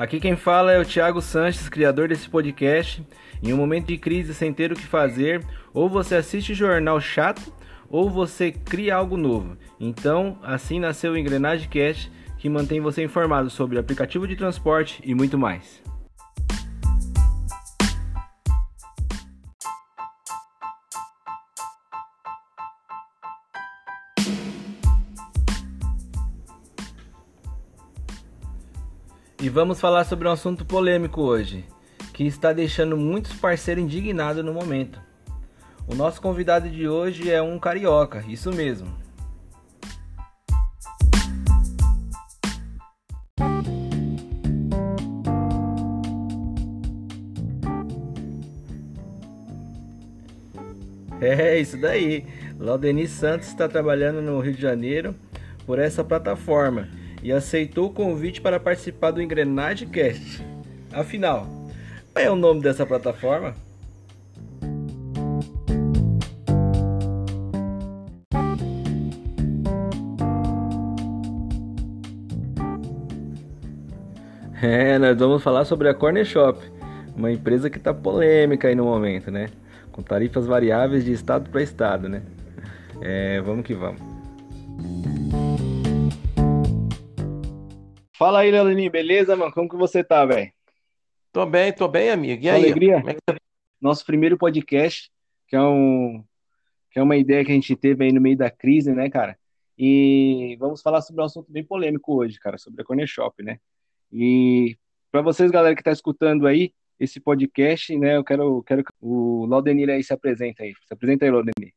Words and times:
Aqui 0.00 0.18
quem 0.18 0.34
fala 0.34 0.72
é 0.72 0.80
o 0.80 0.84
Thiago 0.84 1.20
Sanches, 1.20 1.68
criador 1.68 2.08
desse 2.08 2.26
podcast. 2.26 3.06
Em 3.42 3.52
um 3.52 3.56
momento 3.58 3.88
de 3.88 3.98
crise 3.98 4.32
sem 4.32 4.50
ter 4.50 4.72
o 4.72 4.74
que 4.74 4.86
fazer, 4.86 5.44
ou 5.74 5.90
você 5.90 6.14
assiste 6.14 6.54
jornal 6.54 6.98
chato, 7.02 7.52
ou 7.86 8.08
você 8.08 8.50
cria 8.50 8.96
algo 8.96 9.18
novo. 9.18 9.58
Então, 9.78 10.38
assim 10.42 10.80
nasceu 10.80 11.12
o 11.12 11.18
Engrenagem 11.18 11.68
Cast, 11.68 12.10
que 12.38 12.48
mantém 12.48 12.80
você 12.80 13.04
informado 13.04 13.50
sobre 13.50 13.78
aplicativo 13.78 14.26
de 14.26 14.36
transporte 14.36 15.02
e 15.04 15.14
muito 15.14 15.36
mais. 15.36 15.82
E 29.50 29.52
vamos 29.52 29.80
falar 29.80 30.04
sobre 30.04 30.28
um 30.28 30.30
assunto 30.30 30.64
polêmico 30.64 31.22
hoje, 31.22 31.64
que 32.14 32.22
está 32.22 32.52
deixando 32.52 32.96
muitos 32.96 33.32
parceiros 33.32 33.82
indignados 33.82 34.44
no 34.44 34.54
momento. 34.54 35.00
O 35.88 35.94
nosso 35.96 36.22
convidado 36.22 36.70
de 36.70 36.86
hoje 36.86 37.28
é 37.28 37.42
um 37.42 37.58
carioca, 37.58 38.24
isso 38.28 38.52
mesmo. 38.52 38.94
É 51.20 51.58
isso 51.58 51.76
daí. 51.76 52.24
Laudeni 52.56 53.08
Santos 53.08 53.48
está 53.48 53.68
trabalhando 53.68 54.22
no 54.22 54.38
Rio 54.38 54.54
de 54.54 54.62
Janeiro 54.62 55.12
por 55.66 55.80
essa 55.80 56.04
plataforma 56.04 56.99
e 57.22 57.32
aceitou 57.32 57.86
o 57.86 57.92
convite 57.92 58.40
para 58.40 58.60
participar 58.60 59.10
do 59.10 59.22
Engrenagem 59.22 59.88
Cast. 59.88 60.44
Afinal, 60.92 61.46
qual 62.12 62.24
é 62.24 62.30
o 62.30 62.36
nome 62.36 62.60
dessa 62.60 62.84
plataforma? 62.84 63.54
É, 74.62 74.98
nós 74.98 75.16
vamos 75.16 75.42
falar 75.42 75.64
sobre 75.64 75.88
a 75.88 75.94
Corner 75.94 76.24
Shop, 76.24 76.60
uma 77.16 77.32
empresa 77.32 77.70
que 77.70 77.78
está 77.78 77.94
polêmica 77.94 78.68
aí 78.68 78.74
no 78.74 78.84
momento, 78.84 79.30
né? 79.30 79.48
Com 79.90 80.02
tarifas 80.02 80.46
variáveis 80.46 81.02
de 81.02 81.12
estado 81.12 81.48
para 81.48 81.62
estado, 81.62 82.08
né? 82.10 82.22
É, 83.00 83.40
vamos 83.40 83.64
que 83.64 83.72
vamos. 83.72 84.00
Fala 88.20 88.40
aí, 88.40 88.50
Leoninho, 88.50 88.90
beleza, 88.90 89.34
mano? 89.34 89.50
Como 89.50 89.66
que 89.66 89.76
você 89.76 90.04
tá, 90.04 90.26
velho? 90.26 90.52
Tô 91.32 91.46
bem, 91.46 91.72
tô 91.72 91.88
bem, 91.88 92.10
amigo. 92.10 92.44
E 92.44 92.50
aí? 92.50 92.64
Alegria? 92.64 92.96
É 93.06 93.14
tá? 93.14 93.34
Nosso 93.80 94.04
primeiro 94.04 94.36
podcast, 94.36 95.10
que 95.48 95.56
é 95.56 95.62
um 95.62 96.22
que 96.90 96.98
é 96.98 97.02
uma 97.02 97.16
ideia 97.16 97.42
que 97.42 97.50
a 97.50 97.54
gente 97.54 97.74
teve 97.74 98.04
aí 98.04 98.12
no 98.12 98.20
meio 98.20 98.36
da 98.36 98.50
crise, 98.50 98.92
né, 98.92 99.08
cara? 99.08 99.38
E 99.78 100.54
vamos 100.60 100.82
falar 100.82 101.00
sobre 101.00 101.22
um 101.22 101.24
assunto 101.24 101.50
bem 101.50 101.64
polêmico 101.64 102.14
hoje, 102.14 102.38
cara, 102.38 102.58
sobre 102.58 102.82
a 102.82 102.84
Corner 102.84 103.06
Shop, 103.06 103.42
né? 103.42 103.58
E 104.12 104.76
para 105.10 105.22
vocês, 105.22 105.50
galera 105.50 105.74
que 105.74 105.82
tá 105.82 105.90
escutando 105.90 106.46
aí 106.46 106.74
esse 106.98 107.20
podcast, 107.20 107.96
né, 107.96 108.18
eu 108.18 108.22
quero, 108.22 108.62
quero 108.64 108.84
que 108.84 108.92
o 109.00 109.46
Laudenir 109.46 109.88
aí 109.88 110.04
se 110.04 110.12
apresente 110.12 110.62
aí. 110.62 110.74
Se 110.86 110.92
apresenta 110.92 111.24
aí, 111.24 111.30
Laudenir. 111.30 111.72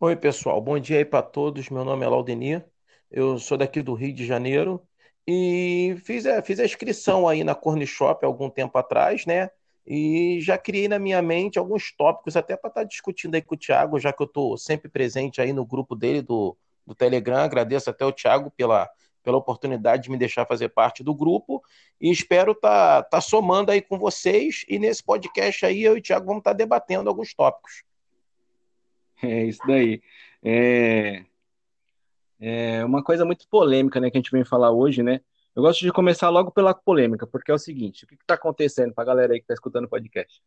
Oi, 0.00 0.16
pessoal. 0.16 0.60
Bom 0.60 0.80
dia 0.80 0.98
aí 0.98 1.04
para 1.04 1.22
todos. 1.22 1.70
Meu 1.70 1.84
nome 1.84 2.04
é 2.04 2.08
Laudenir. 2.08 2.66
Eu 3.08 3.38
sou 3.38 3.56
daqui 3.56 3.80
do 3.80 3.94
Rio 3.94 4.12
de 4.12 4.26
Janeiro 4.26 4.84
e 5.32 5.96
fiz 5.98 6.26
a, 6.26 6.42
fiz 6.42 6.58
a 6.58 6.64
inscrição 6.64 7.28
aí 7.28 7.44
na 7.44 7.54
Corner 7.54 7.86
Shop 7.86 8.24
algum 8.24 8.50
tempo 8.50 8.76
atrás, 8.76 9.24
né? 9.24 9.48
E 9.86 10.40
já 10.40 10.58
criei 10.58 10.88
na 10.88 10.98
minha 10.98 11.22
mente 11.22 11.56
alguns 11.56 11.94
tópicos 11.96 12.36
até 12.36 12.56
para 12.56 12.66
estar 12.68 12.80
tá 12.80 12.86
discutindo 12.86 13.36
aí 13.36 13.42
com 13.42 13.54
o 13.54 13.58
Thiago, 13.58 14.00
já 14.00 14.12
que 14.12 14.20
eu 14.20 14.26
estou 14.26 14.58
sempre 14.58 14.90
presente 14.90 15.40
aí 15.40 15.52
no 15.52 15.64
grupo 15.64 15.94
dele 15.94 16.20
do, 16.20 16.56
do 16.84 16.96
Telegram. 16.96 17.38
Agradeço 17.38 17.88
até 17.88 18.04
o 18.04 18.10
Thiago 18.10 18.50
pela, 18.50 18.90
pela 19.22 19.36
oportunidade 19.36 20.02
de 20.02 20.10
me 20.10 20.16
deixar 20.16 20.46
fazer 20.46 20.70
parte 20.70 21.04
do 21.04 21.14
grupo 21.14 21.62
e 22.00 22.10
espero 22.10 22.50
estar 22.50 23.04
tá, 23.04 23.08
tá 23.10 23.20
somando 23.20 23.70
aí 23.70 23.80
com 23.80 24.00
vocês 24.00 24.64
e 24.68 24.80
nesse 24.80 25.04
podcast 25.04 25.64
aí 25.64 25.84
eu 25.84 25.96
e 25.96 26.00
o 26.00 26.02
Thiago 26.02 26.26
vamos 26.26 26.40
estar 26.40 26.50
tá 26.50 26.56
debatendo 26.56 27.08
alguns 27.08 27.32
tópicos. 27.34 27.84
É 29.22 29.44
isso 29.44 29.60
daí. 29.64 30.02
É... 30.42 31.24
é 32.40 32.84
uma 32.84 33.02
coisa 33.04 33.24
muito 33.24 33.46
polêmica, 33.48 34.00
né, 34.00 34.10
que 34.10 34.16
a 34.16 34.20
gente 34.20 34.30
vem 34.30 34.44
falar 34.44 34.70
hoje, 34.72 35.02
né? 35.02 35.20
Eu 35.54 35.62
gosto 35.62 35.80
de 35.80 35.92
começar 35.92 36.28
logo 36.30 36.50
pela 36.50 36.72
polêmica, 36.72 37.26
porque 37.26 37.50
é 37.50 37.54
o 37.54 37.58
seguinte: 37.58 38.04
o 38.04 38.08
que 38.08 38.14
está 38.14 38.34
acontecendo 38.34 38.94
para 38.94 39.02
a 39.04 39.06
galera 39.06 39.32
aí 39.32 39.40
que 39.40 39.44
está 39.44 39.54
escutando 39.54 39.84
o 39.84 39.88
podcast? 39.88 40.40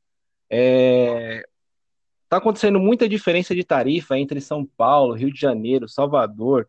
É... 0.50 1.46
Tá 2.30 2.38
acontecendo 2.38 2.80
muita 2.80 3.08
diferença 3.08 3.54
de 3.54 3.64
tarifa 3.64 4.18
entre 4.18 4.42
São 4.42 4.66
Paulo, 4.66 5.14
Rio 5.14 5.32
de 5.32 5.40
Janeiro, 5.40 5.88
Salvador, 5.88 6.68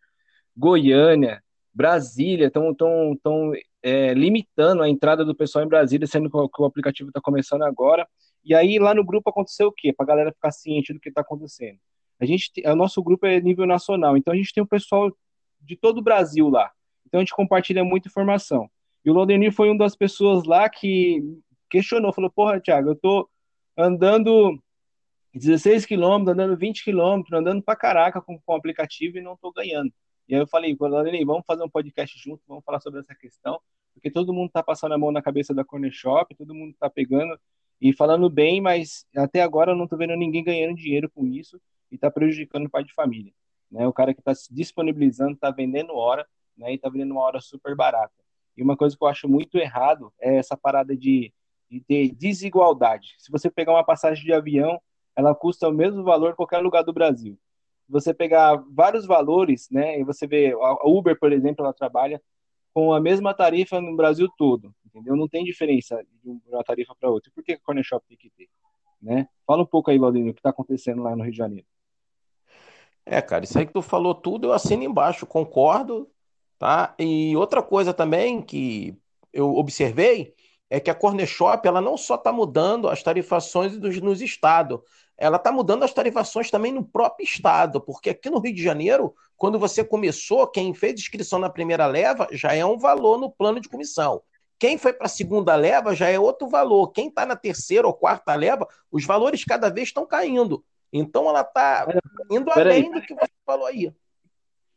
Goiânia, 0.57 1.43
Brasília, 1.73 2.49
estão 2.49 2.75
tão, 2.75 3.17
tão, 3.23 3.53
é, 3.83 4.13
limitando 4.15 4.83
a 4.83 4.89
entrada 4.89 5.25
do 5.25 5.35
pessoal 5.35 5.65
em 5.65 5.69
Brasília, 5.69 6.07
sendo 6.07 6.31
que 6.31 6.37
o, 6.37 6.49
que 6.49 6.63
o 6.63 6.65
aplicativo 6.67 7.09
está 7.09 7.21
começando 7.21 7.63
agora. 7.63 8.07
E 8.45 8.55
aí 8.55 8.79
lá 8.79 8.95
no 8.95 9.05
grupo 9.05 9.31
aconteceu 9.31 9.69
o 9.69 9.73
quê? 9.73 9.93
Para 9.93 10.05
a 10.05 10.09
galera 10.09 10.33
ficar 10.33 10.53
ciente 10.53 10.93
do 10.93 11.01
que 11.01 11.09
está 11.09 11.23
acontecendo. 11.23 11.79
A 12.21 12.25
gente, 12.25 12.51
o 12.65 12.77
nosso 12.77 13.03
grupo 13.03 13.27
é 13.27 13.41
nível 13.41 13.67
nacional, 13.67 14.17
então 14.17 14.33
a 14.33 14.37
gente 14.37 14.53
tem 14.53 14.63
o 14.63 14.67
pessoal 14.67 15.11
de 15.61 15.77
todo 15.77 15.99
o 15.99 16.03
Brasil 16.03 16.49
lá. 16.49 16.71
Então 17.07 17.21
a 17.21 17.23
gente 17.23 17.35
compartilha 17.35 17.85
muita 17.85 18.09
informação. 18.09 18.69
E 19.05 19.11
o 19.11 19.13
Lodenir 19.13 19.53
foi 19.53 19.69
uma 19.69 19.79
das 19.79 19.97
pessoas 19.97 20.45
lá 20.45 20.69
que 20.69 21.23
questionou, 21.69 22.13
falou: 22.13 22.31
"Porra, 22.31 22.61
Thiago, 22.61 22.91
eu 22.91 22.97
tô 22.97 23.29
andando 23.77 24.59
16 25.35 25.85
quilômetros, 25.85 26.33
andando 26.33 26.57
20 26.57 26.85
quilômetros, 26.85 27.39
andando 27.39 27.63
para 27.63 27.77
caraca 27.77 28.21
com, 28.21 28.39
com 28.39 28.53
o 28.53 28.57
aplicativo 28.57 29.19
e 29.19 29.23
não 29.23 29.37
tô 29.37 29.53
ganhando". 29.53 29.93
E 30.29 30.35
aí 30.35 30.41
eu 30.41 30.47
falei: 30.47 30.77
"Lodenir, 30.79 31.27
vamos 31.27 31.45
fazer 31.47 31.65
um 31.65 31.71
podcast 31.71 32.19
junto, 32.19 32.43
vamos 32.47 32.65
falar 32.65 32.81
sobre 32.81 33.01
essa 33.01 33.15
questão, 33.15 33.61
porque 33.93 34.11
todo 34.11 34.33
mundo 34.33 34.51
tá 34.51 34.63
passando 34.63 34.95
a 34.95 34.99
mão 34.99 35.13
na 35.13 35.23
cabeça 35.23 35.53
da 35.53 35.65
Corner 35.65 35.93
Shop, 35.93 36.35
todo 36.35 36.55
mundo 36.55 36.75
tá 36.79 36.89
pegando 36.89 37.39
e 37.81 37.93
falando 37.93 38.31
bem, 38.31 38.61
mas 38.61 39.05
até 39.17 39.43
agora 39.43 39.73
eu 39.73 39.77
não 39.77 39.87
tô 39.87 39.97
vendo 39.97 40.17
ninguém 40.17 40.43
ganhando 40.43 40.77
dinheiro 40.77 41.11
com 41.11 41.27
isso 41.27 41.61
e 41.95 41.97
está 41.97 42.11
prejudicando 42.11 42.67
o 42.67 42.71
pai 42.71 42.83
de 42.83 42.93
família. 42.93 43.33
Né? 43.71 43.87
O 43.87 43.93
cara 43.93 44.13
que 44.13 44.21
está 44.21 44.35
se 44.35 44.53
disponibilizando, 44.53 45.35
está 45.35 45.51
vendendo 45.53 45.95
hora, 45.95 46.27
né? 46.59 46.73
e 46.73 46.75
está 46.75 46.89
vendendo 46.89 47.13
uma 47.13 47.23
hora 47.23 47.41
super 47.41 47.77
barata. 47.77 48.13
E 48.57 48.63
uma 48.63 48.77
coisa 48.77 48.97
que 48.97 49.03
eu 49.03 49.09
acho 49.09 49.29
muito 49.29 49.57
errado 49.57 50.13
é 50.21 50.37
essa 50.37 50.57
parada 50.57 50.97
de, 50.97 51.33
de 51.71 51.81
ter 51.81 52.13
desigualdade. 52.13 53.15
Se 53.19 53.31
você 53.31 53.49
pegar 53.49 53.73
uma 53.73 53.85
passagem 53.85 54.25
de 54.25 54.33
avião, 54.33 54.81
ela 55.15 55.35
custa 55.35 55.69
o 55.69 55.73
mesmo 55.73 56.03
valor 56.03 56.33
em 56.33 56.37
qualquer 56.37 56.59
lugar 56.59 56.83
do 56.83 56.93
Brasil. 56.93 57.39
Você 57.89 58.13
pegar 58.13 58.57
vários 58.73 59.07
valores, 59.07 59.69
né, 59.71 60.01
e 60.01 60.05
você 60.05 60.27
vê 60.27 60.53
a 60.53 60.89
Uber, 60.89 61.19
por 61.19 61.33
exemplo, 61.33 61.65
ela 61.65 61.73
trabalha 61.73 62.21
com 62.73 62.93
a 62.93 63.01
mesma 63.01 63.33
tarifa 63.33 63.81
no 63.81 63.95
Brasil 63.95 64.29
todo, 64.37 64.75
entendeu? 64.85 65.15
Não 65.15 65.29
tem 65.29 65.45
diferença 65.45 66.05
de 66.25 66.41
uma 66.49 66.65
tarifa 66.65 66.93
para 66.99 67.09
outra. 67.09 67.31
Por 67.33 67.45
que 67.45 67.53
a 67.53 67.61
Corner 67.61 67.85
Shop 67.85 68.05
tem 68.09 68.17
que 68.17 68.31
ter? 68.31 68.49
Né? 69.01 69.29
Fala 69.47 69.63
um 69.63 69.67
pouco 69.67 69.91
aí, 69.91 69.99
Valdinho, 69.99 70.31
o 70.31 70.35
que 70.35 70.41
está 70.41 70.51
acontecendo 70.51 71.03
lá 71.03 71.15
no 71.15 71.23
Rio 71.23 71.31
de 71.31 71.39
Janeiro. 71.39 71.67
É, 73.07 73.21
cara, 73.21 73.45
isso 73.45 73.59
aí 73.59 73.67
que 73.67 73.73
tu 73.73 73.83
falou 73.83 74.15
tudo, 74.15 74.49
eu 74.49 74.53
assino 74.53 74.83
embaixo, 74.83 75.27
concordo, 75.27 76.11
tá? 76.59 76.95
E 76.99 77.37
outra 77.37 77.63
coisa 77.63 77.93
também 77.93 78.41
que 78.41 78.97
eu 79.33 79.55
observei 79.57 80.35
é 80.71 80.81
que 80.81 80.91
a 80.91 80.95
Corner 80.95 81.27
Shop, 81.27 81.67
ela 81.69 81.81
não 81.81 81.97
só 81.97 82.15
está 82.15 82.33
mudando 82.33 82.89
as 82.89 83.03
tarifações 83.03 83.77
dos, 83.77 84.01
nos 84.01 84.23
estados, 84.23 84.81
ela 85.17 85.37
está 85.37 85.53
mudando 85.53 85.85
as 85.85 85.93
tarifações 85.93 86.51
também 86.51 86.73
no 86.73 86.85
próprio 86.85 87.25
estado, 87.25 87.81
porque 87.81 88.11
aqui 88.11 88.31
no 88.31 88.41
Rio 88.41 88.55
de 88.55 88.63
Janeiro, 88.63 89.15
quando 89.37 89.59
você 89.59 89.85
começou, 89.85 90.47
quem 90.47 90.75
fez 90.75 90.99
inscrição 90.99 91.39
na 91.39 91.51
primeira 91.51 91.87
leva 91.87 92.27
já 92.33 92.55
é 92.55 92.65
um 92.65 92.79
valor 92.79 93.19
no 93.19 93.31
plano 93.31 93.61
de 93.61 93.69
comissão. 93.69 94.23
Quem 94.59 94.79
foi 94.79 94.93
para 94.93 95.07
a 95.07 95.11
segunda 95.11 95.55
leva 95.55 95.95
já 95.95 96.09
é 96.09 96.19
outro 96.19 96.49
valor. 96.49 96.91
Quem 96.93 97.09
está 97.09 97.27
na 97.27 97.37
terceira 97.37 97.87
ou 97.87 97.93
quarta 97.93 98.35
leva, 98.35 98.67
os 98.91 99.05
valores 99.05 99.45
cada 99.45 99.69
vez 99.69 99.89
estão 99.89 100.07
caindo. 100.07 100.65
Então 100.97 101.29
ela 101.29 101.41
está 101.41 101.89
indo 102.31 102.49
além 102.53 102.89
do 102.89 103.03
que 103.03 103.13
você 103.13 103.33
falou 103.45 103.67
aí. 103.67 103.93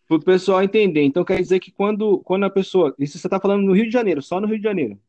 Para 0.07 0.17
o 0.17 0.23
pessoal 0.23 0.63
entender. 0.63 1.03
Então 1.03 1.23
quer 1.23 1.39
dizer 1.39 1.59
que 1.59 1.71
quando, 1.71 2.19
quando 2.21 2.43
a 2.45 2.49
pessoa. 2.49 2.95
Isso 2.97 3.19
você 3.19 3.27
está 3.27 3.39
falando 3.39 3.63
no 3.63 3.73
Rio 3.73 3.85
de 3.85 3.91
Janeiro, 3.91 4.21
só 4.23 4.41
no 4.41 4.47
Rio 4.47 4.57
de 4.57 4.63
Janeiro. 4.63 4.99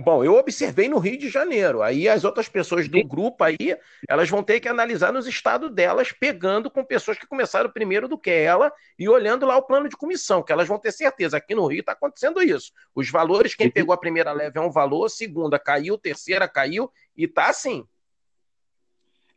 Bom, 0.00 0.22
eu 0.22 0.36
observei 0.36 0.88
no 0.88 0.98
Rio 0.98 1.18
de 1.18 1.28
Janeiro. 1.28 1.82
Aí 1.82 2.08
as 2.08 2.22
outras 2.22 2.48
pessoas 2.48 2.88
do 2.88 3.02
grupo 3.02 3.42
aí, 3.42 3.76
elas 4.08 4.30
vão 4.30 4.44
ter 4.44 4.60
que 4.60 4.68
analisar 4.68 5.12
nos 5.12 5.26
estados 5.26 5.72
delas, 5.72 6.12
pegando 6.12 6.70
com 6.70 6.84
pessoas 6.84 7.18
que 7.18 7.26
começaram 7.26 7.68
primeiro 7.68 8.06
do 8.06 8.16
que 8.16 8.30
ela 8.30 8.72
e 8.96 9.08
olhando 9.08 9.44
lá 9.44 9.56
o 9.56 9.62
plano 9.62 9.88
de 9.88 9.96
comissão, 9.96 10.40
que 10.40 10.52
elas 10.52 10.68
vão 10.68 10.78
ter 10.78 10.92
certeza. 10.92 11.38
Aqui 11.38 11.52
no 11.52 11.66
Rio 11.66 11.80
está 11.80 11.92
acontecendo 11.92 12.40
isso. 12.40 12.70
Os 12.94 13.10
valores, 13.10 13.56
quem 13.56 13.68
pegou 13.68 13.92
a 13.92 13.98
primeira 13.98 14.30
leve 14.30 14.56
é 14.56 14.62
um 14.62 14.70
valor, 14.70 15.08
segunda 15.08 15.58
caiu, 15.58 15.98
terceira 15.98 16.46
caiu, 16.46 16.88
e 17.16 17.26
tá 17.26 17.48
assim. 17.48 17.84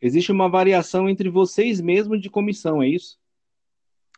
Existe 0.02 0.32
uma 0.32 0.50
variação 0.50 1.08
entre 1.08 1.30
vocês 1.30 1.80
mesmos 1.80 2.20
de 2.20 2.30
comissão, 2.30 2.82
é 2.82 2.88
isso? 2.88 3.20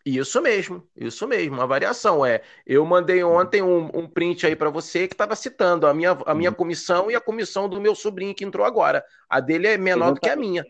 Isso 0.06 0.42
mesmo, 0.42 0.86
isso 0.96 1.26
mesmo, 1.28 1.56
uma 1.56 1.68
variação. 1.68 2.26
É, 2.26 2.42
eu 2.66 2.86
mandei 2.86 3.24
ontem 3.24 3.62
um, 3.62 3.86
um 3.98 4.08
print 4.08 4.46
aí 4.46 4.56
para 4.56 4.70
você 4.70 5.08
que 5.08 5.14
estava 5.14 5.36
citando 5.36 5.88
a 5.88 5.94
minha, 5.94 6.12
a 6.26 6.36
minha 6.36 6.50
uhum. 6.50 6.56
comissão 6.56 7.10
e 7.10 7.16
a 7.16 7.22
comissão 7.22 7.70
do 7.70 7.80
meu 7.80 7.96
sobrinho 7.96 8.36
que 8.36 8.44
entrou 8.44 8.66
agora. 8.66 9.04
A 9.30 9.40
dele 9.40 9.68
é 9.68 9.78
menor 9.78 10.12
Exatamente. 10.12 10.16
do 10.16 10.22
que 10.22 10.30
a 10.30 10.36
minha. 10.36 10.66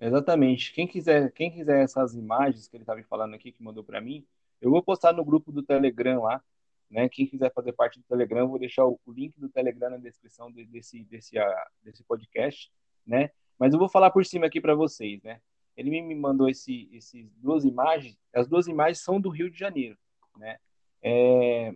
Exatamente. 0.00 0.72
Quem 0.72 0.86
quiser, 0.86 1.32
quem 1.32 1.50
quiser 1.50 1.82
essas 1.82 2.14
imagens 2.14 2.68
que 2.68 2.76
ele 2.76 2.84
estava 2.84 3.02
falando 3.02 3.34
aqui, 3.34 3.50
que 3.50 3.62
mandou 3.62 3.82
para 3.82 4.00
mim, 4.00 4.24
eu 4.60 4.70
vou 4.70 4.82
postar 4.82 5.12
no 5.12 5.24
grupo 5.24 5.50
do 5.50 5.62
Telegram 5.62 6.22
lá, 6.22 6.42
né? 6.88 7.08
Quem 7.08 7.26
quiser 7.26 7.52
fazer 7.52 7.72
parte 7.72 7.98
do 7.98 8.04
Telegram, 8.04 8.40
eu 8.40 8.48
vou 8.48 8.58
deixar 8.58 8.86
o, 8.86 8.98
link 9.08 9.38
do 9.38 9.48
Telegram 9.48 9.90
na 9.90 9.96
descrição 9.96 10.52
de, 10.52 10.64
desse, 10.64 11.02
desse, 11.04 11.36
uh, 11.36 11.42
desse 11.82 12.04
podcast, 12.04 12.70
né? 13.04 13.30
Mas 13.58 13.72
eu 13.72 13.78
vou 13.78 13.88
falar 13.88 14.10
por 14.10 14.24
cima 14.24 14.46
aqui 14.46 14.60
para 14.60 14.74
vocês, 14.74 15.22
né? 15.22 15.40
ele 15.76 15.90
me 15.90 16.14
mandou 16.14 16.48
esse, 16.48 16.88
esses 16.92 17.30
duas 17.36 17.64
imagens. 17.64 18.16
As 18.32 18.48
duas 18.48 18.66
imagens 18.66 19.00
são 19.00 19.20
do 19.20 19.28
Rio 19.28 19.50
de 19.50 19.58
Janeiro, 19.58 19.98
né? 20.36 20.58
É, 21.02 21.74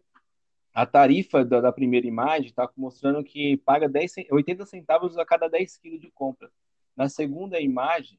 a 0.73 0.87
tarifa 0.87 1.45
da, 1.45 1.61
da 1.61 1.73
primeira 1.73 2.07
imagem 2.07 2.49
está 2.49 2.71
mostrando 2.77 3.23
que 3.25 3.57
paga 3.59 3.89
10, 3.89 4.15
80 4.31 4.65
centavos 4.65 5.19
a 5.19 5.25
cada 5.25 5.49
10 5.49 5.77
quilos 5.79 6.01
de 6.01 6.11
compra. 6.11 6.51
Na 6.97 7.09
segunda 7.09 7.61
imagem, 7.61 8.19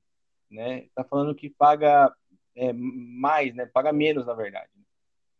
né, 0.50 0.86
está 0.86 1.04
falando 1.04 1.34
que 1.34 1.50
paga 1.50 2.14
é, 2.56 2.74
mais, 2.74 3.56
né, 3.56 3.66
paga 3.66 3.94
menos, 3.94 4.26
na 4.26 4.34
verdade. 4.34 4.70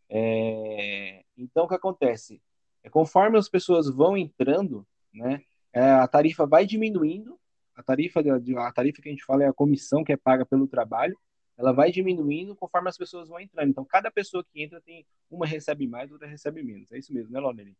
É, 0.08 1.22
então, 1.36 1.64
o 1.64 1.68
que 1.68 1.74
acontece? 1.74 2.42
É, 2.82 2.88
conforme 2.88 3.38
as 3.38 3.48
pessoas 3.48 3.88
vão 3.88 4.16
entrando, 4.16 4.86
né, 5.12 5.42
é, 5.72 5.80
a 5.82 6.08
tarifa 6.08 6.46
vai 6.46 6.66
diminuindo 6.66 7.38
a 7.80 7.82
tarifa, 7.82 8.20
a 8.20 8.72
tarifa 8.72 9.02
que 9.02 9.08
a 9.08 9.12
gente 9.12 9.24
fala 9.24 9.44
é 9.44 9.48
a 9.48 9.52
comissão 9.52 10.04
que 10.04 10.12
é 10.12 10.16
paga 10.16 10.44
pelo 10.44 10.68
trabalho, 10.68 11.18
ela 11.58 11.72
vai 11.72 11.90
diminuindo 11.90 12.54
conforme 12.54 12.88
as 12.88 12.96
pessoas 12.96 13.28
vão 13.28 13.40
entrando. 13.40 13.70
Então, 13.70 13.84
cada 13.84 14.10
pessoa 14.10 14.44
que 14.44 14.62
entra 14.62 14.80
tem 14.80 15.04
uma 15.30 15.46
recebe 15.46 15.86
mais, 15.86 16.10
outra 16.10 16.26
recebe 16.26 16.62
menos. 16.62 16.90
É 16.92 16.98
isso 16.98 17.12
mesmo, 17.12 17.32
né, 17.32 17.40
Lonely? 17.40 17.76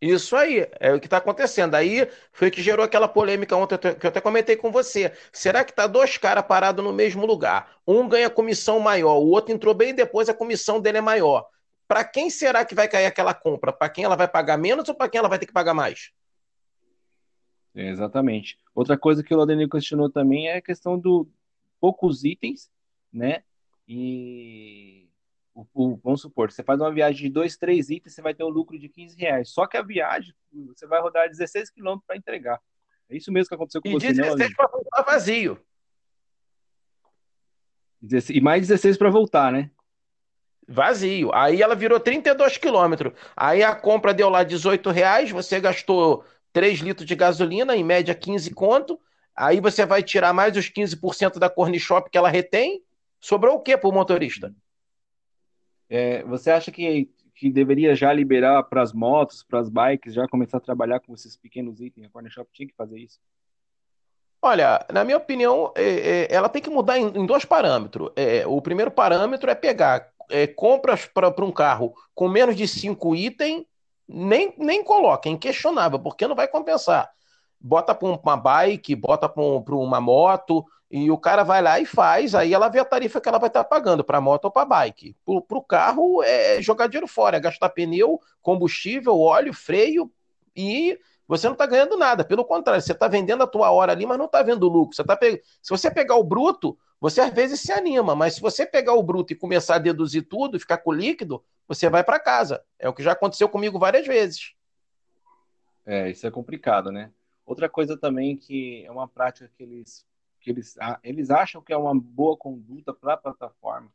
Isso 0.00 0.36
aí, 0.36 0.66
é 0.80 0.92
o 0.92 1.00
que 1.00 1.06
está 1.06 1.18
acontecendo. 1.18 1.74
Aí 1.74 2.06
foi 2.32 2.48
o 2.48 2.50
que 2.50 2.62
gerou 2.62 2.84
aquela 2.84 3.08
polêmica 3.08 3.56
ontem 3.56 3.78
que 3.78 4.06
eu 4.06 4.08
até 4.08 4.20
comentei 4.20 4.56
com 4.56 4.70
você. 4.70 5.12
Será 5.32 5.64
que 5.64 5.72
tá 5.72 5.86
dois 5.86 6.18
caras 6.18 6.44
parados 6.44 6.84
no 6.84 6.92
mesmo 6.92 7.24
lugar? 7.24 7.76
Um 7.86 8.08
ganha 8.08 8.28
comissão 8.28 8.80
maior, 8.80 9.16
o 9.18 9.28
outro 9.28 9.54
entrou 9.54 9.74
bem 9.74 9.94
depois, 9.94 10.28
a 10.28 10.34
comissão 10.34 10.80
dele 10.80 10.98
é 10.98 11.00
maior. 11.00 11.46
Para 11.86 12.04
quem 12.04 12.28
será 12.30 12.64
que 12.64 12.74
vai 12.74 12.88
cair 12.88 13.06
aquela 13.06 13.34
compra? 13.34 13.72
Para 13.72 13.88
quem 13.88 14.04
ela 14.04 14.16
vai 14.16 14.28
pagar 14.28 14.58
menos 14.58 14.88
ou 14.88 14.94
para 14.94 15.08
quem 15.08 15.18
ela 15.18 15.28
vai 15.28 15.38
ter 15.38 15.46
que 15.46 15.52
pagar 15.52 15.74
mais? 15.74 16.10
É, 17.74 17.88
exatamente. 17.88 18.58
Outra 18.74 18.96
coisa 18.96 19.22
que 19.22 19.34
o 19.34 19.36
Ladenil 19.36 19.68
questionou 19.68 20.08
também 20.08 20.48
é 20.48 20.56
a 20.58 20.62
questão 20.62 20.98
do 20.98 21.28
poucos 21.80 22.24
itens, 22.24 22.70
né? 23.12 23.42
E 23.86 25.08
o, 25.54 25.66
o, 25.74 25.96
vamos 26.02 26.20
supor, 26.20 26.50
você 26.50 26.62
faz 26.62 26.80
uma 26.80 26.92
viagem 26.92 27.26
de 27.26 27.30
dois, 27.30 27.56
três 27.56 27.90
itens, 27.90 28.14
você 28.14 28.22
vai 28.22 28.34
ter 28.34 28.44
um 28.44 28.48
lucro 28.48 28.78
de 28.78 28.88
15 28.88 29.16
reais. 29.16 29.50
Só 29.50 29.66
que 29.66 29.76
a 29.76 29.82
viagem, 29.82 30.34
você 30.68 30.86
vai 30.86 31.00
rodar 31.00 31.28
16 31.28 31.70
quilômetros 31.70 32.06
para 32.06 32.16
entregar. 32.16 32.60
É 33.08 33.16
isso 33.16 33.30
mesmo 33.32 33.48
que 33.48 33.54
aconteceu 33.54 33.82
com 33.82 33.88
e 33.88 33.92
você, 33.92 34.12
16 34.12 34.38
né? 34.38 34.54
para 34.56 34.68
voltar 34.68 35.02
vazio. 35.02 35.60
E 38.30 38.40
mais 38.40 38.66
16 38.66 38.96
para 38.96 39.10
voltar, 39.10 39.52
né? 39.52 39.70
Vazio. 40.66 41.30
Aí 41.34 41.60
ela 41.60 41.74
virou 41.74 42.00
32 42.00 42.56
quilômetros. 42.56 43.12
Aí 43.36 43.62
a 43.62 43.74
compra 43.74 44.14
deu 44.14 44.28
lá 44.28 44.42
18 44.42 44.90
reais, 44.90 45.30
você 45.30 45.60
gastou 45.60 46.24
3 46.54 46.78
litros 46.78 47.06
de 47.06 47.16
gasolina, 47.16 47.76
em 47.76 47.84
média 47.84 48.14
15 48.14 48.54
conto. 48.54 48.98
Aí 49.36 49.60
você 49.60 49.84
vai 49.84 50.02
tirar 50.02 50.32
mais 50.32 50.56
os 50.56 50.70
15% 50.70 51.38
da 51.38 51.50
Cornishop 51.50 52.08
que 52.08 52.16
ela 52.16 52.30
retém. 52.30 52.80
Sobrou 53.20 53.56
o 53.56 53.60
que 53.60 53.76
para 53.76 53.90
o 53.90 53.92
motorista? 53.92 54.54
É, 55.90 56.22
você 56.22 56.52
acha 56.52 56.70
que, 56.70 57.10
que 57.34 57.50
deveria 57.50 57.96
já 57.96 58.12
liberar 58.12 58.62
para 58.62 58.80
as 58.80 58.92
motos, 58.92 59.42
para 59.42 59.58
as 59.58 59.68
bikes, 59.68 60.14
já 60.14 60.28
começar 60.28 60.58
a 60.58 60.60
trabalhar 60.60 61.00
com 61.00 61.12
esses 61.12 61.36
pequenos 61.36 61.80
itens? 61.80 62.06
A 62.06 62.10
Cornishop 62.10 62.48
tinha 62.52 62.68
que 62.68 62.74
fazer 62.76 63.00
isso? 63.00 63.18
Olha, 64.40 64.86
na 64.92 65.02
minha 65.04 65.16
opinião, 65.16 65.72
é, 65.74 65.82
é, 65.82 66.28
ela 66.30 66.48
tem 66.48 66.62
que 66.62 66.70
mudar 66.70 66.98
em, 66.98 67.08
em 67.08 67.26
dois 67.26 67.44
parâmetros. 67.44 68.12
É, 68.14 68.46
o 68.46 68.62
primeiro 68.62 68.92
parâmetro 68.92 69.50
é 69.50 69.54
pegar 69.56 70.08
é, 70.30 70.46
compras 70.46 71.04
para 71.04 71.44
um 71.44 71.50
carro 71.50 71.94
com 72.14 72.28
menos 72.28 72.54
de 72.54 72.68
cinco 72.68 73.16
itens 73.16 73.64
nem, 74.08 74.54
nem 74.58 74.82
coloca, 74.84 75.28
é 75.28 75.32
inquestionável, 75.32 75.98
porque 75.98 76.26
não 76.26 76.36
vai 76.36 76.48
compensar. 76.48 77.10
Bota 77.60 77.94
para 77.94 78.08
uma 78.08 78.36
bike, 78.36 78.94
bota 78.94 79.28
para 79.28 79.42
um, 79.42 79.62
uma 79.68 80.00
moto, 80.00 80.64
e 80.90 81.10
o 81.10 81.18
cara 81.18 81.42
vai 81.42 81.60
lá 81.60 81.80
e 81.80 81.86
faz, 81.86 82.34
aí 82.34 82.54
ela 82.54 82.68
vê 82.68 82.78
a 82.78 82.84
tarifa 82.84 83.20
que 83.20 83.28
ela 83.28 83.38
vai 83.38 83.48
estar 83.48 83.64
pagando 83.64 84.04
para 84.04 84.20
moto 84.20 84.44
ou 84.44 84.50
para 84.50 84.64
bike. 84.64 85.16
Para 85.24 85.58
o 85.58 85.62
carro 85.62 86.22
é 86.22 86.62
jogar 86.62 86.86
dinheiro 86.86 87.08
fora, 87.08 87.36
é 87.36 87.40
gastar 87.40 87.70
pneu, 87.70 88.20
combustível, 88.40 89.18
óleo, 89.18 89.52
freio 89.52 90.10
e 90.54 90.98
você 91.26 91.46
não 91.46 91.54
está 91.54 91.66
ganhando 91.66 91.96
nada. 91.96 92.24
Pelo 92.24 92.44
contrário, 92.44 92.80
você 92.80 92.92
está 92.92 93.08
vendendo 93.08 93.42
a 93.42 93.46
tua 93.46 93.70
hora 93.70 93.92
ali, 93.92 94.06
mas 94.06 94.18
não 94.18 94.26
está 94.26 94.42
vendo 94.42 94.68
lucro. 94.68 94.94
Você 94.94 95.04
tá 95.04 95.16
pe... 95.16 95.42
Se 95.62 95.70
você 95.70 95.90
pegar 95.90 96.16
o 96.16 96.24
bruto, 96.24 96.78
você 97.00 97.20
às 97.20 97.32
vezes 97.32 97.60
se 97.60 97.72
anima, 97.72 98.14
mas 98.14 98.34
se 98.34 98.40
você 98.40 98.66
pegar 98.66 98.94
o 98.94 99.02
bruto 99.02 99.32
e 99.32 99.36
começar 99.36 99.76
a 99.76 99.78
deduzir 99.78 100.28
tudo, 100.28 100.60
ficar 100.60 100.78
com 100.78 100.90
o 100.90 100.94
líquido, 100.94 101.44
você 101.66 101.88
vai 101.88 102.04
para 102.04 102.20
casa. 102.20 102.64
É 102.78 102.88
o 102.88 102.94
que 102.94 103.02
já 103.02 103.12
aconteceu 103.12 103.48
comigo 103.48 103.78
várias 103.78 104.06
vezes. 104.06 104.54
É, 105.86 106.10
isso 106.10 106.26
é 106.26 106.30
complicado, 106.30 106.90
né? 106.90 107.10
Outra 107.44 107.68
coisa 107.68 107.96
também 107.96 108.36
que 108.36 108.84
é 108.86 108.90
uma 108.90 109.06
prática 109.06 109.50
que 109.54 109.62
eles, 109.62 110.06
que 110.40 110.50
eles, 110.50 110.76
eles 111.02 111.30
acham 111.30 111.60
que 111.60 111.72
é 111.72 111.76
uma 111.76 111.94
boa 111.94 112.36
conduta 112.36 112.92
para 112.92 113.14
a 113.14 113.18
plataforma, 113.18 113.92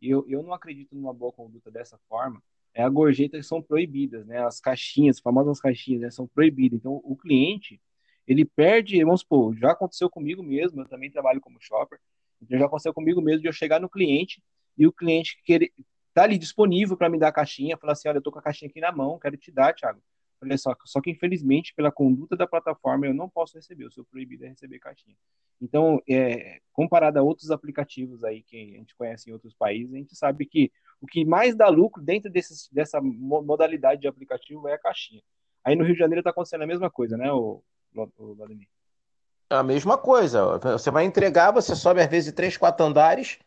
e 0.00 0.10
eu, 0.10 0.24
eu 0.28 0.42
não 0.42 0.52
acredito 0.52 0.94
numa 0.94 1.12
boa 1.12 1.32
conduta 1.32 1.70
dessa 1.70 1.98
forma, 2.08 2.42
é 2.74 2.82
a 2.82 2.88
gorjeta 2.88 3.36
que 3.36 3.42
são 3.42 3.62
proibidas, 3.62 4.26
né? 4.26 4.44
As 4.44 4.60
caixinhas, 4.60 5.16
as 5.16 5.22
famosas 5.22 5.60
caixinhas, 5.60 6.00
né? 6.02 6.10
São 6.10 6.26
proibidas. 6.26 6.78
Então, 6.78 7.00
o 7.04 7.16
cliente, 7.16 7.80
ele 8.26 8.44
perde, 8.44 9.02
vamos 9.04 9.20
supor, 9.20 9.54
já 9.56 9.72
aconteceu 9.72 10.08
comigo 10.08 10.42
mesmo, 10.42 10.80
eu 10.80 10.88
também 10.88 11.10
trabalho 11.10 11.40
como 11.40 11.60
shopper, 11.60 11.98
então 12.40 12.58
já 12.58 12.66
aconteceu 12.66 12.94
comigo 12.94 13.20
mesmo 13.20 13.42
de 13.42 13.48
eu 13.48 13.52
chegar 13.52 13.80
no 13.80 13.88
cliente 13.88 14.42
e 14.76 14.86
o 14.86 14.92
cliente 14.92 15.40
querer, 15.44 15.72
tá 16.14 16.24
ali 16.24 16.38
disponível 16.38 16.96
para 16.96 17.08
me 17.08 17.18
dar 17.18 17.28
a 17.28 17.32
caixinha, 17.32 17.76
falar 17.76 17.92
assim, 17.94 18.08
olha, 18.08 18.18
eu 18.18 18.22
tô 18.22 18.32
com 18.32 18.38
a 18.38 18.42
caixinha 18.42 18.68
aqui 18.68 18.80
na 18.80 18.92
mão, 18.92 19.18
quero 19.18 19.36
te 19.36 19.50
dar, 19.50 19.74
Thiago. 19.74 20.00
Olha 20.42 20.58
só, 20.58 20.74
só 20.84 21.00
que 21.00 21.10
infelizmente, 21.10 21.72
pela 21.72 21.92
conduta 21.92 22.36
da 22.36 22.48
plataforma, 22.48 23.06
eu 23.06 23.14
não 23.14 23.28
posso 23.28 23.56
receber, 23.56 23.84
eu 23.84 23.92
sou 23.92 24.04
proibido 24.04 24.42
de 24.42 24.48
receber 24.48 24.80
caixinha. 24.80 25.16
Então, 25.60 26.02
é, 26.08 26.58
comparado 26.72 27.20
a 27.20 27.22
outros 27.22 27.52
aplicativos 27.52 28.24
aí 28.24 28.42
que 28.42 28.56
a 28.74 28.78
gente 28.78 28.96
conhece 28.96 29.30
em 29.30 29.32
outros 29.32 29.54
países, 29.54 29.94
a 29.94 29.96
gente 29.96 30.16
sabe 30.16 30.44
que 30.44 30.72
o 31.00 31.06
que 31.06 31.24
mais 31.24 31.54
dá 31.54 31.68
lucro 31.68 32.02
dentro 32.02 32.28
desses, 32.28 32.68
dessa 32.72 33.00
modalidade 33.00 34.00
de 34.00 34.08
aplicativo 34.08 34.66
é 34.66 34.72
a 34.72 34.78
caixinha. 34.78 35.22
Aí 35.64 35.76
no 35.76 35.84
Rio 35.84 35.94
de 35.94 36.00
Janeiro 36.00 36.18
está 36.20 36.30
acontecendo 36.30 36.62
a 36.62 36.66
mesma 36.66 36.90
coisa, 36.90 37.16
né, 37.16 37.30
o, 37.32 37.62
o 37.94 38.34
Vladimir? 38.34 38.66
A 39.48 39.62
mesma 39.62 39.96
coisa. 39.96 40.58
Você 40.58 40.90
vai 40.90 41.04
entregar, 41.04 41.52
você 41.52 41.76
sobe 41.76 42.00
às 42.00 42.08
vezes 42.08 42.32
três, 42.32 42.56
quatro 42.56 42.84
andares, 42.84 43.38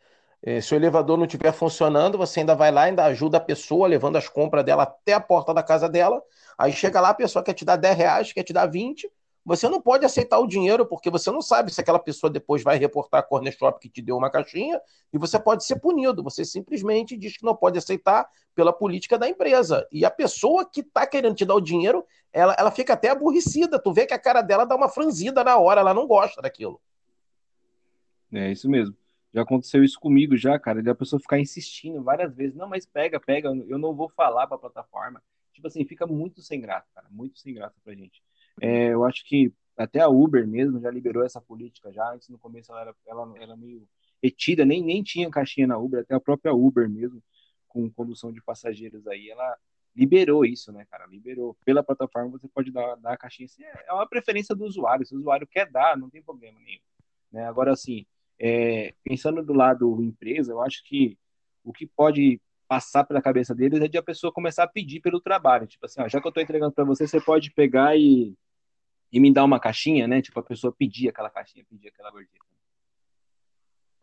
se 0.60 0.72
o 0.72 0.76
elevador 0.76 1.16
não 1.18 1.24
estiver 1.24 1.52
funcionando, 1.52 2.16
você 2.16 2.38
ainda 2.38 2.54
vai 2.54 2.70
lá, 2.70 2.82
ainda 2.82 3.04
ajuda 3.04 3.38
a 3.38 3.40
pessoa, 3.40 3.88
levando 3.88 4.14
as 4.14 4.28
compras 4.28 4.64
dela 4.64 4.84
até 4.84 5.12
a 5.12 5.20
porta 5.20 5.52
da 5.52 5.60
casa 5.60 5.88
dela. 5.88 6.22
Aí 6.56 6.72
chega 6.72 7.00
lá, 7.00 7.08
a 7.08 7.14
pessoa 7.14 7.42
quer 7.42 7.52
te 7.52 7.64
dar 7.64 7.74
10 7.74 7.96
reais, 7.96 8.32
quer 8.32 8.44
te 8.44 8.52
dar 8.52 8.66
20. 8.66 9.10
Você 9.44 9.68
não 9.68 9.80
pode 9.80 10.04
aceitar 10.04 10.38
o 10.38 10.46
dinheiro, 10.46 10.86
porque 10.86 11.10
você 11.10 11.32
não 11.32 11.40
sabe 11.40 11.72
se 11.72 11.80
aquela 11.80 11.98
pessoa 11.98 12.30
depois 12.30 12.62
vai 12.62 12.76
reportar 12.78 13.20
a 13.20 13.22
Corner 13.24 13.56
Shop 13.56 13.78
que 13.80 13.88
te 13.88 14.00
deu 14.00 14.16
uma 14.16 14.30
caixinha, 14.30 14.80
e 15.12 15.18
você 15.18 15.38
pode 15.38 15.64
ser 15.64 15.80
punido. 15.80 16.22
Você 16.22 16.44
simplesmente 16.44 17.16
diz 17.16 17.36
que 17.36 17.44
não 17.44 17.54
pode 17.54 17.78
aceitar 17.78 18.28
pela 18.54 18.72
política 18.72 19.18
da 19.18 19.28
empresa. 19.28 19.86
E 19.90 20.04
a 20.04 20.10
pessoa 20.10 20.64
que 20.64 20.80
está 20.80 21.06
querendo 21.06 21.34
te 21.34 21.44
dar 21.44 21.54
o 21.54 21.60
dinheiro, 21.60 22.04
ela, 22.32 22.54
ela 22.58 22.70
fica 22.70 22.92
até 22.92 23.10
aborrecida. 23.10 23.80
Tu 23.80 23.92
vê 23.92 24.06
que 24.06 24.14
a 24.14 24.18
cara 24.18 24.42
dela 24.42 24.64
dá 24.64 24.76
uma 24.76 24.88
franzida 24.88 25.42
na 25.42 25.56
hora, 25.56 25.80
ela 25.80 25.94
não 25.94 26.06
gosta 26.06 26.40
daquilo. 26.40 26.80
É 28.32 28.50
isso 28.50 28.68
mesmo. 28.68 28.96
Já 29.34 29.42
aconteceu 29.42 29.84
isso 29.84 29.98
comigo 29.98 30.36
já, 30.36 30.58
cara, 30.58 30.82
de 30.82 30.88
a 30.88 30.94
pessoa 30.94 31.20
ficar 31.20 31.38
insistindo 31.38 32.02
várias 32.02 32.34
vezes. 32.34 32.54
Não, 32.56 32.68
mas 32.68 32.86
pega, 32.86 33.20
pega, 33.20 33.48
eu 33.68 33.78
não 33.78 33.94
vou 33.94 34.08
falar 34.08 34.46
para 34.46 34.56
a 34.56 34.60
plataforma. 34.60 35.22
Tipo 35.52 35.68
assim, 35.68 35.84
fica 35.84 36.06
muito 36.06 36.42
sem 36.42 36.60
graça, 36.60 36.86
cara, 36.94 37.06
muito 37.10 37.38
sem 37.38 37.54
graça 37.54 37.74
pra 37.82 37.94
gente. 37.94 38.22
É, 38.60 38.88
eu 38.88 39.04
acho 39.04 39.24
que 39.24 39.52
até 39.76 40.00
a 40.00 40.08
Uber 40.08 40.46
mesmo 40.46 40.80
já 40.80 40.90
liberou 40.90 41.24
essa 41.24 41.40
política 41.40 41.92
já. 41.92 42.12
Antes, 42.12 42.28
no 42.28 42.38
começo, 42.38 42.72
ela 42.72 42.80
era, 42.82 42.94
ela 43.06 43.34
era 43.38 43.56
meio 43.56 43.86
retida, 44.22 44.64
nem, 44.64 44.82
nem 44.82 45.02
tinha 45.02 45.30
caixinha 45.30 45.66
na 45.66 45.78
Uber, 45.78 46.00
até 46.00 46.14
a 46.14 46.20
própria 46.20 46.54
Uber 46.54 46.88
mesmo, 46.88 47.22
com 47.68 47.90
condução 47.90 48.32
de 48.32 48.42
passageiros 48.42 49.06
aí, 49.06 49.30
ela 49.30 49.56
liberou 49.94 50.44
isso, 50.44 50.72
né, 50.72 50.86
cara? 50.90 51.06
Liberou. 51.06 51.56
Pela 51.64 51.82
plataforma 51.82 52.30
você 52.30 52.48
pode 52.48 52.70
dar, 52.70 52.96
dar 52.96 53.14
a 53.14 53.16
caixinha. 53.16 53.46
Assim, 53.46 53.62
é 53.64 53.92
uma 53.92 54.06
preferência 54.06 54.54
do 54.54 54.64
usuário. 54.64 55.06
Se 55.06 55.14
o 55.14 55.18
usuário 55.18 55.46
quer 55.46 55.70
dar, 55.70 55.96
não 55.96 56.10
tem 56.10 56.22
problema 56.22 56.60
nenhum. 56.60 56.80
Né? 57.32 57.46
Agora, 57.46 57.72
assim, 57.72 58.06
é, 58.38 58.94
pensando 59.02 59.42
do 59.42 59.52
lado 59.52 60.02
empresa, 60.02 60.52
eu 60.52 60.62
acho 60.62 60.82
que 60.84 61.18
o 61.64 61.72
que 61.72 61.86
pode 61.86 62.40
passar 62.68 63.04
pela 63.04 63.22
cabeça 63.22 63.54
deles 63.54 63.80
é 63.80 63.88
de 63.88 63.96
a 63.96 64.02
pessoa 64.02 64.32
começar 64.32 64.64
a 64.64 64.68
pedir 64.68 65.00
pelo 65.00 65.20
trabalho. 65.20 65.66
Tipo 65.66 65.86
assim, 65.86 66.00
ó, 66.00 66.08
já 66.08 66.20
que 66.20 66.26
eu 66.26 66.30
estou 66.30 66.42
entregando 66.42 66.72
para 66.72 66.84
você, 66.84 67.06
você 67.06 67.20
pode 67.20 67.50
pegar 67.52 67.96
e, 67.96 68.34
e 69.12 69.20
me 69.20 69.32
dar 69.32 69.44
uma 69.44 69.60
caixinha, 69.60 70.06
né? 70.06 70.20
Tipo, 70.20 70.40
a 70.40 70.42
pessoa 70.42 70.74
pedir 70.76 71.08
aquela 71.08 71.30
caixinha, 71.30 71.64
pedir 71.68 71.88
aquela 71.88 72.10
gorjeta. 72.10 72.46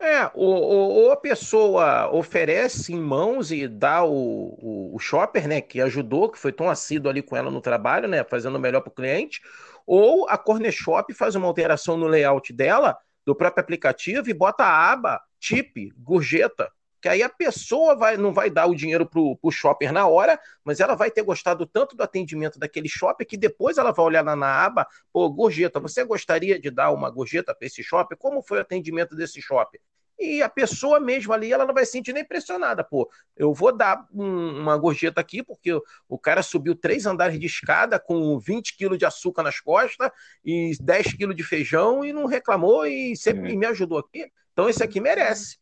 É, 0.00 0.30
ou, 0.34 0.52
ou, 0.54 1.12
a 1.12 1.16
pessoa 1.16 2.10
oferece 2.12 2.92
em 2.92 3.00
mãos 3.00 3.50
e 3.50 3.66
dá 3.66 4.04
o, 4.04 4.10
o, 4.12 4.94
o, 4.94 4.98
shopper, 4.98 5.48
né, 5.48 5.62
que 5.62 5.80
ajudou, 5.80 6.28
que 6.28 6.38
foi 6.38 6.52
tão 6.52 6.68
assíduo 6.68 7.08
ali 7.08 7.22
com 7.22 7.34
ela 7.36 7.50
no 7.50 7.60
trabalho, 7.60 8.06
né, 8.06 8.22
fazendo 8.24 8.56
o 8.56 8.60
melhor 8.60 8.82
para 8.82 8.90
o 8.90 8.94
cliente, 8.94 9.40
ou 9.86 10.28
a 10.28 10.36
Corner 10.36 10.72
Shop 10.72 11.10
faz 11.14 11.36
uma 11.36 11.46
alteração 11.46 11.96
no 11.96 12.06
layout 12.06 12.52
dela, 12.52 12.98
do 13.24 13.34
próprio 13.34 13.62
aplicativo, 13.62 14.28
e 14.28 14.34
bota 14.34 14.64
a 14.64 14.92
aba 14.92 15.20
tip, 15.38 15.92
gorjeta, 15.98 16.70
que 17.04 17.08
aí 17.08 17.22
a 17.22 17.28
pessoa 17.28 17.94
vai, 17.94 18.16
não 18.16 18.32
vai 18.32 18.48
dar 18.48 18.64
o 18.64 18.74
dinheiro 18.74 19.04
para 19.04 19.20
o 19.20 19.50
shopper 19.50 19.92
na 19.92 20.06
hora, 20.06 20.40
mas 20.64 20.80
ela 20.80 20.94
vai 20.94 21.10
ter 21.10 21.22
gostado 21.22 21.66
tanto 21.66 21.94
do 21.94 22.02
atendimento 22.02 22.58
daquele 22.58 22.88
shopper 22.88 23.26
que 23.26 23.36
depois 23.36 23.76
ela 23.76 23.92
vai 23.92 24.06
olhar 24.06 24.24
lá 24.24 24.34
na 24.34 24.64
aba, 24.64 24.86
pô, 25.12 25.28
gorjeta, 25.28 25.78
você 25.78 26.02
gostaria 26.02 26.58
de 26.58 26.70
dar 26.70 26.90
uma 26.92 27.10
gorjeta 27.10 27.54
para 27.54 27.66
esse 27.66 27.82
shopper? 27.82 28.16
Como 28.16 28.42
foi 28.42 28.56
o 28.56 28.60
atendimento 28.62 29.14
desse 29.14 29.42
shopper? 29.42 29.82
E 30.18 30.42
a 30.42 30.48
pessoa 30.48 31.00
mesmo 31.00 31.32
ali, 31.32 31.52
ela 31.52 31.66
não 31.66 31.74
vai 31.74 31.84
se 31.84 31.92
sentir 31.92 32.12
nem 32.12 32.24
pressionada, 32.24 32.84
pô. 32.84 33.10
Eu 33.36 33.52
vou 33.52 33.76
dar 33.76 34.06
um, 34.12 34.60
uma 34.60 34.76
gorjeta 34.76 35.20
aqui, 35.20 35.42
porque 35.42 35.72
o 36.08 36.18
cara 36.18 36.42
subiu 36.42 36.74
três 36.74 37.04
andares 37.04 37.38
de 37.38 37.46
escada 37.46 37.98
com 37.98 38.38
20 38.38 38.76
quilos 38.76 38.98
de 38.98 39.04
açúcar 39.04 39.42
nas 39.42 39.58
costas 39.60 40.10
e 40.44 40.72
10 40.80 41.14
quilos 41.14 41.34
de 41.34 41.42
feijão 41.42 42.04
e 42.04 42.12
não 42.12 42.26
reclamou 42.26 42.86
e 42.86 43.16
sempre 43.16 43.52
é. 43.52 43.56
me 43.56 43.66
ajudou 43.66 43.98
aqui. 43.98 44.30
Então 44.52 44.68
esse 44.68 44.82
aqui 44.82 45.00
merece. 45.00 45.58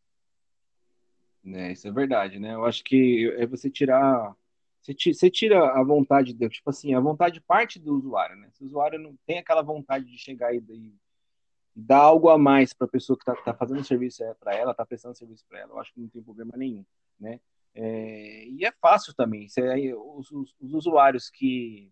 É, 1.45 1.71
isso 1.71 1.87
é 1.87 1.91
verdade, 1.91 2.39
né? 2.39 2.53
Eu 2.53 2.65
acho 2.65 2.83
que 2.83 3.33
é 3.37 3.45
você 3.45 3.69
tirar. 3.69 4.35
Você 4.81 5.29
tira 5.29 5.79
a 5.79 5.83
vontade, 5.83 6.33
de, 6.33 6.49
tipo 6.49 6.69
assim, 6.69 6.93
a 6.93 6.99
vontade 6.99 7.39
parte 7.39 7.79
do 7.79 7.95
usuário, 7.95 8.35
né? 8.35 8.49
Se 8.51 8.63
o 8.63 8.65
usuário 8.65 8.99
não 8.99 9.15
tem 9.25 9.39
aquela 9.39 9.61
vontade 9.61 10.05
de 10.05 10.17
chegar 10.17 10.53
e 10.53 10.59
dar 11.75 11.99
algo 11.99 12.29
a 12.29 12.37
mais 12.37 12.73
para 12.73 12.85
a 12.85 12.89
pessoa 12.89 13.17
que 13.17 13.29
está 13.29 13.41
tá 13.41 13.53
fazendo 13.53 13.83
serviço 13.83 14.23
é, 14.23 14.33
para 14.33 14.55
ela, 14.55 14.71
está 14.71 14.85
prestando 14.85 15.17
serviço 15.17 15.45
para 15.47 15.59
ela, 15.59 15.71
eu 15.71 15.79
acho 15.79 15.93
que 15.93 15.99
não 15.99 16.07
tem 16.07 16.21
problema 16.21 16.53
nenhum, 16.55 16.85
né? 17.19 17.39
É, 17.75 18.47
e 18.49 18.63
é 18.65 18.71
fácil 18.71 19.13
também. 19.15 19.49
Cê, 19.49 19.93
os, 19.95 20.31
os, 20.31 20.55
os, 20.59 20.73
usuários 20.73 21.29
que 21.29 21.91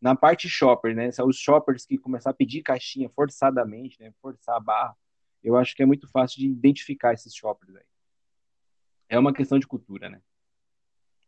na 0.00 0.16
parte 0.16 0.48
shopper, 0.48 0.94
né? 0.94 1.10
Os 1.24 1.36
shoppers 1.36 1.84
que 1.84 1.98
começar 1.98 2.30
a 2.30 2.34
pedir 2.34 2.62
caixinha 2.62 3.10
forçadamente, 3.10 4.00
né? 4.00 4.12
Forçar 4.22 4.56
a 4.56 4.60
barra. 4.60 4.96
Eu 5.42 5.56
acho 5.56 5.74
que 5.74 5.82
é 5.82 5.86
muito 5.86 6.08
fácil 6.08 6.38
de 6.38 6.46
identificar 6.46 7.12
esses 7.12 7.34
shoppers 7.34 7.76
aí. 7.76 7.84
É 9.08 9.18
uma 9.18 9.32
questão 9.32 9.58
de 9.58 9.66
cultura, 9.66 10.08
né? 10.08 10.20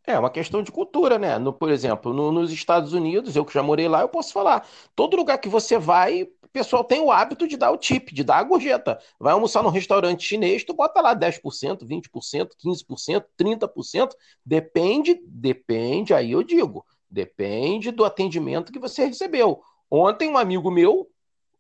É 0.08 0.18
uma 0.18 0.30
questão 0.30 0.62
de 0.62 0.72
cultura, 0.72 1.18
né? 1.18 1.38
No, 1.38 1.52
por 1.52 1.70
exemplo, 1.70 2.14
no, 2.14 2.32
nos 2.32 2.50
Estados 2.50 2.94
Unidos, 2.94 3.36
eu 3.36 3.44
que 3.44 3.52
já 3.52 3.62
morei 3.62 3.86
lá, 3.88 4.00
eu 4.00 4.08
posso 4.08 4.32
falar. 4.32 4.66
Todo 4.96 5.18
lugar 5.18 5.36
que 5.36 5.50
você 5.50 5.76
vai, 5.78 6.22
o 6.22 6.48
pessoal 6.50 6.82
tem 6.82 7.02
o 7.02 7.12
hábito 7.12 7.46
de 7.46 7.58
dar 7.58 7.70
o 7.70 7.76
tip, 7.76 8.08
de 8.10 8.24
dar 8.24 8.38
a 8.38 8.42
gorjeta. 8.42 8.98
Vai 9.20 9.34
almoçar 9.34 9.62
num 9.62 9.68
restaurante 9.68 10.24
chinês, 10.24 10.64
tu 10.64 10.72
bota 10.72 11.02
lá 11.02 11.12
10%, 11.12 11.84
20%, 11.84 12.56
15%, 12.58 13.26
30%. 13.36 14.16
Depende, 14.42 15.20
depende, 15.26 16.14
aí 16.14 16.32
eu 16.32 16.42
digo, 16.42 16.86
depende 17.10 17.90
do 17.90 18.02
atendimento 18.02 18.72
que 18.72 18.78
você 18.78 19.04
recebeu. 19.04 19.60
Ontem, 19.90 20.30
um 20.30 20.38
amigo 20.38 20.70
meu, 20.70 21.06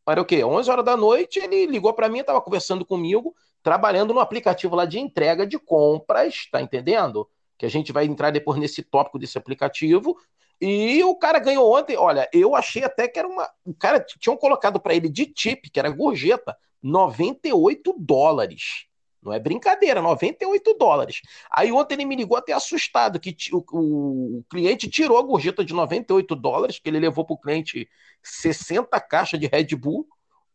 era 0.08 0.22
o 0.22 0.24
quê? 0.24 0.42
11 0.42 0.70
horas 0.70 0.84
da 0.86 0.96
noite, 0.96 1.38
ele 1.38 1.66
ligou 1.66 1.92
para 1.92 2.08
mim, 2.08 2.20
estava 2.20 2.40
conversando 2.40 2.84
comigo, 2.84 3.34
trabalhando 3.62 4.14
no 4.14 4.20
aplicativo 4.20 4.74
lá 4.74 4.86
de 4.86 4.98
entrega 4.98 5.46
de 5.46 5.58
compras, 5.58 6.48
tá 6.50 6.62
entendendo? 6.62 7.28
Que 7.58 7.66
a 7.66 7.70
gente 7.70 7.92
vai 7.92 8.06
entrar 8.06 8.30
depois 8.30 8.58
nesse 8.58 8.82
tópico 8.82 9.18
desse 9.18 9.36
aplicativo. 9.36 10.16
E 10.60 11.02
o 11.04 11.14
cara 11.16 11.38
ganhou 11.38 11.76
ontem. 11.76 11.96
Olha, 11.96 12.28
eu 12.32 12.54
achei 12.54 12.84
até 12.84 13.08
que 13.08 13.18
era 13.18 13.28
uma. 13.28 13.48
O 13.64 13.74
cara 13.74 14.00
tinham 14.00 14.36
colocado 14.36 14.80
para 14.80 14.94
ele 14.94 15.08
de 15.08 15.26
tip, 15.26 15.70
que 15.70 15.78
era 15.78 15.90
gorjeta, 15.90 16.56
98 16.82 17.94
dólares. 17.98 18.86
Não 19.22 19.32
é 19.32 19.38
brincadeira, 19.38 20.00
98 20.00 20.74
dólares. 20.74 21.20
Aí 21.50 21.72
ontem 21.72 21.94
ele 21.94 22.04
me 22.04 22.16
ligou 22.16 22.36
até 22.36 22.52
assustado 22.52 23.18
que 23.18 23.36
o, 23.52 23.64
o, 23.72 24.38
o 24.38 24.44
cliente 24.48 24.88
tirou 24.88 25.18
a 25.18 25.22
gorjeta 25.22 25.64
de 25.64 25.74
98 25.74 26.34
dólares, 26.36 26.78
que 26.78 26.88
ele 26.88 27.00
levou 27.00 27.24
para 27.24 27.34
o 27.34 27.38
cliente 27.38 27.88
60 28.22 28.98
caixas 29.00 29.38
de 29.38 29.46
Red 29.46 29.74
Bull. 29.76 30.06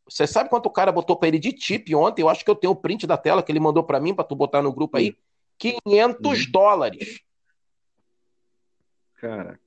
Você 0.09 0.25
sabe 0.25 0.49
quanto 0.49 0.67
o 0.67 0.71
cara 0.71 0.91
botou 0.91 1.15
para 1.15 1.27
ele 1.27 1.39
de 1.39 1.51
tip 1.53 1.93
ontem? 1.93 2.21
Eu 2.21 2.29
acho 2.29 2.43
que 2.43 2.51
eu 2.51 2.55
tenho 2.55 2.71
o 2.71 2.75
print 2.75 3.05
da 3.05 3.17
tela 3.17 3.43
que 3.43 3.51
ele 3.51 3.59
mandou 3.59 3.83
para 3.83 3.99
mim, 3.99 4.13
para 4.13 4.23
tu 4.23 4.35
botar 4.35 4.61
no 4.61 4.73
grupo 4.73 4.97
aí. 4.97 5.15
500 5.71 6.51
dólares. 6.51 7.19
Caraca. 9.15 9.59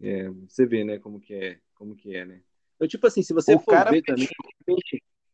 É, 0.00 0.28
você 0.28 0.66
vê, 0.66 0.84
né, 0.84 0.98
como 0.98 1.20
que 1.20 1.34
é, 1.34 1.58
como 1.74 1.94
que 1.94 2.14
é, 2.14 2.24
né? 2.24 2.42
Eu, 2.78 2.86
tipo 2.86 3.06
assim, 3.06 3.22
se 3.22 3.32
você 3.32 3.54
o 3.54 3.58
for 3.58 3.90
ver 3.90 4.02
também, 4.02 4.28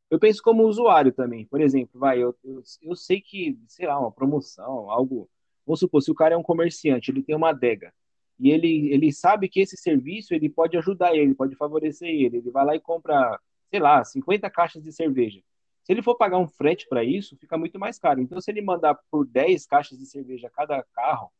eu 0.08 0.18
penso 0.18 0.42
como 0.42 0.66
usuário 0.66 1.12
também. 1.12 1.46
Por 1.46 1.60
exemplo, 1.60 1.98
vai, 1.98 2.22
eu, 2.22 2.36
eu, 2.44 2.62
eu 2.82 2.94
sei 2.94 3.20
que, 3.20 3.58
sei 3.66 3.86
lá, 3.86 3.98
uma 3.98 4.12
promoção, 4.12 4.90
algo. 4.90 5.28
Vamos 5.66 5.80
supor, 5.80 6.02
se 6.02 6.10
o 6.10 6.14
cara 6.14 6.34
é 6.34 6.36
um 6.36 6.42
comerciante, 6.42 7.10
ele 7.10 7.22
tem 7.22 7.34
uma 7.34 7.50
adega 7.50 7.92
e 8.38 8.50
ele, 8.50 8.92
ele 8.92 9.12
sabe 9.12 9.48
que 9.48 9.60
esse 9.60 9.76
serviço 9.76 10.34
ele 10.34 10.48
pode 10.48 10.76
ajudar 10.76 11.14
ele, 11.14 11.32
pode 11.34 11.54
favorecer 11.54 12.08
ele. 12.08 12.38
Ele 12.38 12.50
vai 12.50 12.64
lá 12.64 12.74
e 12.74 12.80
compra, 12.80 13.38
sei 13.70 13.78
lá, 13.78 14.04
50 14.04 14.50
caixas 14.50 14.82
de 14.82 14.92
cerveja. 14.92 15.40
Se 15.82 15.92
ele 15.92 16.02
for 16.02 16.16
pagar 16.16 16.38
um 16.38 16.46
frete 16.46 16.86
para 16.88 17.02
isso, 17.02 17.36
fica 17.36 17.58
muito 17.58 17.78
mais 17.78 17.98
caro. 17.98 18.20
Então, 18.20 18.40
se 18.40 18.50
ele 18.50 18.62
mandar 18.62 18.96
por 19.10 19.26
10 19.26 19.66
caixas 19.66 19.98
de 19.98 20.06
cerveja 20.06 20.50
cada 20.50 20.82
carro, 20.94 21.32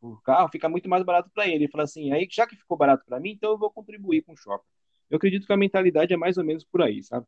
por 0.00 0.22
carro, 0.22 0.48
fica 0.48 0.68
muito 0.68 0.88
mais 0.88 1.04
barato 1.04 1.30
para 1.32 1.46
ele. 1.46 1.64
Ele 1.64 1.68
fala 1.68 1.84
assim, 1.84 2.12
aí 2.12 2.26
já 2.30 2.46
que 2.46 2.56
ficou 2.56 2.76
barato 2.76 3.04
para 3.06 3.20
mim, 3.20 3.30
então 3.30 3.50
eu 3.50 3.58
vou 3.58 3.70
contribuir 3.70 4.22
com 4.22 4.32
o 4.32 4.36
shopping. 4.36 4.64
Eu 5.10 5.16
acredito 5.16 5.46
que 5.46 5.52
a 5.52 5.56
mentalidade 5.56 6.12
é 6.12 6.16
mais 6.16 6.38
ou 6.38 6.44
menos 6.44 6.64
por 6.64 6.82
aí, 6.82 7.02
sabe? 7.02 7.26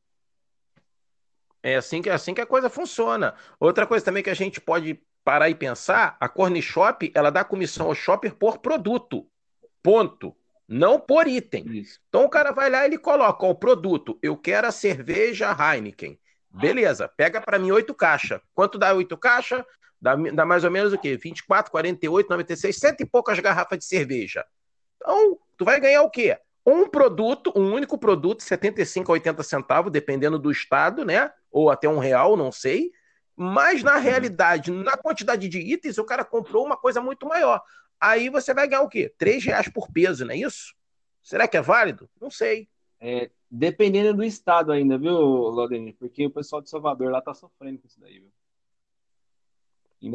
É 1.62 1.76
assim 1.76 2.02
que, 2.02 2.10
é 2.10 2.12
assim 2.12 2.34
que 2.34 2.40
a 2.40 2.46
coisa 2.46 2.68
funciona. 2.68 3.34
Outra 3.58 3.86
coisa 3.86 4.04
também 4.04 4.22
que 4.22 4.30
a 4.30 4.34
gente 4.34 4.60
pode 4.60 5.00
parar 5.24 5.48
e 5.48 5.54
pensar, 5.54 6.16
a 6.18 6.28
Corn 6.28 6.60
Shop, 6.60 7.10
ela 7.14 7.30
dá 7.30 7.44
comissão 7.44 7.86
ao 7.86 7.94
shopper 7.94 8.34
por 8.34 8.58
produto. 8.58 9.28
Ponto. 9.82 10.36
Não 10.66 10.98
por 10.98 11.26
item. 11.26 11.66
Isso. 11.76 12.00
Então 12.08 12.24
o 12.24 12.30
cara 12.30 12.50
vai 12.52 12.70
lá 12.70 12.82
e 12.82 12.86
ele 12.86 12.98
coloca 12.98 13.46
o 13.46 13.54
produto. 13.54 14.18
Eu 14.22 14.36
quero 14.36 14.66
a 14.66 14.72
cerveja 14.72 15.54
Heineken. 15.54 16.18
Beleza, 16.52 17.08
pega 17.08 17.40
para 17.40 17.58
mim 17.58 17.70
oito 17.70 17.94
caixas. 17.94 18.40
Quanto 18.54 18.78
dá 18.78 18.92
oito 18.94 19.16
caixas? 19.16 19.64
Dá, 20.00 20.16
dá, 20.16 20.44
mais 20.44 20.64
ou 20.64 20.70
menos 20.70 20.92
o 20.92 20.98
quê? 20.98 21.16
24, 21.16 21.70
48, 21.70 22.28
96, 22.28 22.76
cento 22.76 23.00
e 23.00 23.06
poucas 23.06 23.38
garrafas 23.38 23.78
de 23.78 23.84
cerveja. 23.84 24.44
Então, 24.96 25.38
tu 25.56 25.64
vai 25.64 25.80
ganhar 25.80 26.02
o 26.02 26.10
quê? 26.10 26.36
Um 26.66 26.88
produto, 26.88 27.52
um 27.56 27.72
único 27.72 27.96
produto, 27.96 28.42
75 28.42 29.10
a 29.10 29.14
80 29.14 29.42
centavos, 29.42 29.92
dependendo 29.92 30.38
do 30.38 30.50
estado, 30.50 31.04
né? 31.04 31.30
Ou 31.50 31.70
até 31.70 31.88
um 31.88 31.98
real, 31.98 32.36
não 32.36 32.52
sei. 32.52 32.90
Mas 33.34 33.82
na 33.82 33.96
uhum. 33.96 34.02
realidade, 34.02 34.70
na 34.70 34.96
quantidade 34.96 35.48
de 35.48 35.58
itens, 35.58 35.98
o 35.98 36.04
cara 36.04 36.24
comprou 36.24 36.64
uma 36.64 36.76
coisa 36.76 37.00
muito 37.00 37.26
maior. 37.26 37.62
Aí 38.00 38.28
você 38.28 38.52
vai 38.52 38.68
ganhar 38.68 38.82
o 38.82 38.88
quê? 38.88 39.12
Três 39.16 39.44
reais 39.44 39.68
por 39.68 39.90
peso, 39.90 40.24
não 40.24 40.34
é 40.34 40.36
isso? 40.36 40.74
Será 41.22 41.46
que 41.46 41.56
é 41.56 41.62
válido? 41.62 42.10
Não 42.20 42.30
sei. 42.30 42.68
É, 43.04 43.28
dependendo 43.50 44.14
do 44.14 44.22
estado 44.22 44.70
ainda, 44.70 44.96
viu, 44.96 45.12
Laudenir? 45.50 45.96
Porque 45.98 46.24
o 46.24 46.30
pessoal 46.30 46.62
de 46.62 46.70
Salvador 46.70 47.10
lá 47.10 47.20
tá 47.20 47.34
sofrendo 47.34 47.80
com 47.80 47.86
isso 47.88 48.00
daí, 48.00 48.20
viu? 48.20 48.30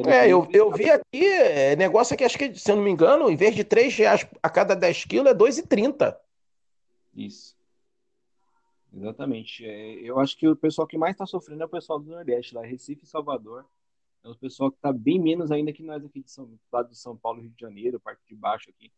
É, 0.05 0.27
eu, 0.29 0.47
eu 0.51 0.71
vi 0.71 0.89
aqui, 0.89 1.25
é, 1.25 1.75
negócio 1.75 2.13
aqui, 2.13 2.23
acho 2.23 2.37
que, 2.37 2.55
se 2.55 2.71
eu 2.71 2.77
não 2.77 2.83
me 2.83 2.91
engano, 2.91 3.29
em 3.29 3.35
vez 3.35 3.55
de 3.55 3.63
3 3.63 3.93
reais 3.95 4.27
a 4.41 4.49
cada 4.49 4.73
10 4.73 5.03
quilos, 5.03 5.31
é 5.31 5.35
2,30. 5.35 6.17
Isso. 7.13 7.57
Exatamente. 8.93 9.65
É, 9.65 9.93
eu 9.95 10.19
acho 10.19 10.37
que 10.37 10.47
o 10.47 10.55
pessoal 10.55 10.87
que 10.87 10.97
mais 10.97 11.13
está 11.13 11.25
sofrendo 11.25 11.63
é 11.63 11.65
o 11.65 11.69
pessoal 11.69 11.99
do 11.99 12.09
Nordeste, 12.09 12.55
lá, 12.55 12.61
Recife 12.61 13.03
e 13.03 13.07
Salvador. 13.07 13.65
É 14.23 14.29
o 14.29 14.35
pessoal 14.35 14.71
que 14.71 14.77
está 14.77 14.93
bem 14.93 15.19
menos 15.19 15.51
ainda 15.51 15.73
que 15.73 15.83
nós 15.83 16.03
aqui 16.05 16.21
de 16.21 16.31
São, 16.31 16.49
lado 16.71 16.89
de 16.89 16.97
São 16.97 17.17
Paulo, 17.17 17.41
Rio 17.41 17.51
de 17.51 17.59
Janeiro, 17.59 17.99
parte 17.99 18.21
de 18.27 18.35
baixo 18.35 18.69
aqui. 18.69 18.91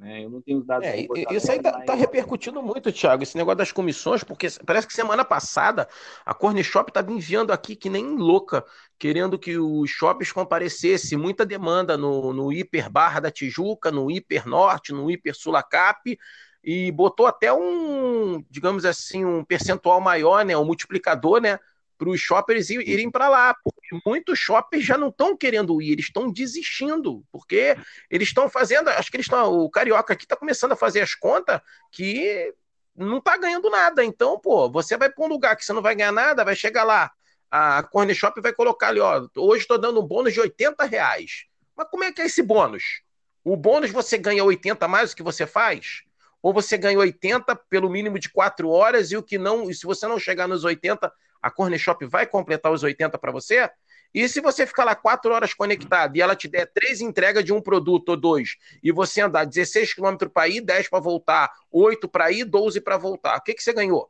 Né? 0.00 0.24
Eu 0.24 0.30
não 0.30 0.40
tenho 0.40 0.58
os 0.58 0.66
dados. 0.66 0.86
É, 0.88 1.06
isso 1.30 1.52
aí 1.52 1.58
está 1.58 1.78
tá 1.82 1.94
repercutindo 1.94 2.62
muito, 2.62 2.90
Thiago, 2.90 3.22
esse 3.22 3.36
negócio 3.36 3.58
das 3.58 3.70
comissões, 3.70 4.24
porque 4.24 4.48
parece 4.64 4.86
que 4.86 4.94
semana 4.94 5.26
passada 5.26 5.86
a 6.24 6.32
Corner 6.32 6.64
Shop 6.64 6.90
estava 6.90 7.12
enviando 7.12 7.52
aqui 7.52 7.76
que 7.76 7.90
nem 7.90 8.16
louca, 8.16 8.64
querendo 8.98 9.38
que 9.38 9.58
os 9.58 9.90
shoppings 9.90 10.32
comparecessem, 10.32 11.18
muita 11.18 11.44
demanda 11.44 11.98
no, 11.98 12.32
no 12.32 12.50
Hiper 12.50 12.90
Barra 12.90 13.20
da 13.20 13.30
Tijuca, 13.30 13.90
no 13.90 14.10
Hiper 14.10 14.48
Norte, 14.48 14.90
no 14.90 15.10
Hiper 15.10 15.36
Sulacap, 15.36 16.18
e 16.64 16.90
botou 16.92 17.26
até 17.26 17.52
um, 17.52 18.42
digamos 18.48 18.86
assim, 18.86 19.26
um 19.26 19.44
percentual 19.44 20.00
maior, 20.00 20.46
né, 20.46 20.56
um 20.56 20.64
multiplicador, 20.64 21.42
né, 21.42 21.58
para 22.00 22.08
os 22.08 22.18
shoppers 22.18 22.70
irem 22.70 23.10
para 23.10 23.28
lá, 23.28 23.54
porque 23.62 24.00
muitos 24.06 24.38
shoppers 24.38 24.82
já 24.82 24.96
não 24.96 25.08
estão 25.08 25.36
querendo 25.36 25.82
ir, 25.82 25.92
eles 25.92 26.06
estão 26.06 26.32
desistindo, 26.32 27.22
porque 27.30 27.76
eles 28.10 28.28
estão 28.28 28.48
fazendo, 28.48 28.88
acho 28.88 29.10
que 29.10 29.18
eles 29.18 29.26
estão, 29.26 29.52
o 29.52 29.68
carioca 29.68 30.14
aqui 30.14 30.24
está 30.24 30.34
começando 30.34 30.72
a 30.72 30.76
fazer 30.76 31.02
as 31.02 31.14
contas 31.14 31.60
que 31.92 32.54
não 32.96 33.18
está 33.18 33.36
ganhando 33.36 33.68
nada, 33.68 34.02
então, 34.02 34.40
pô, 34.40 34.70
você 34.70 34.96
vai 34.96 35.10
para 35.10 35.22
um 35.22 35.28
lugar 35.28 35.54
que 35.54 35.62
você 35.62 35.74
não 35.74 35.82
vai 35.82 35.94
ganhar 35.94 36.10
nada, 36.10 36.42
vai 36.42 36.56
chegar 36.56 36.84
lá, 36.84 37.10
a 37.50 37.82
Corner 37.82 38.16
Shop 38.16 38.40
vai 38.40 38.54
colocar 38.54 38.88
ali, 38.88 39.00
ó, 39.00 39.28
hoje 39.36 39.64
estou 39.64 39.76
dando 39.76 40.00
um 40.00 40.06
bônus 40.06 40.32
de 40.32 40.40
80 40.40 40.82
reais, 40.86 41.44
mas 41.76 41.86
como 41.90 42.02
é 42.02 42.10
que 42.10 42.22
é 42.22 42.24
esse 42.24 42.42
bônus? 42.42 43.02
O 43.44 43.56
bônus 43.56 43.90
você 43.90 44.16
ganha 44.16 44.42
80 44.42 44.88
mais 44.88 45.10
do 45.10 45.16
que 45.16 45.22
você 45.22 45.46
faz? 45.46 46.02
ou 46.42 46.54
você 46.54 46.78
ganha 46.78 46.98
80 46.98 47.54
pelo 47.68 47.90
mínimo 47.90 48.18
de 48.18 48.30
4 48.30 48.70
horas, 48.70 49.12
e 49.12 49.16
o 49.18 49.22
que 49.22 49.36
não, 49.36 49.68
e 49.68 49.74
se 49.74 49.84
você 49.84 50.06
não 50.06 50.18
chegar 50.18 50.48
nos 50.48 50.64
80, 50.64 51.12
a 51.40 51.50
Corner 51.50 51.78
Shop 51.78 52.04
vai 52.06 52.26
completar 52.26 52.72
os 52.72 52.82
80 52.82 53.18
para 53.18 53.32
você? 53.32 53.68
E 54.12 54.28
se 54.28 54.40
você 54.40 54.66
ficar 54.66 54.84
lá 54.84 54.94
quatro 54.94 55.32
horas 55.32 55.54
conectado 55.54 56.16
e 56.16 56.20
ela 56.20 56.34
te 56.34 56.48
der 56.48 56.66
três 56.66 57.00
entregas 57.00 57.44
de 57.44 57.52
um 57.52 57.60
produto 57.60 58.10
ou 58.10 58.16
dois, 58.16 58.56
e 58.82 58.90
você 58.90 59.20
andar 59.20 59.44
16 59.44 59.94
quilômetros 59.94 60.32
para 60.32 60.48
ir, 60.48 60.60
10 60.60 60.88
para 60.88 60.98
voltar, 60.98 61.50
8 61.70 62.08
para 62.08 62.32
ir, 62.32 62.44
12 62.44 62.80
para 62.80 62.96
voltar, 62.96 63.36
o 63.36 63.42
que, 63.42 63.54
que 63.54 63.62
você 63.62 63.72
ganhou? 63.72 64.08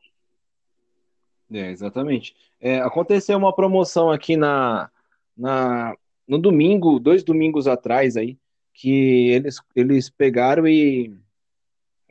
É, 1.53 1.71
exatamente. 1.71 2.35
É, 2.61 2.81
aconteceu 2.81 3.37
uma 3.37 3.55
promoção 3.55 4.11
aqui 4.11 4.37
na, 4.37 4.89
na, 5.37 5.95
no 6.27 6.39
domingo, 6.39 6.99
dois 6.99 7.23
domingos 7.23 7.67
atrás 7.67 8.17
aí, 8.17 8.39
que 8.73 9.31
eles, 9.31 9.61
eles 9.75 10.09
pegaram 10.09 10.67
e 10.67 11.13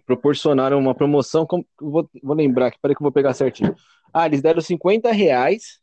proporcionaram 0.05 0.77
uma 0.77 0.93
promoção, 0.93 1.45
como, 1.45 1.65
vou, 1.79 2.09
vou 2.21 2.35
lembrar 2.35 2.67
aqui, 2.67 2.77
peraí 2.81 2.95
que 2.95 3.01
eu 3.01 3.05
vou 3.05 3.11
pegar 3.11 3.33
certinho. 3.33 3.75
Ah, 4.13 4.25
eles 4.25 4.41
deram 4.41 4.61
50 4.61 5.11
reais 5.11 5.79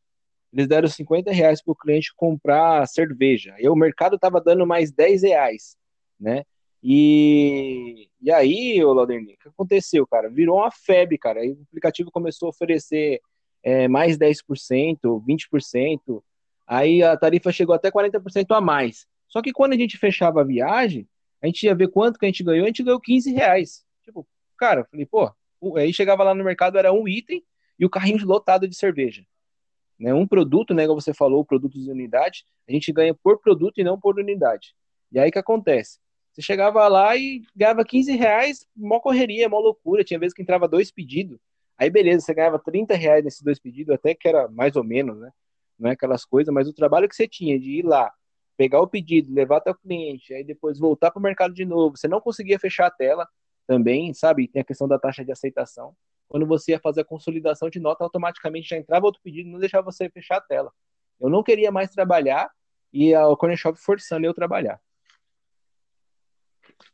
eles 0.57 0.69
deram 0.69 0.89
50 0.89 1.31
reais 1.33 1.63
para 1.63 1.73
o 1.73 1.77
cliente 1.77 2.15
comprar 2.17 2.87
cerveja. 2.89 3.55
E 3.59 3.69
o 3.69 3.77
mercado 3.77 4.17
estava 4.17 4.41
dando 4.41 4.67
mais 4.67 4.91
10 4.91 5.23
reais, 5.23 5.77
né? 6.19 6.45
E, 6.83 8.09
e 8.23 8.33
aí, 8.33 8.83
o 8.83 8.93
Lauderni, 8.95 9.35
o 9.35 9.39
que 9.39 9.49
aconteceu, 9.49 10.07
cara? 10.07 10.31
Virou 10.31 10.57
uma 10.57 10.71
febre, 10.71 11.19
cara. 11.19 11.41
Aí 11.41 11.51
o 11.51 11.63
aplicativo 11.69 12.11
começou 12.11 12.47
a 12.47 12.51
oferecer 12.51 13.21
é, 13.63 13.87
mais 13.87 14.17
10%, 14.17 14.41
20%. 15.03 16.23
Aí 16.67 17.03
a 17.03 17.17
tarifa 17.19 17.53
chegou 17.53 17.75
até 17.75 17.91
40% 17.91 18.47
a 18.57 18.61
mais. 18.61 19.07
Só 19.29 19.43
que 19.43 19.53
quando 19.53 19.75
a 19.75 19.77
gente 19.77 19.99
fechava 19.99 20.41
a 20.41 20.45
viagem, 20.45 21.07
a 21.43 21.47
gente 21.47 21.65
ia 21.65 21.75
ver 21.75 21.89
quanto 21.89 22.19
que 22.19 22.25
a 22.25 22.29
gente 22.29 22.43
ganhou, 22.43 22.65
a 22.65 22.69
gente 22.69 22.83
ganhou 22.83 23.01
15 23.01 23.31
reais. 23.33 23.85
Tipo, 24.05 24.27
cara, 24.57 24.81
eu 24.81 24.87
falei, 24.87 25.05
pô, 25.05 25.31
aí 25.77 25.93
chegava 25.93 26.23
lá 26.23 26.35
no 26.35 26.45
mercado, 26.45 26.79
era 26.79 26.93
um 26.93 27.07
item 27.07 27.43
e 27.79 27.85
o 27.85 27.91
carrinho 27.91 28.25
lotado 28.27 28.67
de 28.67 28.77
cerveja. 28.77 29.25
Né? 29.99 30.13
Um 30.13 30.27
produto, 30.27 30.75
né, 30.75 30.87
como 30.87 31.01
você 31.01 31.15
falou, 31.15 31.45
produtos 31.45 31.85
de 31.85 31.91
unidade, 31.91 32.45
a 32.69 32.73
gente 32.73 32.93
ganha 32.93 33.15
por 33.15 33.41
produto 33.41 33.79
e 33.79 33.85
não 33.85 33.99
por 33.99 34.19
unidade. 34.19 34.75
E 35.13 35.19
aí 35.19 35.31
que 35.31 35.39
acontece? 35.39 35.99
Você 36.33 36.43
chegava 36.43 36.87
lá 36.89 37.17
e 37.17 37.43
ganhava 37.55 37.85
15 37.85 38.15
reais, 38.15 38.67
mó 38.77 39.01
correria, 39.01 39.49
mó 39.49 39.59
loucura. 39.59 40.05
Tinha 40.05 40.21
vezes 40.21 40.35
que 40.35 40.43
entrava 40.43 40.69
dois 40.69 40.91
pedidos. 40.91 41.39
Aí 41.79 41.89
beleza, 41.89 42.27
você 42.27 42.35
ganhava 42.35 42.59
30 42.59 42.95
reais 42.95 43.25
nesses 43.25 43.41
dois 43.41 43.59
pedidos, 43.59 43.95
até 43.95 44.15
que 44.15 44.29
era 44.29 44.49
mais 44.49 44.77
ou 44.77 44.85
menos, 44.85 45.19
né? 45.19 45.31
Não 45.79 45.91
é 45.91 45.93
aquelas 45.93 46.25
coisas, 46.25 46.53
mas 46.53 46.69
o 46.69 46.73
trabalho 46.73 47.09
que 47.09 47.15
você 47.15 47.29
tinha 47.29 47.59
de 47.59 47.79
ir 47.79 47.83
lá, 47.85 48.13
pegar 48.57 48.81
o 48.81 48.89
pedido, 48.89 49.33
levar 49.33 49.59
até 49.59 49.71
o 49.71 49.75
cliente, 49.75 50.33
aí 50.33 50.43
depois 50.43 50.79
voltar 50.79 51.11
para 51.11 51.21
o 51.21 51.23
mercado 51.23 51.53
de 51.55 51.65
novo, 51.67 51.97
você 51.97 52.09
não 52.09 52.21
conseguia 52.21 52.59
fechar 52.59 52.87
a 52.87 52.91
tela 52.91 53.29
também, 53.67 54.15
sabe? 54.15 54.49
Tem 54.49 54.63
a 54.63 54.65
questão 54.65 54.89
da 54.89 54.99
taxa 54.99 55.25
de 55.25 55.33
aceitação 55.33 55.95
quando 56.29 56.47
você 56.47 56.73
ia 56.73 56.81
fazer 56.81 57.03
a 57.03 57.05
consolidação 57.05 57.71
de 57.71 57.79
nota, 57.79 58.05
automaticamente 58.05 58.69
já 58.69 58.77
entrava 58.77 59.07
outro 59.07 59.21
pedido 59.23 59.51
não 59.51 59.59
deixava 59.59 59.85
você 59.85 60.11
fechar 60.11 60.39
a 60.39 60.41
tela. 60.41 60.73
Eu 61.21 61.29
não 61.29 61.43
queria 61.43 61.71
mais 61.71 61.91
trabalhar 61.91 62.51
e 62.93 63.15
a 63.15 63.25
Corner 63.37 63.57
Shop 63.57 63.79
forçando 63.79 64.27
eu 64.27 64.35
trabalhar. 64.35 64.81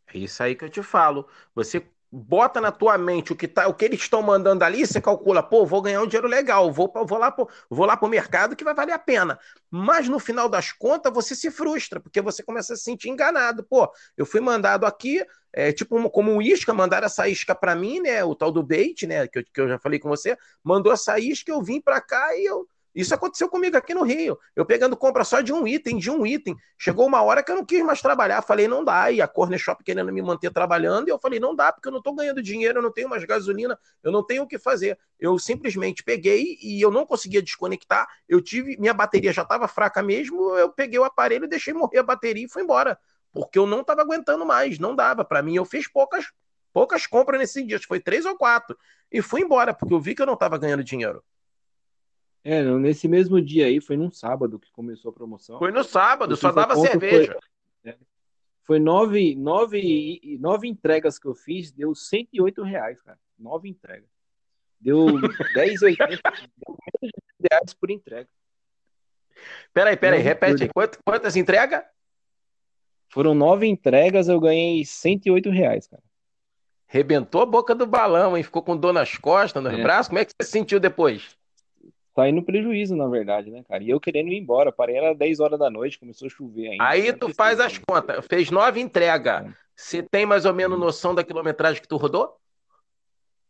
É 0.06 0.18
isso 0.18 0.42
aí 0.42 0.54
que 0.54 0.64
eu 0.64 0.70
te 0.70 0.82
falo. 0.82 1.28
Você 1.54 1.86
bota 2.12 2.60
na 2.60 2.70
tua 2.70 2.98
mente 2.98 3.32
o 3.32 3.36
que, 3.36 3.48
tá, 3.48 3.66
o 3.66 3.72
que 3.72 3.86
eles 3.86 4.00
estão 4.00 4.20
mandando 4.20 4.62
ali, 4.62 4.86
você 4.86 5.00
calcula, 5.00 5.42
pô, 5.42 5.64
vou 5.64 5.80
ganhar 5.80 6.02
um 6.02 6.06
dinheiro 6.06 6.28
legal, 6.28 6.70
vou, 6.70 6.92
vou 7.06 7.18
lá 7.18 7.30
pro, 7.30 7.48
vou 7.70 7.86
lá 7.86 7.96
pro 7.96 8.06
mercado 8.06 8.54
que 8.54 8.62
vai 8.62 8.74
valer 8.74 8.92
a 8.92 8.98
pena. 8.98 9.38
Mas 9.70 10.10
no 10.10 10.18
final 10.18 10.46
das 10.46 10.72
contas, 10.72 11.10
você 11.10 11.34
se 11.34 11.50
frustra, 11.50 11.98
porque 11.98 12.20
você 12.20 12.42
começa 12.42 12.74
a 12.74 12.76
se 12.76 12.82
sentir 12.82 13.08
enganado. 13.08 13.64
Pô, 13.64 13.90
eu 14.14 14.26
fui 14.26 14.40
mandado 14.40 14.84
aqui, 14.84 15.24
é, 15.50 15.72
tipo 15.72 16.10
como 16.10 16.30
um 16.30 16.42
isca, 16.42 16.74
mandaram 16.74 17.06
essa 17.06 17.26
isca 17.26 17.54
para 17.54 17.74
mim, 17.74 18.00
né? 18.00 18.22
O 18.22 18.34
tal 18.34 18.52
do 18.52 18.62
bait, 18.62 19.06
né? 19.06 19.26
Que 19.26 19.38
eu, 19.38 19.44
que 19.44 19.60
eu 19.62 19.68
já 19.68 19.78
falei 19.78 19.98
com 19.98 20.10
você, 20.10 20.36
mandou 20.62 20.92
essa 20.92 21.18
isca, 21.18 21.50
eu 21.50 21.62
vim 21.62 21.80
para 21.80 21.98
cá 22.00 22.36
e 22.36 22.44
eu 22.44 22.68
isso 22.94 23.14
aconteceu 23.14 23.48
comigo 23.48 23.76
aqui 23.76 23.94
no 23.94 24.02
Rio. 24.02 24.38
Eu 24.54 24.66
pegando 24.66 24.96
compra 24.96 25.24
só 25.24 25.40
de 25.40 25.52
um 25.52 25.66
item, 25.66 25.96
de 25.96 26.10
um 26.10 26.26
item. 26.26 26.54
Chegou 26.76 27.06
uma 27.06 27.22
hora 27.22 27.42
que 27.42 27.50
eu 27.50 27.56
não 27.56 27.64
quis 27.64 27.82
mais 27.82 28.02
trabalhar. 28.02 28.42
Falei, 28.42 28.68
não 28.68 28.84
dá. 28.84 29.10
E 29.10 29.22
a 29.22 29.26
Corner 29.26 29.58
Shop 29.58 29.82
querendo 29.82 30.12
me 30.12 30.20
manter 30.20 30.50
trabalhando. 30.50 31.08
E 31.08 31.10
eu 31.10 31.18
falei, 31.18 31.40
não 31.40 31.54
dá, 31.54 31.72
porque 31.72 31.88
eu 31.88 31.92
não 31.92 31.98
estou 31.98 32.14
ganhando 32.14 32.42
dinheiro, 32.42 32.78
eu 32.78 32.82
não 32.82 32.92
tenho 32.92 33.08
mais 33.08 33.24
gasolina, 33.24 33.78
eu 34.02 34.12
não 34.12 34.22
tenho 34.22 34.42
o 34.42 34.46
que 34.46 34.58
fazer. 34.58 34.98
Eu 35.18 35.38
simplesmente 35.38 36.02
peguei 36.02 36.58
e 36.62 36.80
eu 36.82 36.90
não 36.90 37.06
conseguia 37.06 37.40
desconectar. 37.40 38.06
Eu 38.28 38.42
tive, 38.42 38.76
minha 38.76 38.92
bateria 38.92 39.32
já 39.32 39.42
estava 39.42 39.66
fraca 39.66 40.02
mesmo. 40.02 40.54
Eu 40.56 40.70
peguei 40.70 40.98
o 40.98 41.04
aparelho, 41.04 41.48
deixei 41.48 41.72
morrer 41.72 41.98
a 41.98 42.02
bateria 42.02 42.44
e 42.44 42.48
fui 42.48 42.62
embora. 42.62 42.98
Porque 43.32 43.58
eu 43.58 43.66
não 43.66 43.80
estava 43.80 44.02
aguentando 44.02 44.44
mais, 44.44 44.78
não 44.78 44.94
dava. 44.94 45.24
Para 45.24 45.40
mim, 45.42 45.56
eu 45.56 45.64
fiz 45.64 45.88
poucas, 45.88 46.26
poucas 46.74 47.06
compras 47.06 47.40
nesse 47.40 47.64
dia. 47.64 47.80
Foi 47.80 48.00
três 48.00 48.26
ou 48.26 48.36
quatro. 48.36 48.76
E 49.10 49.22
fui 49.22 49.40
embora, 49.40 49.72
porque 49.72 49.94
eu 49.94 50.00
vi 50.00 50.14
que 50.14 50.20
eu 50.20 50.26
não 50.26 50.34
estava 50.34 50.58
ganhando 50.58 50.84
dinheiro. 50.84 51.24
É, 52.44 52.62
nesse 52.62 53.06
mesmo 53.06 53.40
dia 53.40 53.66
aí, 53.66 53.80
foi 53.80 53.96
num 53.96 54.10
sábado 54.10 54.58
que 54.58 54.70
começou 54.72 55.10
a 55.10 55.14
promoção. 55.14 55.58
Foi 55.58 55.70
no 55.70 55.84
sábado, 55.84 56.36
só 56.36 56.50
dava 56.50 56.74
cerveja. 56.76 57.38
Foi, 57.82 57.92
é, 57.92 57.96
foi 58.64 58.78
nove, 58.80 59.36
nove, 59.36 60.38
nove 60.40 60.66
entregas 60.68 61.18
que 61.18 61.26
eu 61.26 61.34
fiz, 61.34 61.70
deu 61.70 61.94
108 61.94 62.62
reais, 62.62 63.00
cara. 63.02 63.18
Nove 63.38 63.68
entregas. 63.68 64.10
Deu 64.80 65.06
10,80 65.06 66.20
reais 67.50 67.74
por 67.74 67.90
entrega. 67.90 68.28
Peraí, 69.72 69.96
peraí, 69.96 70.20
repete 70.20 70.64
aí. 70.64 70.68
Quantas, 70.68 70.98
quantas 71.04 71.36
entregas? 71.36 71.84
Foram 73.08 73.34
nove 73.34 73.66
entregas, 73.66 74.28
eu 74.28 74.40
ganhei 74.40 74.84
108 74.84 75.50
reais, 75.50 75.86
cara. 75.86 76.02
Rebentou 76.86 77.42
a 77.42 77.46
boca 77.46 77.74
do 77.74 77.86
balão, 77.86 78.36
hein? 78.36 78.42
Ficou 78.42 78.62
com 78.62 78.76
dor 78.76 78.92
nas 78.92 79.16
costas, 79.16 79.62
nos 79.62 79.72
é. 79.72 79.82
braços. 79.82 80.08
Como 80.08 80.18
é 80.18 80.24
que 80.24 80.32
você 80.32 80.46
se 80.46 80.52
sentiu 80.52 80.80
depois? 80.80 81.36
Saí 82.14 82.32
no 82.32 82.44
prejuízo, 82.44 82.94
na 82.94 83.08
verdade, 83.08 83.50
né, 83.50 83.62
cara? 83.64 83.82
E 83.82 83.90
eu 83.90 84.00
querendo 84.00 84.28
ir 84.28 84.38
embora, 84.38 84.72
parei 84.72 84.96
era 84.96 85.14
10 85.14 85.40
horas 85.40 85.58
da 85.58 85.70
noite, 85.70 85.98
começou 85.98 86.26
a 86.26 86.30
chover 86.30 86.68
ainda. 86.68 86.84
Aí 86.84 87.12
tu 87.12 87.32
faz 87.34 87.58
as 87.60 87.78
contas, 87.78 88.24
fez 88.26 88.50
nove 88.50 88.80
entregas. 88.80 89.46
É. 89.46 89.54
Você 89.74 90.02
tem 90.02 90.26
mais 90.26 90.44
ou 90.44 90.54
menos 90.54 90.78
noção 90.78 91.14
da 91.14 91.24
quilometragem 91.24 91.80
que 91.80 91.88
tu 91.88 91.96
rodou? 91.96 92.36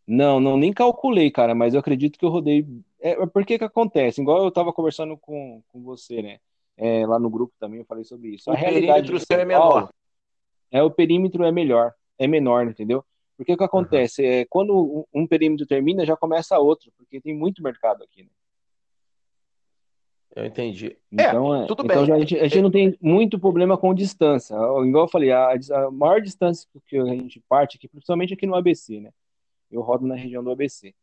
Não, 0.07 0.41
não, 0.41 0.57
nem 0.57 0.73
calculei, 0.73 1.31
cara, 1.31 1.55
mas 1.55 1.75
eu 1.75 1.81
acredito 1.81 2.19
que 2.19 2.25
eu 2.25 2.31
rodei. 2.31 2.67
É, 3.01 3.23
é 3.23 3.27
porque 3.27 3.59
que 3.59 3.65
acontece? 3.65 4.21
Igual 4.21 4.45
eu 4.45 4.51
tava 4.51 4.73
conversando 4.73 5.17
com, 5.17 5.63
com 5.69 5.83
você, 5.83 6.23
né? 6.23 6.39
É, 6.77 7.07
lá 7.07 7.19
no 7.19 7.31
grupo 7.31 7.53
também 7.59 7.81
eu 7.81 7.85
falei 7.85 8.05
sobre 8.05 8.31
isso. 8.31 8.51
O 8.51 8.55
a 8.55 8.57
perímetro 8.57 9.21
seu 9.21 9.39
é 9.39 9.45
menor. 9.45 9.91
É, 10.71 10.83
o 10.83 10.91
perímetro 10.91 11.45
é 11.45 11.53
melhor, 11.53 11.93
é 12.19 12.27
menor, 12.27 12.67
entendeu? 12.67 13.05
Porque 13.37 13.53
o 13.53 13.57
que 13.57 13.65
acontece? 13.65 14.23
Uhum. 14.23 14.29
É, 14.29 14.45
quando 14.49 15.07
um 15.13 15.27
perímetro 15.27 15.67
termina, 15.67 16.07
já 16.07 16.17
começa 16.17 16.59
outro, 16.59 16.91
porque 16.97 17.21
tem 17.21 17.35
muito 17.35 17.63
mercado 17.63 18.03
aqui, 18.03 18.23
né? 18.23 18.31
Eu 20.35 20.47
entendi. 20.47 20.97
Então, 21.11 21.55
é, 21.55 21.67
tudo 21.67 21.85
então 21.85 22.07
bem. 22.07 22.15
a, 22.15 22.19
gente, 22.19 22.39
a 22.39 22.45
gente 22.45 22.63
não 22.63 22.71
tem 22.71 22.97
muito 23.01 23.39
problema 23.39 23.77
com 23.77 23.93
distância. 23.93 24.55
Igual 24.55 25.05
eu 25.05 25.09
falei, 25.09 25.31
a, 25.31 25.53
a, 25.53 25.91
maior 25.91 26.21
distância 26.23 26.67
que 26.87 26.97
a 26.97 27.05
gente 27.05 27.39
parte 27.49 27.77
aqui, 27.77 27.87
principalmente 27.87 28.33
aqui 28.33 28.47
no 28.47 28.55
ABC, 28.55 29.01
né? 29.01 29.11
Eu 29.71 29.83
rodo 29.83 30.07
na 30.07 30.15
região 30.15 30.43
do 30.43 30.51
ABC. 30.51 30.95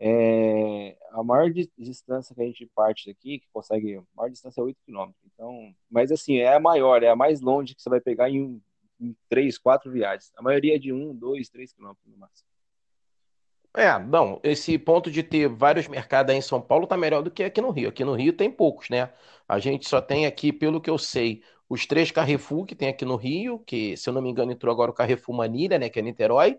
É, 0.00 0.96
a 1.12 1.22
maior 1.22 1.48
distância 1.78 2.34
que 2.34 2.42
a 2.42 2.44
gente 2.44 2.68
parte 2.74 3.08
aqui, 3.08 3.38
que 3.38 3.46
consegue, 3.52 3.96
a 3.96 4.02
maior 4.16 4.30
distância 4.30 4.60
é 4.60 4.64
8 4.64 4.76
km. 4.84 5.12
Então, 5.32 5.72
mas 5.88 6.10
assim, 6.10 6.38
é 6.38 6.54
a 6.54 6.60
maior, 6.60 7.04
é 7.04 7.08
a 7.08 7.16
mais 7.16 7.40
longe 7.40 7.76
que 7.76 7.82
você 7.82 7.88
vai 7.88 8.00
pegar 8.00 8.28
em, 8.28 8.60
em 9.00 9.16
3, 9.28 9.58
4 9.58 9.92
viagens. 9.92 10.32
A 10.36 10.42
maioria 10.42 10.74
é 10.74 10.78
de 10.78 10.92
1, 10.92 11.14
2, 11.14 11.48
3 11.50 11.72
km 11.72 11.92
no 12.04 12.16
máximo. 12.16 12.51
É, 13.74 13.98
não, 13.98 14.38
esse 14.44 14.76
ponto 14.78 15.10
de 15.10 15.22
ter 15.22 15.48
vários 15.48 15.88
mercados 15.88 16.30
aí 16.30 16.38
em 16.38 16.42
São 16.42 16.60
Paulo 16.60 16.86
tá 16.86 16.94
melhor 16.96 17.22
do 17.22 17.30
que 17.30 17.42
aqui 17.42 17.60
no 17.60 17.70
Rio. 17.70 17.88
Aqui 17.88 18.04
no 18.04 18.14
Rio 18.14 18.32
tem 18.34 18.50
poucos, 18.50 18.90
né? 18.90 19.10
A 19.48 19.58
gente 19.58 19.88
só 19.88 20.00
tem 20.00 20.26
aqui, 20.26 20.52
pelo 20.52 20.80
que 20.80 20.90
eu 20.90 20.98
sei, 20.98 21.42
os 21.68 21.86
três 21.86 22.10
Carrefour 22.10 22.66
que 22.66 22.74
tem 22.74 22.88
aqui 22.90 23.04
no 23.04 23.16
Rio, 23.16 23.60
que, 23.60 23.96
se 23.96 24.08
eu 24.10 24.12
não 24.12 24.20
me 24.20 24.28
engano, 24.28 24.52
entrou 24.52 24.70
agora 24.72 24.90
o 24.90 24.94
Carrefour 24.94 25.34
Manilha, 25.34 25.78
né, 25.78 25.88
que 25.88 25.98
é 25.98 26.02
Niterói. 26.02 26.58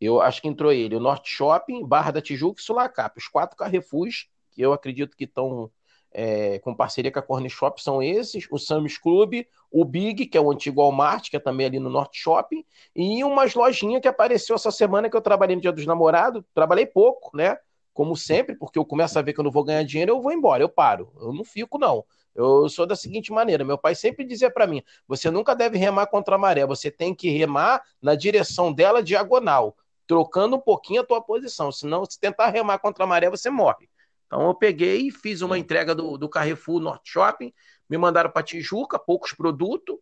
Eu 0.00 0.20
acho 0.20 0.42
que 0.42 0.48
entrou 0.48 0.72
ele, 0.72 0.96
o 0.96 1.00
Norte 1.00 1.30
Shopping, 1.30 1.86
Barra 1.86 2.12
da 2.12 2.22
Tijuca 2.22 2.60
e 2.60 2.64
Sulacap. 2.64 3.18
Os 3.18 3.28
quatro 3.28 3.56
Carrefours, 3.56 4.28
que 4.52 4.62
eu 4.62 4.72
acredito 4.72 5.16
que 5.16 5.24
estão 5.24 5.70
é, 6.14 6.60
com 6.60 6.72
parceria 6.72 7.10
com 7.10 7.18
a 7.18 7.22
Corner 7.22 7.50
Shop 7.50 7.82
são 7.82 8.00
esses, 8.00 8.46
o 8.48 8.56
Sam's 8.56 8.96
Club, 8.96 9.44
o 9.70 9.84
Big, 9.84 10.26
que 10.26 10.38
é 10.38 10.40
o 10.40 10.50
antigo 10.50 10.80
Walmart, 10.80 11.28
que 11.28 11.36
é 11.36 11.40
também 11.40 11.66
ali 11.66 11.80
no 11.80 11.90
Norte 11.90 12.20
Shopping, 12.20 12.64
e 12.94 13.24
umas 13.24 13.54
lojinhas 13.54 14.00
que 14.00 14.06
apareceu 14.06 14.54
essa 14.54 14.70
semana 14.70 15.10
que 15.10 15.16
eu 15.16 15.20
trabalhei 15.20 15.56
no 15.56 15.62
Dia 15.62 15.72
dos 15.72 15.84
Namorados, 15.84 16.44
trabalhei 16.54 16.86
pouco, 16.86 17.36
né? 17.36 17.58
Como 17.92 18.16
sempre, 18.16 18.54
porque 18.54 18.78
eu 18.78 18.84
começo 18.84 19.18
a 19.18 19.22
ver 19.22 19.32
que 19.32 19.40
eu 19.40 19.44
não 19.44 19.50
vou 19.50 19.64
ganhar 19.64 19.82
dinheiro, 19.82 20.12
eu 20.12 20.22
vou 20.22 20.32
embora, 20.32 20.62
eu 20.62 20.68
paro, 20.68 21.12
eu 21.20 21.32
não 21.32 21.44
fico 21.44 21.78
não. 21.78 22.04
Eu 22.34 22.68
sou 22.68 22.86
da 22.86 22.96
seguinte 22.96 23.32
maneira, 23.32 23.64
meu 23.64 23.78
pai 23.78 23.94
sempre 23.94 24.24
dizia 24.24 24.50
para 24.50 24.66
mim, 24.66 24.82
você 25.06 25.30
nunca 25.30 25.54
deve 25.54 25.78
remar 25.78 26.06
contra 26.06 26.34
a 26.34 26.38
maré, 26.38 26.66
você 26.66 26.90
tem 26.90 27.14
que 27.14 27.28
remar 27.30 27.82
na 28.02 28.16
direção 28.16 28.72
dela 28.72 29.02
diagonal, 29.02 29.76
trocando 30.06 30.56
um 30.56 30.60
pouquinho 30.60 31.02
a 31.02 31.04
tua 31.04 31.20
posição, 31.20 31.70
senão 31.70 32.04
se 32.04 32.18
tentar 32.18 32.48
remar 32.48 32.78
contra 32.78 33.04
a 33.04 33.06
maré, 33.06 33.30
você 33.30 33.50
morre. 33.50 33.88
Então 34.34 34.48
eu 34.48 34.54
peguei 34.54 35.06
e 35.06 35.10
fiz 35.12 35.42
uma 35.42 35.56
entrega 35.56 35.94
do, 35.94 36.18
do 36.18 36.28
Carrefour 36.28 36.80
Norte 36.80 37.08
Shopping, 37.08 37.52
me 37.88 37.96
mandaram 37.96 38.28
para 38.28 38.42
Tijuca, 38.42 38.98
poucos 38.98 39.32
produtos. 39.32 39.96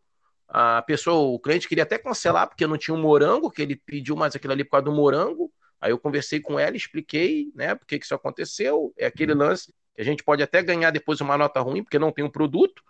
A 0.49 0.81
pessoa, 0.81 1.35
o 1.35 1.39
cliente 1.39 1.69
queria 1.69 1.85
até 1.85 1.99
cancelar 1.99 2.49
porque 2.49 2.67
não 2.67 2.79
tinha 2.79 2.95
um 2.95 3.01
morango, 3.01 3.51
que 3.51 3.61
ele 3.61 3.77
pediu 3.77 4.17
mais 4.17 4.35
aquilo 4.35 4.55
ali 4.55 4.65
por 4.65 4.71
causa 4.71 4.87
do 4.87 4.93
morango. 4.93 5.53
Aí 5.79 5.91
eu 5.91 5.99
conversei 5.99 6.41
com 6.41 6.59
ela, 6.59 6.75
expliquei, 6.75 7.53
né, 7.55 7.75
por 7.75 7.87
que 7.87 7.97
isso 7.97 8.15
aconteceu. 8.15 8.91
É 8.97 9.05
aquele 9.05 9.35
lance 9.35 9.71
que 9.95 10.01
a 10.01 10.05
gente 10.05 10.25
pode 10.25 10.43
até 10.43 10.63
ganhar 10.63 10.91
depois 10.91 11.21
uma 11.21 11.37
nota 11.37 11.61
ruim, 11.61 11.83
porque 11.83 11.99
não 11.99 12.11
tem 12.11 12.25
um 12.25 12.31
produto, 12.31 12.83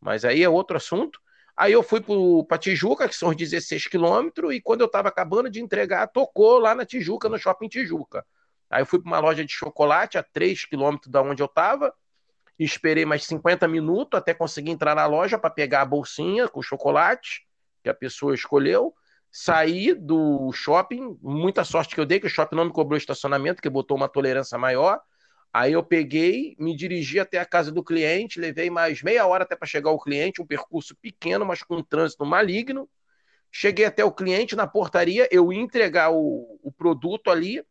mas 0.00 0.24
aí 0.24 0.42
é 0.42 0.48
outro 0.48 0.76
assunto. 0.76 1.20
Aí 1.56 1.72
eu 1.72 1.82
fui 1.84 2.02
para 2.48 2.58
Tijuca, 2.58 3.08
que 3.08 3.14
são 3.14 3.28
os 3.28 3.36
16 3.36 3.86
quilômetros, 3.86 4.52
e 4.52 4.60
quando 4.60 4.80
eu 4.80 4.86
estava 4.86 5.08
acabando 5.08 5.48
de 5.48 5.60
entregar, 5.60 6.08
tocou 6.08 6.58
lá 6.58 6.74
na 6.74 6.84
Tijuca, 6.84 7.28
no 7.28 7.38
shopping 7.38 7.68
Tijuca. 7.68 8.26
Aí 8.70 8.82
eu 8.82 8.86
fui 8.86 9.00
para 9.00 9.08
uma 9.08 9.18
loja 9.18 9.44
de 9.44 9.52
chocolate 9.52 10.18
a 10.18 10.22
3 10.22 10.64
quilômetros 10.66 11.10
da 11.10 11.22
onde 11.22 11.42
eu 11.42 11.46
estava, 11.46 11.92
esperei 12.58 13.04
mais 13.04 13.24
50 13.24 13.66
minutos 13.68 14.18
até 14.18 14.34
conseguir 14.34 14.70
entrar 14.70 14.94
na 14.94 15.06
loja 15.06 15.38
para 15.38 15.50
pegar 15.50 15.82
a 15.82 15.86
bolsinha 15.86 16.48
com 16.48 16.60
chocolate 16.60 17.46
que 17.82 17.88
a 17.88 17.94
pessoa 17.94 18.34
escolheu. 18.34 18.94
Saí 19.30 19.94
do 19.94 20.50
shopping, 20.52 21.18
muita 21.22 21.62
sorte 21.62 21.94
que 21.94 22.00
eu 22.00 22.06
dei, 22.06 22.18
que 22.18 22.26
o 22.26 22.30
shopping 22.30 22.56
não 22.56 22.64
me 22.64 22.72
cobrou 22.72 22.96
estacionamento, 22.96 23.62
que 23.62 23.70
botou 23.70 23.96
uma 23.96 24.08
tolerância 24.08 24.58
maior. 24.58 25.00
Aí 25.52 25.72
eu 25.72 25.82
peguei, 25.82 26.56
me 26.58 26.76
dirigi 26.76 27.20
até 27.20 27.38
a 27.38 27.46
casa 27.46 27.70
do 27.70 27.82
cliente, 27.82 28.40
levei 28.40 28.70
mais 28.70 29.02
meia 29.02 29.26
hora 29.26 29.44
até 29.44 29.56
para 29.56 29.66
chegar 29.68 29.90
ao 29.90 29.98
cliente, 29.98 30.42
um 30.42 30.46
percurso 30.46 30.94
pequeno, 31.00 31.44
mas 31.44 31.62
com 31.62 31.76
um 31.76 31.82
trânsito 31.82 32.24
maligno. 32.24 32.88
Cheguei 33.50 33.86
até 33.86 34.04
o 34.04 34.12
cliente 34.12 34.54
na 34.54 34.66
portaria, 34.66 35.26
eu 35.30 35.52
ia 35.52 35.60
entregar 35.60 36.10
o, 36.10 36.58
o 36.62 36.70
produto 36.70 37.30
ali, 37.30 37.64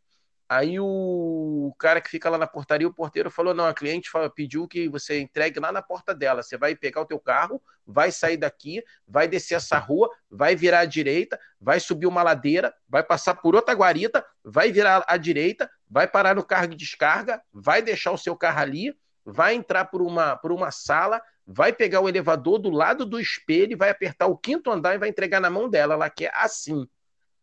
Aí 0.50 0.80
o 0.80 1.76
cara 1.78 2.00
que 2.00 2.10
fica 2.10 2.30
lá 2.30 2.38
na 2.38 2.48
portaria, 2.48 2.88
o 2.88 2.94
porteiro 2.94 3.30
falou: 3.30 3.54
não, 3.54 3.66
a 3.66 3.74
cliente 3.74 4.10
pediu 4.34 4.66
que 4.66 4.88
você 4.88 5.20
entregue 5.20 5.60
lá 5.60 5.74
na 5.74 5.82
porta 5.82 6.16
dela. 6.16 6.42
Você 6.42 6.58
vai 6.58 6.74
pegar 6.74 7.02
o 7.02 7.06
teu 7.06 7.20
carro, 7.20 7.62
vai 7.86 8.14
sair 8.14 8.38
daqui, 8.38 8.82
vai 9.06 9.28
descer 9.28 9.56
essa 9.56 9.78
rua, 9.78 10.10
vai 10.32 10.56
virar 10.56 10.80
à 10.80 10.86
direita, 10.86 11.38
vai 11.60 11.82
subir 11.82 12.08
uma 12.08 12.24
ladeira, 12.24 12.74
vai 12.88 13.04
passar 13.04 13.36
por 13.36 13.56
outra 13.56 13.74
guarita, 13.74 14.26
vai 14.42 14.72
virar 14.72 15.04
à 15.06 15.18
direita, 15.18 15.70
vai 15.90 16.08
parar 16.08 16.34
no 16.34 16.44
carro 16.46 16.68
de 16.68 16.78
descarga, 16.78 17.42
vai 17.52 17.82
deixar 17.82 18.12
o 18.12 18.18
seu 18.18 18.36
carro 18.36 18.62
ali, 18.62 18.98
vai 19.26 19.54
entrar 19.54 19.86
por 19.86 20.02
uma, 20.02 20.38
por 20.38 20.54
uma 20.54 20.72
sala, 20.72 21.22
vai 21.46 21.74
pegar 21.74 22.00
o 22.00 22.08
elevador 22.08 22.58
do 22.58 22.70
lado 22.70 23.06
do 23.06 23.20
espelho, 23.20 23.78
vai 23.78 23.90
apertar 23.90 24.28
o 24.28 24.38
quinto 24.38 24.72
andar 24.72 24.96
e 24.96 24.98
vai 24.98 25.10
entregar 25.10 25.42
na 25.42 25.50
mão 25.50 25.70
dela. 25.70 25.96
Ela 25.96 26.10
quer 26.10 26.32
assim. 26.34 26.88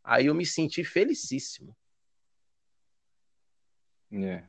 Aí 0.03 0.27
eu 0.27 0.35
me 0.35 0.47
senti 0.47 0.83
felicíssimo. 0.83 1.77
É. 4.23 4.45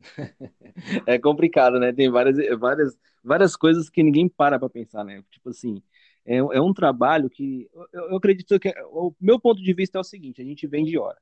é 1.06 1.18
complicado, 1.18 1.78
né? 1.78 1.92
Tem 1.92 2.10
várias, 2.10 2.36
várias, 2.58 2.98
várias 3.22 3.56
coisas 3.56 3.88
que 3.90 4.02
ninguém 4.02 4.28
para 4.28 4.58
para 4.58 4.68
pensar, 4.68 5.04
né? 5.04 5.24
Tipo 5.30 5.50
assim, 5.50 5.82
é, 6.24 6.36
é 6.36 6.60
um 6.60 6.74
trabalho 6.74 7.30
que 7.30 7.68
eu, 7.92 8.10
eu, 8.10 8.16
acredito 8.16 8.58
que 8.60 8.72
o 8.90 9.14
meu 9.20 9.40
ponto 9.40 9.62
de 9.62 9.72
vista 9.72 9.98
é 9.98 10.00
o 10.00 10.04
seguinte: 10.04 10.42
a 10.42 10.44
gente 10.44 10.66
vende 10.66 10.98
hora, 10.98 11.18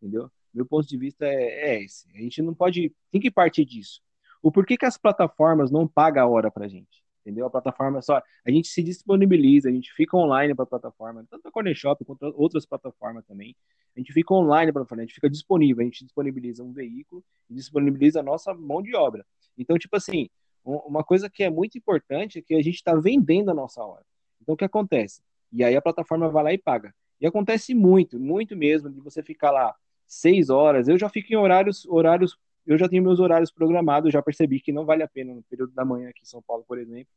entendeu? 0.00 0.30
Meu 0.52 0.66
ponto 0.66 0.88
de 0.88 0.98
vista 0.98 1.24
é, 1.24 1.70
é 1.70 1.84
esse. 1.84 2.08
A 2.14 2.18
gente 2.18 2.42
não 2.42 2.54
pode, 2.54 2.92
tem 3.10 3.20
que 3.20 3.30
partir 3.30 3.64
disso. 3.64 4.02
O 4.42 4.50
porquê 4.50 4.76
que 4.76 4.86
as 4.86 4.98
plataformas 4.98 5.70
não 5.70 5.86
pagam 5.86 6.24
a 6.24 6.28
hora 6.28 6.50
para 6.50 6.66
gente? 6.66 7.04
Entendeu? 7.30 7.46
A 7.46 7.50
plataforma 7.50 7.98
é 7.98 8.02
só. 8.02 8.20
A 8.44 8.50
gente 8.50 8.66
se 8.66 8.82
disponibiliza, 8.82 9.68
a 9.68 9.72
gente 9.72 9.92
fica 9.92 10.16
online 10.16 10.52
para 10.52 10.64
a 10.64 10.66
plataforma, 10.66 11.24
tanto 11.30 11.46
a 11.46 11.50
Corner 11.50 11.74
Shop 11.74 12.04
quanto 12.04 12.34
outras 12.36 12.66
plataformas 12.66 13.24
também. 13.24 13.54
A 13.96 14.00
gente 14.00 14.12
fica 14.12 14.34
online 14.34 14.72
para 14.72 14.84
a 14.90 15.00
gente 15.00 15.14
fica 15.14 15.30
disponível, 15.30 15.80
a 15.80 15.84
gente 15.84 16.04
disponibiliza 16.04 16.64
um 16.64 16.72
veículo 16.72 17.24
e 17.48 17.54
disponibiliza 17.54 18.18
a 18.18 18.22
nossa 18.22 18.52
mão 18.52 18.82
de 18.82 18.96
obra. 18.96 19.24
Então, 19.56 19.78
tipo 19.78 19.96
assim, 19.96 20.28
uma 20.64 21.04
coisa 21.04 21.30
que 21.30 21.44
é 21.44 21.50
muito 21.50 21.78
importante 21.78 22.40
é 22.40 22.42
que 22.42 22.54
a 22.54 22.62
gente 22.62 22.76
está 22.76 22.94
vendendo 22.94 23.50
a 23.50 23.54
nossa 23.54 23.82
hora. 23.82 24.04
Então, 24.42 24.54
o 24.54 24.58
que 24.58 24.64
acontece? 24.64 25.22
E 25.52 25.62
aí 25.62 25.76
a 25.76 25.82
plataforma 25.82 26.28
vai 26.28 26.42
lá 26.42 26.52
e 26.52 26.58
paga. 26.58 26.92
E 27.20 27.26
acontece 27.26 27.74
muito, 27.74 28.18
muito 28.18 28.56
mesmo, 28.56 28.90
de 28.90 29.00
você 29.00 29.22
ficar 29.22 29.52
lá 29.52 29.74
seis 30.06 30.50
horas. 30.50 30.88
Eu 30.88 30.98
já 30.98 31.08
fico 31.08 31.32
em 31.32 31.36
horários, 31.36 31.86
horários 31.86 32.36
eu 32.72 32.78
já 32.78 32.88
tenho 32.88 33.02
meus 33.02 33.18
horários 33.18 33.50
programados, 33.50 34.12
já 34.12 34.22
percebi 34.22 34.60
que 34.60 34.72
não 34.72 34.84
vale 34.84 35.02
a 35.02 35.08
pena 35.08 35.34
no 35.34 35.42
período 35.42 35.72
da 35.72 35.84
manhã 35.84 36.10
aqui 36.10 36.22
em 36.22 36.26
São 36.26 36.42
Paulo, 36.42 36.64
por 36.66 36.78
exemplo. 36.78 37.08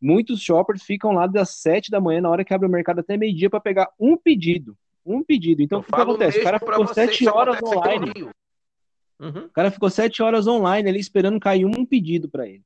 Muitos 0.00 0.40
shoppers 0.40 0.82
ficam 0.82 1.12
lá 1.12 1.26
das 1.26 1.50
sete 1.50 1.90
da 1.90 2.00
manhã, 2.00 2.20
na 2.20 2.30
hora 2.30 2.44
que 2.44 2.54
abre 2.54 2.68
o 2.68 2.70
mercado, 2.70 3.00
até 3.00 3.16
meio-dia, 3.16 3.50
para 3.50 3.60
pegar 3.60 3.90
um 3.98 4.16
pedido. 4.16 4.76
Um 5.04 5.24
pedido. 5.24 5.62
Então, 5.62 5.78
eu 5.78 5.82
o 5.82 5.84
que, 5.84 6.00
acontece? 6.00 6.38
O 6.38 6.44
cara 6.44 6.58
ficou 6.58 6.86
sete 6.86 7.28
horas 7.28 7.58
online. 7.62 8.12
Uhum. 9.18 9.46
O 9.46 9.50
cara 9.50 9.70
ficou 9.70 9.90
sete 9.90 10.22
horas 10.22 10.46
online 10.46 10.88
ali 10.88 11.00
esperando 11.00 11.40
cair 11.40 11.64
um 11.64 11.84
pedido 11.84 12.28
para 12.28 12.46
ele. 12.46 12.62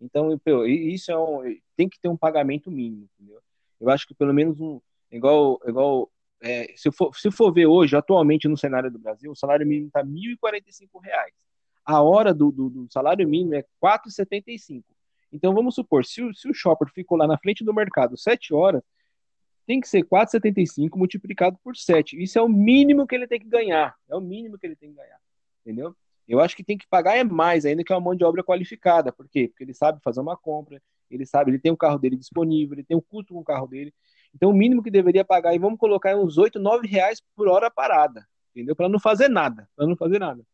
Então, 0.00 0.38
isso 0.66 1.12
é 1.12 1.18
um, 1.18 1.42
tem 1.76 1.88
que 1.88 2.00
ter 2.00 2.08
um 2.08 2.16
pagamento 2.16 2.70
mínimo, 2.70 3.06
entendeu? 3.14 3.38
Eu 3.78 3.90
acho 3.90 4.06
que 4.06 4.14
pelo 4.14 4.32
menos 4.32 4.58
um. 4.60 4.80
Igual, 5.12 5.60
igual 5.66 6.10
é, 6.40 6.72
se, 6.74 6.90
for, 6.90 7.14
se 7.14 7.30
for 7.30 7.52
ver 7.52 7.66
hoje, 7.66 7.94
atualmente 7.96 8.48
no 8.48 8.56
cenário 8.56 8.90
do 8.90 8.98
Brasil, 8.98 9.30
o 9.30 9.36
salário 9.36 9.66
mínimo 9.66 9.88
está 9.88 10.00
R$ 10.00 10.06
1.045. 10.06 10.88
A 11.90 12.00
hora 12.00 12.32
do, 12.32 12.52
do, 12.52 12.70
do 12.70 12.86
salário 12.88 13.28
mínimo 13.28 13.54
é 13.54 13.58
R$ 13.58 13.66
4,75. 13.82 14.84
Então 15.32 15.52
vamos 15.52 15.74
supor, 15.74 16.04
se 16.04 16.22
o, 16.22 16.32
se 16.32 16.48
o 16.48 16.54
shopper 16.54 16.88
ficou 16.92 17.18
lá 17.18 17.26
na 17.26 17.36
frente 17.36 17.64
do 17.64 17.74
mercado 17.74 18.16
7 18.16 18.54
horas, 18.54 18.80
tem 19.66 19.80
que 19.80 19.88
ser 19.88 20.04
4,75 20.04 20.96
multiplicado 20.96 21.58
por 21.64 21.76
7. 21.76 22.22
Isso 22.22 22.38
é 22.38 22.42
o 22.42 22.48
mínimo 22.48 23.08
que 23.08 23.14
ele 23.16 23.26
tem 23.26 23.40
que 23.40 23.48
ganhar. 23.48 23.96
É 24.08 24.14
o 24.14 24.20
mínimo 24.20 24.56
que 24.56 24.68
ele 24.68 24.76
tem 24.76 24.90
que 24.90 24.96
ganhar. 24.96 25.18
Entendeu? 25.64 25.96
Eu 26.28 26.38
acho 26.38 26.54
que 26.54 26.62
tem 26.62 26.78
que 26.78 26.86
pagar 26.86 27.16
é 27.16 27.24
mais 27.24 27.64
ainda 27.64 27.82
que 27.82 27.92
é 27.92 27.96
uma 27.96 28.00
mão 28.00 28.14
de 28.14 28.22
obra 28.22 28.44
qualificada. 28.44 29.12
Por 29.12 29.28
quê? 29.28 29.48
Porque 29.48 29.64
ele 29.64 29.74
sabe 29.74 30.00
fazer 30.00 30.20
uma 30.20 30.36
compra, 30.36 30.80
ele 31.10 31.26
sabe, 31.26 31.50
ele 31.50 31.58
tem 31.58 31.72
o 31.72 31.76
carro 31.76 31.98
dele 31.98 32.16
disponível, 32.16 32.76
ele 32.76 32.84
tem 32.84 32.96
o 32.96 33.02
custo 33.02 33.34
com 33.34 33.40
o 33.40 33.44
carro 33.44 33.66
dele. 33.66 33.92
Então, 34.32 34.50
o 34.50 34.54
mínimo 34.54 34.80
que 34.80 34.92
deveria 34.92 35.24
pagar, 35.24 35.56
e 35.56 35.58
vamos 35.58 35.80
colocar 35.80 36.16
uns 36.16 36.38
8, 36.38 36.60
9 36.60 36.86
reais 36.86 37.20
por 37.34 37.48
hora 37.48 37.68
parada, 37.68 38.24
entendeu? 38.54 38.76
Para 38.76 38.88
não 38.88 39.00
fazer 39.00 39.28
nada, 39.28 39.68
para 39.74 39.88
não 39.88 39.96
fazer 39.96 40.20
nada. 40.20 40.44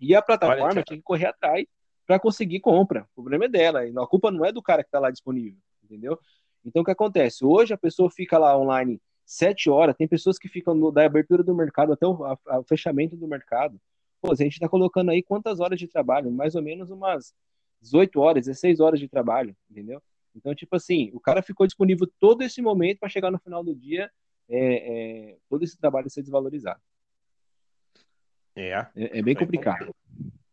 E 0.00 0.14
a 0.14 0.22
plataforma 0.22 0.64
Olha, 0.64 0.82
tinha 0.82 0.96
que 0.96 1.02
correr 1.02 1.26
atrás 1.26 1.66
para 2.06 2.18
conseguir 2.18 2.60
compra. 2.60 3.08
O 3.16 3.22
problema 3.22 3.46
é 3.46 3.48
dela, 3.48 3.80
a 3.82 4.06
culpa 4.06 4.30
não 4.30 4.44
é 4.44 4.52
do 4.52 4.62
cara 4.62 4.82
que 4.82 4.88
está 4.88 4.98
lá 4.98 5.10
disponível, 5.10 5.58
entendeu? 5.82 6.18
Então, 6.64 6.82
o 6.82 6.84
que 6.84 6.90
acontece? 6.90 7.44
Hoje 7.44 7.74
a 7.74 7.78
pessoa 7.78 8.10
fica 8.10 8.38
lá 8.38 8.56
online 8.56 9.00
sete 9.24 9.70
horas, 9.70 9.96
tem 9.96 10.06
pessoas 10.06 10.38
que 10.38 10.48
ficam 10.48 10.74
no, 10.74 10.90
da 10.90 11.04
abertura 11.04 11.42
do 11.42 11.54
mercado 11.54 11.92
até 11.92 12.06
o, 12.06 12.24
a, 12.24 12.38
a, 12.46 12.58
o 12.60 12.64
fechamento 12.64 13.16
do 13.16 13.26
mercado. 13.26 13.80
Pô, 14.20 14.32
a 14.32 14.34
gente 14.34 14.54
está 14.54 14.68
colocando 14.68 15.10
aí 15.10 15.22
quantas 15.22 15.60
horas 15.60 15.78
de 15.78 15.86
trabalho? 15.88 16.30
Mais 16.30 16.54
ou 16.54 16.62
menos 16.62 16.90
umas 16.90 17.34
18 17.80 18.20
horas, 18.20 18.46
16 18.46 18.80
horas 18.80 19.00
de 19.00 19.08
trabalho, 19.08 19.54
entendeu? 19.70 20.02
Então, 20.34 20.54
tipo 20.54 20.74
assim, 20.74 21.10
o 21.14 21.20
cara 21.20 21.42
ficou 21.42 21.66
disponível 21.66 22.10
todo 22.18 22.42
esse 22.42 22.60
momento 22.60 22.98
para 22.98 23.08
chegar 23.08 23.30
no 23.30 23.38
final 23.38 23.62
do 23.62 23.74
dia, 23.74 24.10
é, 24.48 25.30
é, 25.30 25.36
todo 25.48 25.62
esse 25.62 25.78
trabalho 25.78 26.10
ser 26.10 26.22
desvalorizado. 26.22 26.80
É. 28.56 28.70
É, 28.70 29.18
é 29.18 29.22
bem 29.22 29.34
complicado. 29.34 29.94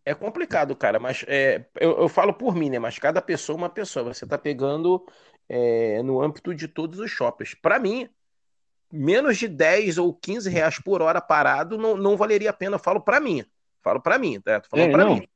É 0.04 0.16
complicado, 0.16 0.76
cara, 0.76 1.00
mas 1.00 1.24
é, 1.28 1.64
eu, 1.80 2.00
eu, 2.00 2.10
falo 2.10 2.34
por 2.34 2.56
mim, 2.56 2.72
né? 2.72 2.80
Mas 2.80 2.98
cada 2.98 3.22
pessoa 3.22 3.56
é 3.56 3.58
uma 3.58 3.70
pessoa. 3.70 4.14
Você 4.14 4.26
tá 4.26 4.38
pegando 4.38 5.06
é, 5.48 6.02
no 6.02 6.22
âmbito 6.22 6.56
de 6.56 6.68
todos 6.68 7.00
os 7.00 7.12
shoppers. 7.12 7.54
Para 7.54 7.78
mim, 7.78 8.10
menos 8.92 9.38
de 9.38 9.48
10 9.48 10.00
ou 10.00 10.14
15 10.14 10.50
reais 10.50 10.80
por 10.80 11.02
hora 11.02 11.22
parado 11.22 11.78
não, 11.78 11.96
não 11.96 12.18
valeria 12.18 12.50
a 12.50 12.54
pena. 12.54 12.76
Eu 12.76 12.80
falo 12.80 13.00
para 13.00 13.20
mim. 13.20 13.46
Falo 13.84 14.02
para 14.02 14.18
mim, 14.18 14.42
tá? 14.42 14.60
Tô 14.60 14.70
falando 14.70 14.90
é, 14.90 14.92
pra 14.92 15.06
não. 15.06 15.16
mim. 15.16 15.28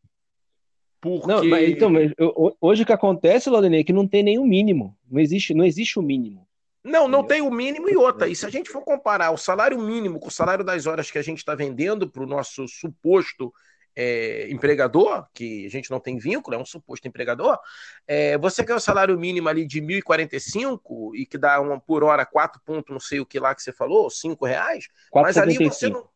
Porque... 0.99 1.27
Não, 1.27 1.45
mas, 1.45 1.69
então, 1.69 1.89
mas, 1.89 2.11
eu, 2.17 2.57
hoje 2.59 2.81
o 2.81 2.85
que 2.85 2.93
acontece, 2.93 3.49
Laudenei, 3.49 3.81
é 3.81 3.83
que 3.83 3.93
não 3.93 4.07
tem 4.07 4.23
nenhum 4.23 4.45
mínimo. 4.45 4.97
Não 5.09 5.21
existe, 5.21 5.53
não 5.53 5.63
existe 5.63 5.99
o 5.99 6.01
mínimo. 6.01 6.47
Não, 6.85 7.07
não 7.07 7.23
tem 7.23 7.41
o 7.41 7.49
mínimo 7.49 7.89
e 7.89 7.97
outra. 7.97 8.27
E 8.27 8.35
se 8.35 8.45
a 8.45 8.49
gente 8.49 8.69
for 8.69 8.83
comparar 8.83 9.31
o 9.31 9.37
salário 9.37 9.79
mínimo 9.79 10.19
com 10.19 10.27
o 10.27 10.31
salário 10.31 10.63
das 10.63 10.85
horas 10.85 11.09
que 11.09 11.17
a 11.17 11.21
gente 11.23 11.39
está 11.39 11.55
vendendo 11.55 12.07
para 12.07 12.21
o 12.21 12.27
nosso 12.27 12.67
suposto 12.67 13.51
é, 13.95 14.47
empregador, 14.51 15.25
que 15.33 15.65
a 15.65 15.69
gente 15.69 15.89
não 15.89 15.99
tem 15.99 16.19
vínculo, 16.19 16.55
é 16.55 16.59
um 16.59 16.65
suposto 16.65 17.07
empregador, 17.07 17.57
é, 18.05 18.37
você 18.37 18.63
quer 18.63 18.75
o 18.75 18.79
salário 18.79 19.17
mínimo 19.17 19.49
ali 19.49 19.65
de 19.65 19.81
1.045 19.81 21.15
e 21.15 21.25
que 21.25 21.39
dá 21.39 21.59
uma, 21.59 21.79
por 21.79 22.03
hora 22.03 22.23
4 22.23 22.61
pontos, 22.63 22.93
não 22.93 22.99
sei 22.99 23.19
o 23.19 23.25
que 23.25 23.39
lá 23.39 23.55
que 23.55 23.63
você 23.63 23.71
falou, 23.71 24.07
5 24.07 24.45
reais, 24.45 24.87
4, 25.09 25.27
mas 25.27 25.37
ali 25.37 25.57
você 25.57 25.89
não. 25.89 26.07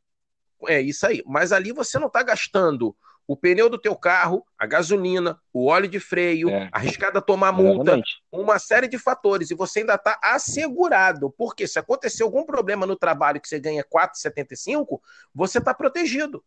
É 0.68 0.80
isso 0.80 1.08
aí, 1.08 1.24
mas 1.26 1.52
ali 1.52 1.72
você 1.72 1.98
não 1.98 2.08
está 2.08 2.22
gastando 2.22 2.96
o 3.30 3.38
pneu 3.38 3.70
do 3.70 3.78
teu 3.78 3.96
carro, 3.96 4.44
a 4.58 4.66
gasolina, 4.66 5.40
o 5.54 5.68
óleo 5.68 5.88
de 5.88 6.00
freio, 6.00 6.50
é. 6.50 6.68
arriscada 6.72 7.20
a 7.20 7.22
tomar 7.22 7.52
multa, 7.52 7.92
Exatamente. 7.92 8.24
uma 8.32 8.58
série 8.58 8.88
de 8.88 8.98
fatores, 8.98 9.52
e 9.52 9.54
você 9.54 9.82
ainda 9.82 9.94
está 9.94 10.20
assegurado, 10.20 11.30
porque 11.38 11.68
se 11.68 11.78
acontecer 11.78 12.24
algum 12.24 12.44
problema 12.44 12.88
no 12.88 12.96
trabalho 12.96 13.40
que 13.40 13.48
você 13.48 13.60
ganha 13.60 13.84
4,75, 13.84 15.00
você 15.32 15.60
está 15.60 15.76
protegido. 15.76 16.44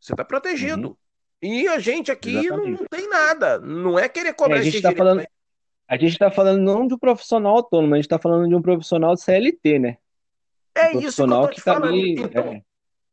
Você 0.00 0.12
está 0.12 0.24
protegido. 0.24 0.90
Uhum. 0.90 0.96
E 1.42 1.66
a 1.66 1.80
gente 1.80 2.12
aqui 2.12 2.48
não, 2.48 2.64
não, 2.64 2.86
tem 2.88 3.08
nada. 3.08 3.58
Não 3.58 3.98
é 3.98 4.08
querer 4.08 4.34
cobrar 4.34 4.58
é, 4.58 4.60
a 4.60 4.62
gente 4.62 4.76
está 4.76 4.92
falando 4.94 5.26
A 5.88 5.96
gente 5.96 6.12
está 6.12 6.30
falando 6.30 6.62
não 6.62 6.86
de 6.86 6.94
um 6.94 6.98
profissional 6.98 7.56
autônomo, 7.56 7.94
a 7.94 7.96
gente 7.96 8.06
está 8.06 8.20
falando 8.20 8.48
de 8.48 8.54
um 8.54 8.62
profissional 8.62 9.16
de 9.16 9.22
CLT, 9.22 9.80
né? 9.80 9.96
É 10.76 10.96
um 10.96 11.00
isso 11.00 11.16
que 11.16 11.22
eu 11.32 11.40
tô 11.40 11.48
que 11.48 11.60
tá 11.60 11.74
falando. 11.74 11.92
Ali, 11.92 12.12
então, 12.20 12.52
é. 12.52 12.62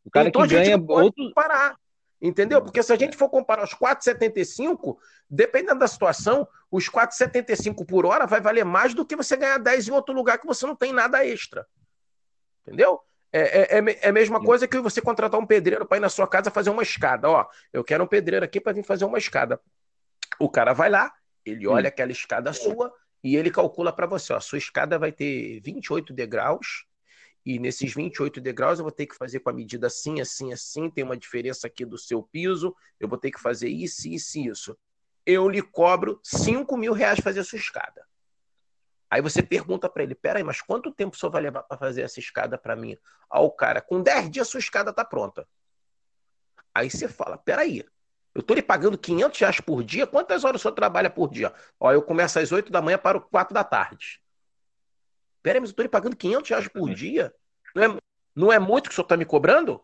O 0.06 0.12
cara 0.12 0.30
então 0.30 0.44
que 0.44 0.50
ganha 0.50 0.78
outro... 0.78 1.34
parar. 1.34 1.76
Entendeu? 2.22 2.62
Porque 2.62 2.84
se 2.84 2.92
a 2.92 2.98
gente 2.98 3.16
for 3.16 3.30
comparar 3.30 3.64
os 3.64 3.74
4,75, 3.74 4.98
dependendo 5.30 5.80
da 5.80 5.88
situação, 5.88 6.48
os 6.70 6.90
4,75 6.90 7.86
por 7.86 8.06
hora 8.06 8.28
vai 8.28 8.42
valer 8.42 8.66
mais 8.66 8.94
do 8.94 9.06
que 9.06 9.16
você 9.16 9.38
ganhar 9.38 9.58
10 9.58 9.88
em 9.88 9.92
outro 9.92 10.14
lugar 10.14 10.38
que 10.38 10.46
você 10.46 10.66
não 10.66 10.76
tem 10.76 10.92
nada 10.92 11.26
extra. 11.26 11.66
Entendeu? 12.62 13.00
É, 13.32 13.78
é, 13.78 13.80
é, 13.80 14.00
é 14.02 14.10
a 14.10 14.12
mesma 14.12 14.44
coisa 14.44 14.68
que 14.68 14.80
você 14.80 15.02
contratar 15.02 15.40
um 15.40 15.46
pedreiro 15.46 15.86
para 15.86 15.98
ir 15.98 16.02
na 16.02 16.10
sua 16.10 16.28
casa 16.28 16.52
fazer 16.52 16.70
uma 16.72 16.84
escada. 16.84 17.30
Ó, 17.30 17.46
eu 17.72 17.84
quero 17.84 18.04
um 18.04 18.08
pedreiro 18.08 18.44
aqui 18.44 18.60
para 18.60 18.74
vir 18.74 18.84
fazer 18.84 19.06
uma 19.06 19.18
escada. 19.18 19.60
O 20.40 20.50
cara 20.50 20.74
vai 20.74 20.90
lá, 20.90 21.14
ele 21.46 21.68
olha 21.68 21.88
aquela 21.88 22.12
escada 22.12 22.52
sua 22.52 22.92
e 23.24 23.36
ele 23.36 23.52
calcula 23.52 23.94
para 23.94 24.08
você: 24.08 24.34
ó, 24.34 24.38
a 24.38 24.42
sua 24.42 24.58
escada 24.58 24.98
vai 24.98 25.12
ter 25.12 25.62
28 25.62 26.14
degraus. 26.14 26.86
E 27.50 27.58
nesses 27.58 27.96
28 27.96 28.40
degraus 28.40 28.78
eu 28.78 28.86
vou 28.86 28.92
ter 28.92 29.08
que 29.08 29.16
fazer 29.16 29.40
com 29.40 29.50
a 29.50 29.54
medida 29.54 29.88
assim, 29.88 30.22
assim, 30.22 30.54
assim. 30.54 30.88
Tem 30.88 31.04
uma 31.04 31.18
diferença 31.18 31.66
aqui 31.66 31.84
do 31.84 31.98
seu 31.98 32.22
piso. 32.22 32.76
Eu 33.00 33.10
vou 33.10 33.18
ter 33.18 33.32
que 33.32 33.42
fazer 33.42 33.68
isso, 33.68 34.08
isso, 34.08 34.38
isso. 34.38 34.78
Eu 35.26 35.50
lhe 35.50 35.60
cobro 35.60 36.20
5 36.24 36.78
mil 36.78 36.94
reais 36.94 37.18
fazer 37.20 37.40
a 37.40 37.44
sua 37.44 37.58
escada. 37.58 38.06
Aí 39.10 39.20
você 39.20 39.42
pergunta 39.42 39.90
para 39.90 40.04
ele: 40.04 40.14
peraí, 40.14 40.44
mas 40.44 40.62
quanto 40.62 40.94
tempo 40.94 41.16
o 41.16 41.20
senhor 41.20 41.32
vai 41.32 41.42
levar 41.42 41.64
para 41.64 41.76
fazer 41.76 42.04
essa 42.04 42.20
escada 42.20 42.56
para 42.56 42.76
mim? 42.76 42.96
Ah, 43.28 43.42
o 43.42 43.50
cara, 43.50 43.82
com 43.82 44.00
10 44.00 44.30
dias 44.30 44.48
sua 44.48 44.60
escada 44.60 44.94
tá 44.94 45.04
pronta. 45.04 45.48
Aí 46.72 46.88
você 46.88 47.08
fala: 47.08 47.36
peraí, 47.36 47.84
eu 48.36 48.44
tô 48.44 48.54
lhe 48.54 48.62
pagando 48.62 48.96
500 48.96 49.40
reais 49.40 49.60
por 49.60 49.84
dia, 49.84 50.06
quantas 50.06 50.44
horas 50.44 50.62
o 50.62 50.64
senhor 50.64 50.76
trabalha 50.76 51.10
por 51.10 51.32
dia? 51.32 51.52
Ó, 51.80 51.92
eu 51.92 52.04
começo 52.04 52.38
às 52.38 52.52
8 52.52 52.72
da 52.72 52.80
manhã 52.80 53.00
para 53.00 53.18
o 53.18 53.22
4 53.22 53.56
da 53.56 53.64
tarde. 53.64 54.22
Peraí, 55.42 55.60
mas 55.60 55.72
eu 55.72 55.76
tô 55.76 55.82
lhe 55.82 55.90
pagando 55.90 56.16
500 56.16 56.48
reais 56.48 56.68
por 56.68 56.94
dia? 56.94 57.34
Não 57.76 57.84
é, 57.84 57.98
não 58.36 58.52
é 58.52 58.60
muito 58.60 58.90
que 58.90 58.94
o 58.94 58.96
senhor 58.96 59.08
tá 59.08 59.18
me 59.18 59.26
cobrando? 59.26 59.82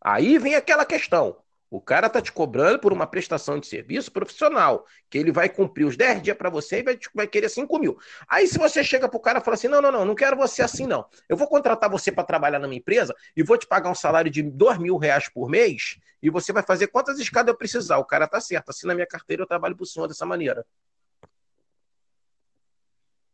Aí 0.00 0.38
vem 0.38 0.54
aquela 0.54 0.84
questão. 0.84 1.36
O 1.70 1.80
cara 1.80 2.08
tá 2.08 2.20
te 2.20 2.32
cobrando 2.32 2.80
por 2.80 2.92
uma 2.92 3.06
prestação 3.06 3.60
de 3.60 3.66
serviço 3.68 4.10
profissional, 4.10 4.84
que 5.08 5.16
ele 5.16 5.30
vai 5.30 5.48
cumprir 5.48 5.84
os 5.84 5.96
10 5.96 6.20
dias 6.20 6.36
para 6.36 6.50
você 6.50 6.80
e 6.80 6.82
vai, 6.82 6.98
vai 7.14 7.28
querer 7.28 7.48
5 7.48 7.78
mil. 7.78 7.96
Aí 8.28 8.48
se 8.48 8.58
você 8.58 8.82
chega 8.82 9.08
pro 9.08 9.20
cara 9.20 9.38
e 9.38 9.44
fala 9.44 9.54
assim, 9.54 9.68
não, 9.68 9.80
não, 9.80 9.92
não, 9.92 10.04
não 10.04 10.14
quero 10.16 10.36
você 10.36 10.62
assim 10.62 10.84
não. 10.84 11.06
Eu 11.28 11.36
vou 11.36 11.46
contratar 11.46 11.88
você 11.88 12.10
para 12.10 12.24
trabalhar 12.24 12.58
na 12.58 12.66
minha 12.66 12.80
empresa 12.80 13.14
e 13.36 13.44
vou 13.44 13.56
te 13.56 13.68
pagar 13.68 13.88
um 13.88 13.94
salário 13.94 14.28
de 14.28 14.42
2 14.42 14.78
mil 14.78 14.96
reais 14.96 15.28
por 15.28 15.48
mês 15.48 15.96
e 16.20 16.28
você 16.28 16.52
vai 16.52 16.64
fazer 16.64 16.88
quantas 16.88 17.20
escadas 17.20 17.52
eu 17.52 17.56
precisar. 17.56 17.98
O 17.98 18.04
cara 18.04 18.26
tá 18.26 18.40
certo, 18.40 18.70
assim 18.70 18.88
na 18.88 18.94
minha 18.94 19.06
carteira 19.06 19.44
eu 19.44 19.46
trabalho 19.46 19.76
pro 19.76 19.86
senhor 19.86 20.08
dessa 20.08 20.26
maneira. 20.26 20.66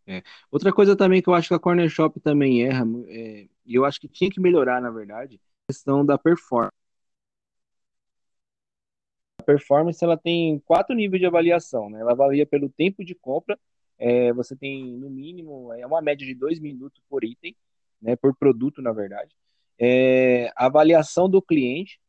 É. 0.06 0.22
Outra 0.50 0.72
coisa 0.72 0.94
também 0.96 1.20
que 1.20 1.28
eu 1.28 1.34
acho 1.34 1.48
que 1.48 1.54
a 1.54 1.58
Corner 1.58 1.88
Shop 1.88 2.20
também 2.20 2.62
erra, 2.62 2.84
é, 3.08 3.48
e 3.64 3.74
eu 3.74 3.84
acho 3.84 4.00
que 4.00 4.08
tinha 4.08 4.30
que 4.30 4.40
melhorar, 4.40 4.80
na 4.80 4.90
verdade, 4.90 5.40
a 5.64 5.72
questão 5.72 6.04
da 6.06 6.16
performance 6.16 6.72
performance 9.44 10.04
ela 10.04 10.16
tem 10.16 10.58
quatro 10.66 10.94
níveis 10.94 11.20
de 11.20 11.26
avaliação, 11.26 11.88
né? 11.88 12.00
Ela 12.00 12.12
avalia 12.12 12.44
pelo 12.44 12.68
tempo 12.68 13.04
de 13.04 13.14
compra, 13.14 13.56
é, 13.98 14.32
você 14.32 14.56
tem 14.56 14.84
no 14.84 15.08
mínimo 15.08 15.72
é 15.72 15.86
uma 15.86 16.02
média 16.02 16.26
de 16.26 16.34
dois 16.34 16.58
minutos 16.58 17.00
por 17.08 17.24
item, 17.24 17.54
né? 18.02 18.16
Por 18.16 18.34
produto, 18.34 18.82
na 18.82 18.92
verdade. 18.92 19.34
É, 19.78 20.50
a 20.56 20.66
avaliação 20.66 21.28
do 21.30 21.40
cliente, 21.40 22.00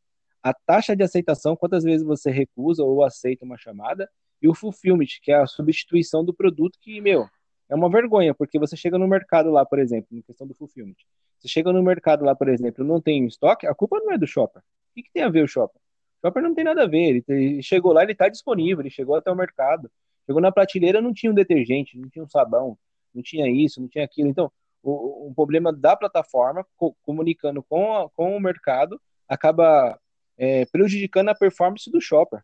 a 0.41 0.53
taxa 0.53 0.95
de 0.95 1.03
aceitação, 1.03 1.55
quantas 1.55 1.83
vezes 1.83 2.05
você 2.05 2.31
recusa 2.31 2.83
ou 2.83 3.03
aceita 3.03 3.45
uma 3.45 3.57
chamada, 3.57 4.09
e 4.41 4.47
o 4.47 4.53
fulfillment, 4.53 5.07
que 5.21 5.31
é 5.31 5.35
a 5.35 5.47
substituição 5.47 6.23
do 6.23 6.33
produto, 6.33 6.77
que, 6.79 7.01
meu, 7.01 7.27
é 7.69 7.75
uma 7.75 7.89
vergonha, 7.89 8.33
porque 8.33 8.57
você 8.57 8.77
chega 8.77 8.97
no 8.97 9.07
mercado 9.07 9.51
lá, 9.51 9.65
por 9.65 9.79
exemplo, 9.79 10.17
em 10.17 10.21
questão 10.21 10.47
do 10.47 10.53
fulfillment. 10.53 10.95
Você 11.39 11.47
chega 11.47 11.71
no 11.71 11.83
mercado 11.83 12.23
lá, 12.23 12.33
por 12.33 12.47
exemplo, 12.47 12.83
não 12.83 13.01
tem 13.01 13.25
estoque, 13.25 13.67
a 13.67 13.75
culpa 13.75 13.99
não 13.99 14.11
é 14.13 14.17
do 14.17 14.25
shopper. 14.25 14.61
O 14.61 14.95
que, 14.95 15.03
que 15.03 15.11
tem 15.11 15.23
a 15.23 15.29
ver 15.29 15.43
o 15.43 15.47
shopper? 15.47 15.79
Shopper 16.23 16.41
não 16.41 16.55
tem 16.55 16.63
nada 16.63 16.83
a 16.83 16.87
ver. 16.87 17.23
Ele 17.27 17.61
chegou 17.61 17.93
lá, 17.93 18.03
ele 18.03 18.13
está 18.13 18.27
disponível, 18.27 18.81
ele 18.81 18.89
chegou 18.89 19.15
até 19.15 19.31
o 19.31 19.35
mercado. 19.35 19.91
Chegou 20.25 20.41
na 20.41 20.51
prateleira, 20.51 21.01
não 21.01 21.13
tinha 21.13 21.31
um 21.31 21.35
detergente, 21.35 21.97
não 21.97 22.09
tinha 22.09 22.23
um 22.23 22.29
sabão, 22.29 22.77
não 23.13 23.21
tinha 23.21 23.49
isso, 23.49 23.79
não 23.79 23.87
tinha 23.87 24.03
aquilo. 24.03 24.29
Então, 24.29 24.51
o, 24.81 25.29
o 25.29 25.33
problema 25.35 25.71
da 25.71 25.95
plataforma, 25.95 26.65
co 26.75 26.95
comunicando 27.03 27.61
com, 27.63 27.93
a, 27.93 28.09
com 28.09 28.35
o 28.35 28.39
mercado, 28.39 28.99
acaba 29.27 29.99
é, 30.37 30.65
prejudicando 30.65 31.29
a 31.29 31.35
performance 31.35 31.89
do 31.91 32.01
shopper, 32.01 32.43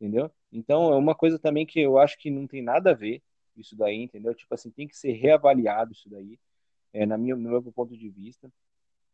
entendeu? 0.00 0.30
Então, 0.52 0.92
é 0.92 0.96
uma 0.96 1.14
coisa 1.14 1.38
também 1.38 1.66
que 1.66 1.80
eu 1.80 1.98
acho 1.98 2.18
que 2.18 2.30
não 2.30 2.46
tem 2.46 2.62
nada 2.62 2.90
a 2.90 2.94
ver 2.94 3.22
isso 3.60 3.76
daí, 3.76 4.02
entendeu? 4.02 4.34
Tipo 4.34 4.54
assim, 4.54 4.70
tem 4.70 4.88
que 4.88 4.96
ser 4.96 5.12
reavaliado 5.12 5.92
isso 5.92 6.08
daí, 6.08 6.38
é, 6.92 7.06
na 7.06 7.16
minha, 7.16 7.36
no 7.36 7.48
meu 7.48 7.62
ponto 7.72 7.96
de 7.96 8.08
vista. 8.08 8.50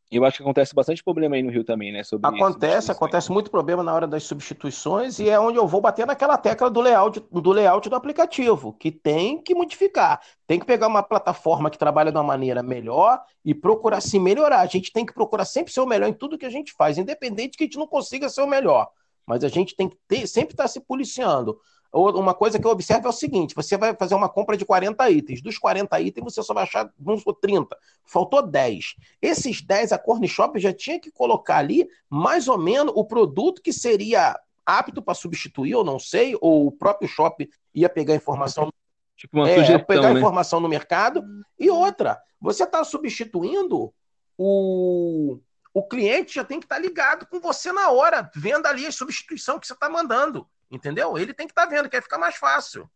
Eu 0.09 0.25
acho 0.25 0.37
que 0.37 0.43
acontece 0.43 0.73
bastante 0.73 1.03
problema 1.03 1.35
aí 1.35 1.43
no 1.43 1.51
Rio 1.51 1.65
também, 1.65 1.93
né? 1.93 2.05
Sobre 2.05 2.29
acontece, 2.29 2.93
acontece 2.93 3.33
muito 3.33 3.51
problema 3.51 3.83
na 3.83 3.93
hora 3.93 4.07
das 4.07 4.23
substituições 4.23 5.19
e 5.19 5.29
é 5.29 5.39
onde 5.39 5.59
eu 5.59 5.67
vou 5.67 5.81
bater 5.81 6.07
naquela 6.07 6.39
tecla 6.39 6.71
do 6.71 6.81
layout, 6.81 7.21
do 7.29 7.53
layout 7.53 7.89
do 7.89 7.97
aplicativo, 7.97 8.73
que 8.73 8.93
tem 8.93 9.43
que 9.43 9.53
modificar. 9.53 10.21
Tem 10.47 10.61
que 10.61 10.67
pegar 10.67 10.87
uma 10.87 11.03
plataforma 11.03 11.71
que 11.71 11.79
trabalha 11.79 12.13
de 12.13 12.19
uma 12.19 12.23
maneira 12.23 12.63
melhor 12.63 13.21
e 13.45 13.53
procurar 13.53 14.01
se 14.01 14.21
melhorar. 14.21 14.61
A 14.61 14.67
gente 14.67 14.93
tem 14.93 15.05
que 15.05 15.13
procurar 15.13 15.45
sempre 15.45 15.73
ser 15.73 15.81
o 15.81 15.87
melhor 15.87 16.09
em 16.09 16.15
tudo 16.15 16.39
que 16.39 16.47
a 16.47 16.51
gente 16.51 16.73
faz, 16.73 16.99
independente 16.99 17.59
que 17.59 17.65
a 17.65 17.67
gente 17.67 17.79
não 17.79 17.89
consiga 17.89 18.29
ser 18.29 18.43
o 18.43 18.47
melhor. 18.47 18.89
Mas 19.27 19.43
a 19.43 19.49
gente 19.49 19.75
tem 19.75 19.89
que 19.89 19.99
ter, 20.07 20.29
sempre 20.29 20.53
estar 20.53 20.65
tá 20.65 20.69
se 20.69 20.79
policiando. 20.79 21.59
Uma 21.93 22.35
coisa 22.35 22.59
que 22.59 22.67
eu 22.67 22.71
observo 22.71 23.07
é 23.07 23.11
o 23.11 23.13
seguinte: 23.13 23.55
você 23.55 23.77
vai 23.77 23.95
fazer 23.95 24.15
uma 24.15 24.29
compra 24.29 24.57
de 24.57 24.65
40 24.65 25.11
itens. 25.11 25.41
Dos 25.41 25.59
40 25.59 26.01
itens, 26.01 26.25
você 26.25 26.43
só 26.43 26.53
vai 26.53 26.65
achar, 26.65 26.91
supor, 27.19 27.35
30. 27.41 27.77
Faltou 28.05 28.43
10. 28.43 28.97
Esses 29.23 29.63
10, 29.63 29.93
a 29.93 29.99
Corner 29.99 30.29
Shop 30.29 30.59
já 30.59 30.73
tinha 30.73 31.01
que 31.01 31.11
colocar 31.11 31.59
ali 31.59 31.89
mais 32.09 32.49
ou 32.49 32.59
menos 32.59 32.93
o 32.97 33.05
produto 33.05 33.63
que 33.63 33.73
seria 33.73 34.39
apto 34.65 35.01
para 35.01 35.15
substituir, 35.15 35.75
ou 35.75 35.85
não 35.85 35.99
sei, 35.99 36.37
ou 36.41 36.67
o 36.67 36.73
próprio 36.73 37.09
shop 37.09 37.49
ia 37.73 37.89
pegar 37.89 38.17
informação. 38.17 38.73
Tipo 39.17 39.39
uma 39.39 39.49
é, 39.49 39.55
sugestão, 39.55 39.87
pegar 39.87 40.13
né? 40.13 40.19
informação 40.19 40.61
no 40.61 40.69
mercado. 40.69 41.25
E 41.59 41.71
outra, 41.71 42.21
você 42.41 42.65
está 42.65 42.83
substituindo 42.85 43.95
o, 44.37 45.39
o 45.73 45.83
cliente 45.87 46.35
já 46.35 46.45
tem 46.45 46.59
que 46.59 46.67
estar 46.67 46.77
tá 46.77 46.81
ligado 46.81 47.27
com 47.27 47.41
você 47.41 47.73
na 47.73 47.91
hora, 47.91 48.31
vendo 48.35 48.67
ali 48.67 48.87
a 48.87 48.93
substituição 48.93 49.59
que 49.59 49.67
você 49.67 49.73
está 49.73 49.89
mandando. 49.89 50.47
Entendeu? 50.71 51.17
Ele 51.17 51.33
tem 51.33 51.47
que 51.47 51.53
estar 51.53 51.67
tá 51.67 51.71
vendo, 51.71 51.89
que 51.89 51.97
aí 51.97 52.03
fica 52.03 52.19
mais 52.19 52.37
fácil. 52.37 52.89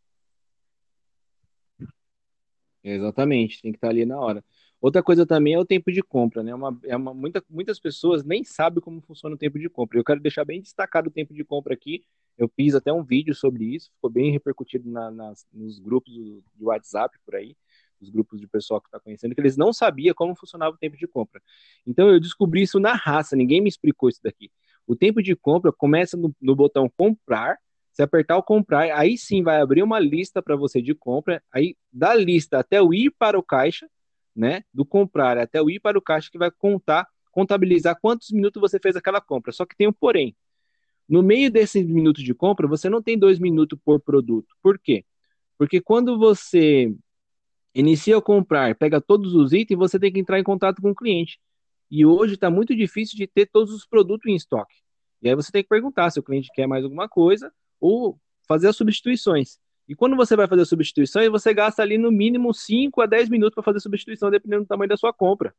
Exatamente, 2.82 3.60
tem 3.60 3.72
que 3.72 3.76
estar 3.76 3.88
tá 3.88 3.92
ali 3.92 4.04
na 4.04 4.18
hora. 4.18 4.44
Outra 4.80 5.02
coisa 5.02 5.26
também 5.26 5.52
é 5.52 5.58
o 5.58 5.64
tempo 5.64 5.92
de 5.92 6.02
compra, 6.02 6.42
né? 6.42 6.54
Uma, 6.54 6.78
é 6.84 6.96
uma, 6.96 7.12
muita, 7.12 7.44
muitas 7.50 7.78
pessoas 7.78 8.24
nem 8.24 8.42
sabem 8.42 8.80
como 8.80 9.00
funciona 9.02 9.34
o 9.34 9.38
tempo 9.38 9.58
de 9.58 9.68
compra. 9.68 9.98
Eu 9.98 10.04
quero 10.04 10.20
deixar 10.20 10.44
bem 10.44 10.60
destacado 10.60 11.08
o 11.08 11.10
tempo 11.10 11.34
de 11.34 11.44
compra 11.44 11.74
aqui. 11.74 12.02
Eu 12.38 12.48
fiz 12.48 12.74
até 12.74 12.90
um 12.90 13.04
vídeo 13.04 13.34
sobre 13.34 13.64
isso, 13.64 13.90
ficou 13.92 14.08
bem 14.08 14.32
repercutido 14.32 14.90
na, 14.90 15.10
nas, 15.10 15.46
nos 15.52 15.78
grupos 15.78 16.14
do, 16.14 16.42
de 16.54 16.64
WhatsApp 16.64 17.18
por 17.26 17.34
aí, 17.34 17.54
os 18.00 18.08
grupos 18.08 18.40
de 18.40 18.46
pessoal 18.46 18.80
que 18.80 18.88
está 18.88 18.98
conhecendo, 18.98 19.34
que 19.34 19.40
eles 19.42 19.58
não 19.58 19.74
sabiam 19.74 20.14
como 20.14 20.34
funcionava 20.34 20.74
o 20.74 20.78
tempo 20.78 20.96
de 20.96 21.06
compra. 21.06 21.42
Então 21.86 22.08
eu 22.08 22.18
descobri 22.18 22.62
isso 22.62 22.80
na 22.80 22.94
raça, 22.94 23.36
ninguém 23.36 23.60
me 23.60 23.68
explicou 23.68 24.08
isso 24.08 24.20
daqui. 24.24 24.50
O 24.86 24.96
tempo 24.96 25.22
de 25.22 25.34
compra 25.36 25.72
começa 25.72 26.16
no, 26.16 26.34
no 26.40 26.54
botão 26.54 26.90
comprar. 26.96 27.58
Se 27.92 28.02
apertar 28.02 28.36
o 28.36 28.42
comprar, 28.42 28.90
aí 28.96 29.18
sim 29.18 29.42
vai 29.42 29.60
abrir 29.60 29.82
uma 29.82 29.98
lista 29.98 30.42
para 30.42 30.56
você 30.56 30.80
de 30.80 30.94
compra. 30.94 31.42
Aí 31.52 31.76
da 31.92 32.14
lista 32.14 32.58
até 32.58 32.80
o 32.80 32.94
ir 32.94 33.10
para 33.18 33.38
o 33.38 33.42
caixa, 33.42 33.88
né? 34.34 34.62
Do 34.72 34.84
comprar 34.84 35.38
até 35.38 35.60
o 35.60 35.68
ir 35.68 35.80
para 35.80 35.98
o 35.98 36.02
caixa 36.02 36.30
que 36.30 36.38
vai 36.38 36.50
contar, 36.50 37.06
contabilizar 37.30 37.98
quantos 38.00 38.30
minutos 38.30 38.60
você 38.60 38.78
fez 38.78 38.96
aquela 38.96 39.20
compra. 39.20 39.52
Só 39.52 39.66
que 39.66 39.76
tem 39.76 39.88
um 39.88 39.92
porém. 39.92 40.36
No 41.08 41.22
meio 41.22 41.50
desses 41.50 41.84
minutos 41.84 42.22
de 42.22 42.32
compra, 42.32 42.68
você 42.68 42.88
não 42.88 43.02
tem 43.02 43.18
dois 43.18 43.38
minutos 43.40 43.78
por 43.84 44.00
produto. 44.00 44.54
Por 44.62 44.78
quê? 44.78 45.04
Porque 45.58 45.80
quando 45.80 46.16
você 46.16 46.94
inicia 47.74 48.16
a 48.16 48.22
comprar, 48.22 48.74
pega 48.76 49.00
todos 49.00 49.34
os 49.34 49.52
itens, 49.52 49.78
você 49.78 49.98
tem 49.98 50.12
que 50.12 50.20
entrar 50.20 50.38
em 50.38 50.44
contato 50.44 50.80
com 50.80 50.90
o 50.90 50.94
cliente. 50.94 51.38
E 51.90 52.06
hoje 52.06 52.34
está 52.34 52.50
muito 52.50 52.74
difícil 52.74 53.16
de 53.16 53.26
ter 53.26 53.46
todos 53.46 53.72
os 53.72 53.86
produtos 53.86 54.26
em 54.26 54.36
estoque. 54.36 54.76
E 55.22 55.28
aí 55.28 55.34
você 55.34 55.50
tem 55.50 55.62
que 55.62 55.68
perguntar 55.68 56.10
se 56.10 56.20
o 56.20 56.22
cliente 56.22 56.50
quer 56.54 56.66
mais 56.66 56.84
alguma 56.84 57.08
coisa 57.08 57.52
ou 57.80 58.18
fazer 58.46 58.68
as 58.68 58.76
substituições. 58.76 59.58
E 59.88 59.94
quando 59.94 60.16
você 60.16 60.36
vai 60.36 60.46
fazer 60.46 60.62
a 60.62 60.66
substituição, 60.66 61.28
você 61.30 61.52
gasta 61.52 61.82
ali 61.82 61.98
no 61.98 62.12
mínimo 62.12 62.54
5 62.54 63.00
a 63.00 63.06
10 63.06 63.28
minutos 63.28 63.54
para 63.54 63.64
fazer 63.64 63.78
a 63.78 63.80
substituição, 63.80 64.30
dependendo 64.30 64.62
do 64.62 64.68
tamanho 64.68 64.88
da 64.88 64.96
sua 64.96 65.12
compra. 65.12 65.52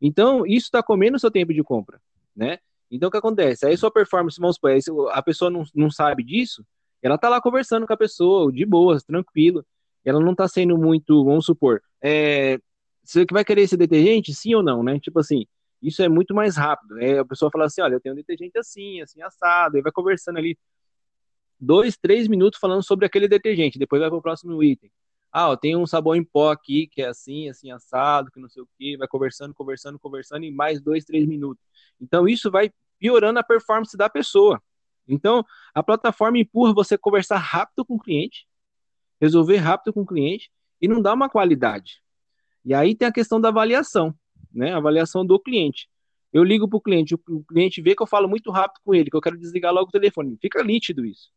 Então, 0.00 0.44
isso 0.44 0.66
está 0.66 0.82
comendo 0.82 1.16
o 1.16 1.20
seu 1.20 1.30
tempo 1.30 1.54
de 1.54 1.62
compra, 1.62 2.00
né? 2.34 2.58
Então, 2.90 3.08
o 3.08 3.12
que 3.12 3.18
acontece? 3.18 3.66
Aí 3.66 3.76
sua 3.76 3.90
performance, 3.90 4.40
vamos 4.40 4.56
supor, 4.56 4.72
a 5.12 5.22
pessoa 5.22 5.50
não, 5.50 5.62
não 5.74 5.90
sabe 5.90 6.24
disso, 6.24 6.64
ela 7.02 7.14
está 7.14 7.28
lá 7.28 7.40
conversando 7.40 7.86
com 7.86 7.92
a 7.92 7.96
pessoa, 7.96 8.50
de 8.50 8.64
boas, 8.64 9.04
tranquilo. 9.04 9.64
Ela 10.04 10.20
não 10.20 10.32
está 10.32 10.48
sendo 10.48 10.76
muito, 10.76 11.24
vamos 11.24 11.44
supor, 11.44 11.82
é, 12.02 12.58
você 13.04 13.24
vai 13.30 13.44
querer 13.44 13.62
esse 13.62 13.76
detergente, 13.76 14.34
sim 14.34 14.54
ou 14.54 14.62
não, 14.62 14.82
né? 14.82 14.98
Tipo 15.00 15.20
assim, 15.20 15.46
isso 15.82 16.02
é 16.02 16.08
muito 16.08 16.34
mais 16.34 16.56
rápido. 16.56 16.98
É, 17.00 17.18
a 17.18 17.24
pessoa 17.24 17.50
fala 17.50 17.66
assim, 17.66 17.80
olha, 17.80 17.94
eu 17.94 18.00
tenho 18.00 18.14
um 18.14 18.16
detergente 18.16 18.58
assim, 18.58 19.00
assim, 19.00 19.22
assado, 19.22 19.78
e 19.78 19.82
vai 19.82 19.92
conversando 19.92 20.38
ali 20.38 20.58
dois, 21.58 21.96
três 21.96 22.28
minutos 22.28 22.58
falando 22.60 22.82
sobre 22.82 23.06
aquele 23.06 23.28
detergente, 23.28 23.78
depois 23.78 24.00
vai 24.00 24.08
para 24.08 24.18
o 24.18 24.22
próximo 24.22 24.62
item. 24.62 24.90
Ah, 25.32 25.50
eu 25.50 25.56
tenho 25.56 25.78
um 25.78 25.86
sabão 25.86 26.14
em 26.14 26.24
pó 26.24 26.50
aqui, 26.50 26.86
que 26.86 27.02
é 27.02 27.08
assim, 27.08 27.48
assim, 27.48 27.70
assado, 27.70 28.30
que 28.30 28.40
não 28.40 28.48
sei 28.48 28.62
o 28.62 28.68
que, 28.78 28.96
vai 28.96 29.06
conversando, 29.06 29.54
conversando, 29.54 29.98
conversando, 29.98 30.44
e 30.44 30.50
mais 30.50 30.80
dois, 30.80 31.04
três 31.04 31.26
minutos. 31.26 31.62
Então, 32.00 32.26
isso 32.26 32.50
vai 32.50 32.72
piorando 32.98 33.38
a 33.38 33.42
performance 33.42 33.96
da 33.96 34.08
pessoa. 34.08 34.62
Então, 35.06 35.44
a 35.74 35.82
plataforma 35.82 36.38
empurra 36.38 36.72
você 36.72 36.94
a 36.94 36.98
conversar 36.98 37.36
rápido 37.38 37.84
com 37.84 37.94
o 37.94 37.98
cliente, 37.98 38.46
resolver 39.20 39.56
rápido 39.56 39.92
com 39.92 40.00
o 40.00 40.06
cliente, 40.06 40.50
e 40.80 40.88
não 40.88 41.02
dá 41.02 41.12
uma 41.12 41.28
qualidade. 41.28 42.02
E 42.64 42.72
aí 42.72 42.94
tem 42.94 43.08
a 43.08 43.12
questão 43.12 43.40
da 43.40 43.48
avaliação 43.48 44.14
né? 44.52 44.72
Avaliação 44.72 45.24
do 45.24 45.38
cliente. 45.38 45.88
Eu 46.32 46.44
ligo 46.44 46.68
para 46.68 46.76
o 46.76 46.80
cliente, 46.80 47.14
o 47.14 47.44
cliente 47.44 47.80
vê 47.80 47.94
que 47.94 48.02
eu 48.02 48.06
falo 48.06 48.28
muito 48.28 48.50
rápido 48.50 48.80
com 48.84 48.94
ele, 48.94 49.10
que 49.10 49.16
eu 49.16 49.20
quero 49.20 49.38
desligar 49.38 49.72
logo 49.72 49.88
o 49.88 49.92
telefone. 49.92 50.36
Fica 50.40 50.62
nítido 50.62 51.04
isso. 51.06 51.30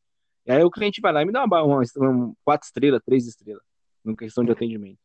E 0.45 0.51
aí 0.51 0.63
o 0.63 0.71
cliente 0.71 0.99
vai 0.99 1.13
lá 1.13 1.21
e 1.21 1.25
me 1.25 1.31
dá 1.31 1.45
uma, 1.45 1.63
uma, 1.63 1.81
uma 1.95 2.33
quatro 2.43 2.65
estrelas, 2.65 3.01
três 3.05 3.25
estrelas, 3.25 3.63
na 4.03 4.15
questão 4.15 4.43
de 4.43 4.51
atendimento. 4.51 4.99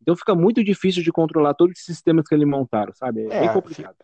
Então 0.00 0.16
fica 0.16 0.34
muito 0.34 0.62
difícil 0.62 1.02
de 1.02 1.10
controlar 1.10 1.54
todos 1.54 1.78
os 1.78 1.84
sistemas 1.84 2.26
que 2.26 2.34
eles 2.34 2.46
montaram, 2.46 2.92
sabe? 2.92 3.22
É, 3.22 3.36
é 3.36 3.40
bem 3.40 3.52
complicado. 3.52 3.96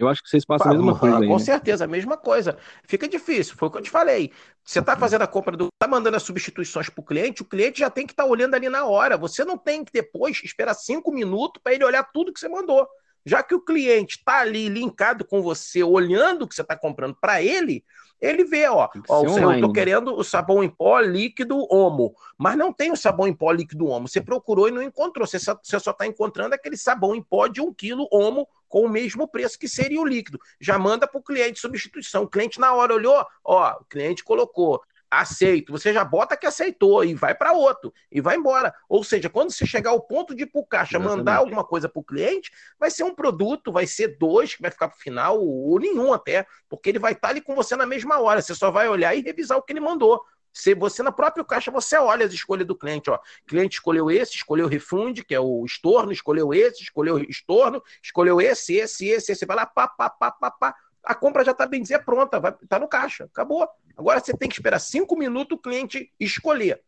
Eu 0.00 0.08
acho 0.08 0.22
que 0.22 0.30
vocês 0.30 0.46
passam 0.46 0.72
a 0.72 0.74
mesma 0.74 0.98
coisa 0.98 1.18
aí. 1.18 1.26
Com 1.26 1.34
né? 1.34 1.44
certeza, 1.44 1.84
a 1.84 1.86
mesma 1.86 2.16
coisa. 2.16 2.56
Fica 2.84 3.06
difícil, 3.06 3.54
foi 3.54 3.68
o 3.68 3.70
que 3.70 3.78
eu 3.78 3.82
te 3.82 3.90
falei. 3.90 4.32
Você 4.64 4.78
está 4.78 4.96
fazendo 4.96 5.22
a 5.22 5.26
compra 5.26 5.54
do. 5.56 5.68
Está 5.68 5.86
mandando 5.86 6.16
as 6.16 6.22
substituições 6.22 6.88
para 6.88 7.02
o 7.02 7.04
cliente, 7.04 7.42
o 7.42 7.44
cliente 7.44 7.80
já 7.80 7.90
tem 7.90 8.06
que 8.06 8.12
estar 8.12 8.22
tá 8.22 8.28
olhando 8.28 8.54
ali 8.54 8.68
na 8.70 8.86
hora. 8.86 9.18
Você 9.18 9.44
não 9.44 9.58
tem 9.58 9.84
que 9.84 9.92
depois 9.92 10.40
esperar 10.42 10.72
cinco 10.72 11.12
minutos 11.12 11.60
para 11.62 11.74
ele 11.74 11.84
olhar 11.84 12.02
tudo 12.04 12.32
que 12.32 12.40
você 12.40 12.48
mandou. 12.48 12.88
Já 13.24 13.42
que 13.42 13.54
o 13.54 13.60
cliente 13.60 14.16
está 14.18 14.40
ali 14.40 14.68
linkado 14.68 15.24
com 15.24 15.42
você, 15.42 15.82
olhando 15.82 16.42
o 16.42 16.48
que 16.48 16.54
você 16.54 16.62
está 16.62 16.76
comprando 16.76 17.14
para 17.14 17.42
ele, 17.42 17.84
ele 18.20 18.44
vê, 18.44 18.68
ó, 18.68 18.88
ó 19.08 19.24
eu 19.24 19.52
estou 19.52 19.72
querendo 19.72 20.14
o 20.14 20.22
sabão 20.22 20.62
em 20.62 20.68
pó 20.68 21.00
líquido 21.00 21.66
Omo, 21.72 22.14
mas 22.36 22.56
não 22.56 22.72
tem 22.72 22.92
o 22.92 22.96
sabão 22.96 23.26
em 23.26 23.32
pó 23.32 23.50
líquido 23.50 23.86
Omo. 23.86 24.06
Você 24.06 24.20
procurou 24.20 24.68
e 24.68 24.70
não 24.70 24.82
encontrou. 24.82 25.26
Você 25.26 25.38
só 25.38 25.58
está 25.62 26.06
encontrando 26.06 26.54
aquele 26.54 26.76
sabão 26.76 27.14
em 27.14 27.22
pó 27.22 27.46
de 27.46 27.60
um 27.60 27.72
quilo 27.72 28.06
Omo 28.12 28.46
com 28.68 28.84
o 28.84 28.88
mesmo 28.88 29.26
preço 29.26 29.58
que 29.58 29.66
seria 29.66 30.00
o 30.00 30.06
líquido. 30.06 30.38
Já 30.60 30.78
manda 30.78 31.06
para 31.06 31.18
o 31.18 31.22
cliente 31.22 31.58
substituição. 31.58 32.24
O 32.24 32.28
cliente 32.28 32.60
na 32.60 32.74
hora 32.74 32.94
olhou, 32.94 33.24
ó, 33.42 33.78
o 33.80 33.84
cliente 33.86 34.22
colocou 34.22 34.82
aceito, 35.10 35.72
você 35.72 35.92
já 35.92 36.04
bota 36.04 36.36
que 36.36 36.46
aceitou 36.46 37.04
e 37.04 37.14
vai 37.14 37.34
para 37.34 37.52
outro 37.52 37.92
e 38.10 38.20
vai 38.20 38.36
embora. 38.36 38.72
Ou 38.88 39.02
seja, 39.02 39.28
quando 39.28 39.50
você 39.50 39.66
chegar 39.66 39.90
ao 39.90 40.00
ponto 40.00 40.34
de 40.34 40.44
ir 40.44 40.46
para 40.46 40.60
o 40.60 40.66
caixa 40.66 40.96
Exatamente. 40.96 41.18
mandar 41.18 41.36
alguma 41.36 41.64
coisa 41.64 41.88
para 41.88 42.00
o 42.00 42.04
cliente, 42.04 42.52
vai 42.78 42.90
ser 42.90 43.02
um 43.02 43.14
produto, 43.14 43.72
vai 43.72 43.86
ser 43.86 44.16
dois 44.18 44.54
que 44.54 44.62
vai 44.62 44.70
ficar 44.70 44.88
para 44.88 44.96
o 44.96 45.00
final, 45.00 45.40
ou 45.40 45.78
nenhum 45.80 46.12
até, 46.12 46.46
porque 46.68 46.88
ele 46.88 46.98
vai 46.98 47.12
estar 47.12 47.28
tá 47.28 47.32
ali 47.32 47.40
com 47.40 47.54
você 47.54 47.74
na 47.74 47.86
mesma 47.86 48.20
hora. 48.20 48.40
Você 48.40 48.54
só 48.54 48.70
vai 48.70 48.88
olhar 48.88 49.14
e 49.14 49.22
revisar 49.22 49.58
o 49.58 49.62
que 49.62 49.72
ele 49.72 49.80
mandou. 49.80 50.22
Se 50.52 50.74
você 50.74 51.02
na 51.02 51.12
própria 51.12 51.44
caixa 51.44 51.70
você 51.70 51.96
olha 51.96 52.26
as 52.26 52.32
escolhas 52.32 52.66
do 52.66 52.76
cliente, 52.76 53.10
ó. 53.10 53.16
O 53.16 53.46
cliente 53.46 53.74
escolheu 53.74 54.10
esse, 54.10 54.34
escolheu 54.34 54.66
o 54.66 54.68
refund, 54.68 55.22
que 55.22 55.34
é 55.34 55.40
o 55.40 55.64
estorno, 55.64 56.12
escolheu 56.12 56.52
esse, 56.52 56.82
escolheu 56.82 57.18
estorno, 57.18 57.82
escolheu 58.02 58.40
esse, 58.40 58.74
esse, 58.74 59.06
esse, 59.08 59.32
esse, 59.32 59.46
vai 59.46 59.56
lá, 59.56 59.66
pá, 59.66 59.86
pá, 59.88 60.10
pá, 60.10 60.30
pá, 60.30 60.50
pá. 60.50 60.74
A 61.04 61.14
compra 61.14 61.44
já 61.44 61.52
está 61.52 61.66
bem 61.66 61.82
dizer 61.82 62.04
pronta, 62.04 62.38
vai, 62.38 62.52
tá 62.68 62.78
no 62.78 62.88
caixa, 62.88 63.24
acabou. 63.24 63.68
Agora 63.96 64.20
você 64.20 64.36
tem 64.36 64.48
que 64.48 64.54
esperar 64.54 64.78
cinco 64.78 65.16
minutos 65.16 65.56
o 65.56 65.60
cliente 65.60 66.12
escolher. 66.18 66.82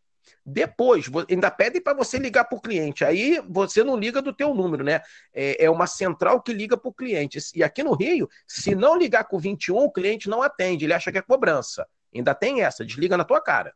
Depois, 0.45 1.07
ainda 1.29 1.51
pede 1.51 1.81
para 1.81 1.97
você 1.97 2.19
ligar 2.19 2.45
para 2.45 2.59
o 2.59 2.61
cliente. 2.61 3.05
Aí 3.05 3.41
você 3.49 3.83
não 3.83 3.97
liga 3.97 4.21
do 4.21 4.33
teu 4.33 4.55
número, 4.55 4.85
né? 4.85 5.01
É, 5.33 5.65
é 5.65 5.71
uma 5.71 5.87
central 5.87 6.41
que 6.41 6.53
liga 6.53 6.77
para 6.77 6.89
o 6.89 6.95
cliente. 6.95 7.39
E 7.55 7.63
aqui 7.63 7.83
no 7.83 7.95
Rio, 7.95 8.29
se 8.47 8.75
não 8.75 8.97
ligar 8.97 9.25
com 9.25 9.37
o 9.37 9.41
21, 9.41 9.77
o 9.77 9.93
cliente 9.93 10.29
não 10.29 10.43
atende, 10.43 10.85
ele 10.85 10.95
acha 10.95 11.11
que 11.13 11.19
é 11.19 11.23
cobrança. 11.23 11.87
Ainda 12.15 12.35
tem 12.35 12.63
essa, 12.63 12.85
desliga 12.85 13.17
na 13.17 13.25
tua 13.25 13.41
cara. 13.41 13.73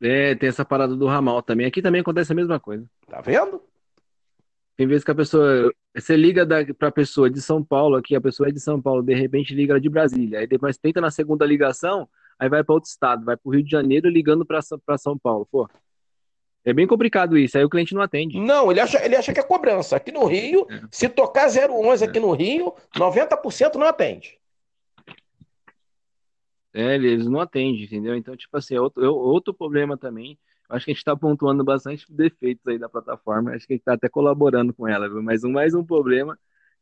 É, 0.00 0.34
tem 0.34 0.48
essa 0.48 0.64
parada 0.64 0.96
do 0.96 1.06
ramal 1.06 1.42
também. 1.42 1.66
Aqui 1.66 1.80
também 1.80 2.00
acontece 2.00 2.32
a 2.32 2.34
mesma 2.34 2.58
coisa. 2.58 2.84
Tá 3.06 3.20
vendo? 3.20 3.62
Tem 4.76 4.86
vezes 4.86 5.04
que 5.04 5.10
a 5.10 5.14
pessoa. 5.14 5.72
Você 5.94 6.16
liga 6.16 6.46
para 6.78 6.88
a 6.88 6.92
pessoa 6.92 7.28
de 7.28 7.40
São 7.40 7.62
Paulo 7.62 7.96
aqui, 7.96 8.16
a 8.16 8.20
pessoa 8.20 8.48
é 8.48 8.52
de 8.52 8.60
São 8.60 8.80
Paulo, 8.80 9.02
de 9.02 9.14
repente 9.14 9.54
liga 9.54 9.78
de 9.78 9.88
Brasília. 9.88 10.40
Aí 10.40 10.46
depois 10.46 10.78
tenta 10.78 11.00
na 11.00 11.10
segunda 11.10 11.44
ligação, 11.44 12.08
aí 12.38 12.48
vai 12.48 12.64
para 12.64 12.74
outro 12.74 12.88
estado, 12.88 13.24
vai 13.24 13.36
para 13.36 13.48
o 13.48 13.52
Rio 13.52 13.62
de 13.62 13.70
Janeiro 13.70 14.08
ligando 14.08 14.46
para 14.46 14.98
São 14.98 15.18
Paulo. 15.18 15.46
Pô, 15.50 15.68
é 16.64 16.72
bem 16.72 16.86
complicado 16.86 17.36
isso, 17.36 17.58
aí 17.58 17.64
o 17.64 17.68
cliente 17.68 17.94
não 17.94 18.02
atende. 18.02 18.38
Não, 18.38 18.70
ele 18.70 18.80
acha, 18.80 19.04
ele 19.04 19.16
acha 19.16 19.32
que 19.32 19.40
é 19.40 19.42
cobrança. 19.42 19.96
Aqui 19.96 20.12
no 20.12 20.24
Rio, 20.24 20.66
é. 20.70 20.80
se 20.90 21.08
tocar 21.08 21.48
011 21.48 22.04
é. 22.04 22.08
aqui 22.08 22.20
no 22.20 22.32
Rio, 22.32 22.72
90% 22.96 23.74
não 23.74 23.86
atende. 23.86 24.38
É, 26.74 26.94
eles 26.94 27.26
não 27.26 27.40
atendem, 27.40 27.84
entendeu? 27.84 28.16
Então, 28.16 28.34
tipo 28.36 28.56
assim, 28.56 28.76
é 28.76 28.80
outro, 28.80 29.04
é 29.04 29.08
outro 29.08 29.52
problema 29.52 29.98
também. 29.98 30.38
Acho 30.72 30.86
que 30.86 30.90
a 30.90 30.94
gente 30.94 31.00
está 31.00 31.14
pontuando 31.14 31.62
bastante 31.62 32.06
defeitos 32.10 32.66
aí 32.66 32.78
da 32.78 32.88
plataforma. 32.88 33.50
Acho 33.50 33.66
que 33.66 33.74
a 33.74 33.76
gente 33.76 33.82
está 33.82 33.92
até 33.92 34.08
colaborando 34.08 34.72
com 34.72 34.88
ela, 34.88 35.06
viu? 35.06 35.22
Mas 35.22 35.44
um, 35.44 35.52
mais 35.52 35.74
um 35.74 35.84
problema 35.84 36.38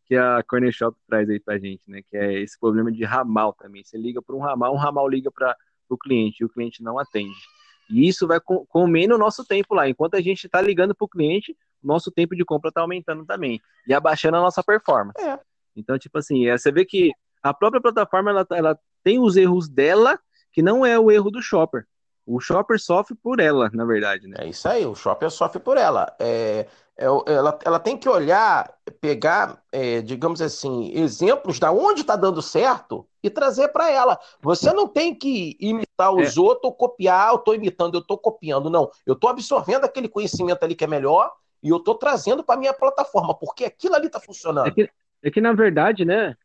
que 0.06 0.14
a 0.14 0.42
Corner 0.44 0.72
Shop 0.72 0.96
traz 1.08 1.28
aí 1.28 1.40
pra 1.40 1.58
gente, 1.58 1.90
né? 1.90 2.00
Que 2.08 2.16
é 2.16 2.40
esse 2.40 2.58
problema 2.58 2.92
de 2.92 3.04
ramal 3.04 3.52
também. 3.52 3.82
Você 3.82 3.98
liga 3.98 4.22
para 4.22 4.36
um 4.36 4.38
ramal, 4.38 4.72
um 4.72 4.76
ramal 4.76 5.08
liga 5.08 5.28
para 5.30 5.56
o 5.88 5.98
cliente 5.98 6.40
e 6.40 6.44
o 6.44 6.48
cliente 6.48 6.84
não 6.84 7.00
atende. 7.00 7.34
E 7.90 8.06
isso 8.06 8.28
vai 8.28 8.38
comendo 8.68 9.16
o 9.16 9.18
nosso 9.18 9.44
tempo 9.44 9.74
lá. 9.74 9.88
Enquanto 9.88 10.14
a 10.14 10.20
gente 10.20 10.46
está 10.46 10.60
ligando 10.60 10.94
para 10.94 11.04
o 11.04 11.08
cliente, 11.08 11.56
nosso 11.82 12.12
tempo 12.12 12.36
de 12.36 12.44
compra 12.44 12.68
está 12.68 12.82
aumentando 12.82 13.26
também. 13.26 13.60
E 13.88 13.92
abaixando 13.92 14.36
a 14.36 14.40
nossa 14.40 14.62
performance. 14.62 15.20
É. 15.20 15.36
Então, 15.74 15.98
tipo 15.98 16.16
assim, 16.16 16.46
é, 16.46 16.56
você 16.56 16.70
vê 16.70 16.84
que 16.84 17.10
a 17.42 17.52
própria 17.52 17.80
plataforma 17.80 18.30
ela, 18.30 18.46
ela 18.52 18.78
tem 19.02 19.18
os 19.18 19.36
erros 19.36 19.68
dela, 19.68 20.16
que 20.52 20.62
não 20.62 20.86
é 20.86 20.96
o 20.96 21.10
erro 21.10 21.30
do 21.30 21.42
shopper. 21.42 21.86
O 22.26 22.38
shopper 22.40 22.78
sofre 22.78 23.14
por 23.14 23.40
ela, 23.40 23.70
na 23.72 23.84
verdade, 23.84 24.28
né? 24.28 24.36
É 24.40 24.48
isso 24.48 24.68
aí, 24.68 24.86
o 24.86 24.94
shopper 24.94 25.30
sofre 25.30 25.58
por 25.58 25.76
ela. 25.76 26.14
É, 26.18 26.66
é, 27.00 27.06
ela, 27.06 27.58
ela 27.64 27.78
tem 27.78 27.96
que 27.96 28.08
olhar, 28.08 28.70
pegar, 29.00 29.62
é, 29.72 30.02
digamos 30.02 30.42
assim, 30.42 30.92
exemplos 30.94 31.58
da 31.58 31.72
onde 31.72 32.02
está 32.02 32.14
dando 32.14 32.42
certo 32.42 33.08
e 33.22 33.30
trazer 33.30 33.68
para 33.68 33.90
ela. 33.90 34.18
Você 34.42 34.70
não 34.72 34.86
tem 34.86 35.14
que 35.14 35.56
imitar 35.58 36.14
os 36.14 36.36
é. 36.36 36.40
outros 36.40 36.64
ou 36.64 36.74
copiar, 36.74 37.30
eu 37.30 37.36
estou 37.36 37.54
imitando, 37.54 37.94
eu 37.94 38.00
estou 38.00 38.18
copiando. 38.18 38.68
Não, 38.68 38.90
eu 39.06 39.14
estou 39.14 39.30
absorvendo 39.30 39.84
aquele 39.84 40.08
conhecimento 40.08 40.62
ali 40.62 40.74
que 40.74 40.84
é 40.84 40.86
melhor 40.86 41.32
e 41.62 41.70
eu 41.70 41.78
estou 41.78 41.94
trazendo 41.94 42.44
para 42.44 42.60
minha 42.60 42.74
plataforma, 42.74 43.34
porque 43.34 43.64
aquilo 43.64 43.94
ali 43.94 44.06
está 44.06 44.20
funcionando. 44.20 44.68
É 44.68 44.70
que, 44.70 44.90
é 45.22 45.30
que, 45.30 45.40
na 45.40 45.54
verdade, 45.54 46.04
né? 46.04 46.36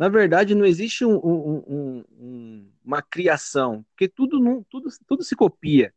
Na 0.00 0.08
verdade, 0.08 0.54
não 0.54 0.64
existe 0.64 1.04
um, 1.04 1.14
um, 1.16 2.04
um, 2.18 2.66
uma 2.82 3.02
criação, 3.02 3.84
porque 3.90 4.08
tudo, 4.08 4.40
não, 4.40 4.64
tudo, 4.70 4.88
tudo 5.06 5.22
se 5.22 5.36
copia. 5.36 5.92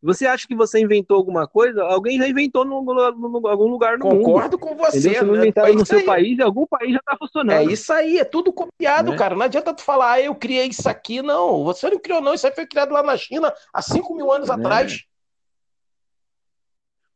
Você 0.00 0.28
acha 0.28 0.46
que 0.46 0.54
você 0.54 0.78
inventou 0.78 1.16
alguma 1.16 1.44
coisa? 1.48 1.82
Alguém 1.82 2.18
já 2.18 2.28
inventou 2.28 2.64
em 2.64 2.70
algum 2.70 3.66
lugar 3.66 3.98
no 3.98 4.04
Concordo 4.04 4.16
mundo. 4.16 4.24
Concordo 4.24 4.58
com 4.60 4.76
você. 4.76 5.00
Entendeu? 5.00 5.18
Se 5.18 5.24
não 5.24 5.34
inventaram 5.34 5.70
é 5.70 5.72
no 5.72 5.84
seu 5.84 5.98
aí. 5.98 6.04
país, 6.04 6.38
algum 6.38 6.68
país 6.68 6.92
já 6.92 6.98
está 6.98 7.16
funcionando. 7.16 7.68
É 7.68 7.72
isso 7.72 7.92
aí, 7.92 8.18
é 8.18 8.24
tudo 8.24 8.52
copiado, 8.52 9.10
né? 9.10 9.18
cara. 9.18 9.34
Não 9.34 9.42
adianta 9.42 9.74
tu 9.74 9.82
falar, 9.82 10.12
ah, 10.12 10.20
eu 10.20 10.36
criei 10.36 10.68
isso 10.68 10.88
aqui, 10.88 11.20
não. 11.20 11.64
Você 11.64 11.90
não 11.90 11.98
criou, 11.98 12.20
não. 12.20 12.34
Isso 12.34 12.46
aí 12.46 12.54
foi 12.54 12.64
criado 12.64 12.92
lá 12.92 13.02
na 13.02 13.16
China 13.16 13.52
há 13.74 13.82
5 13.82 14.14
mil 14.14 14.30
anos 14.30 14.50
né? 14.50 14.54
atrás. 14.54 15.02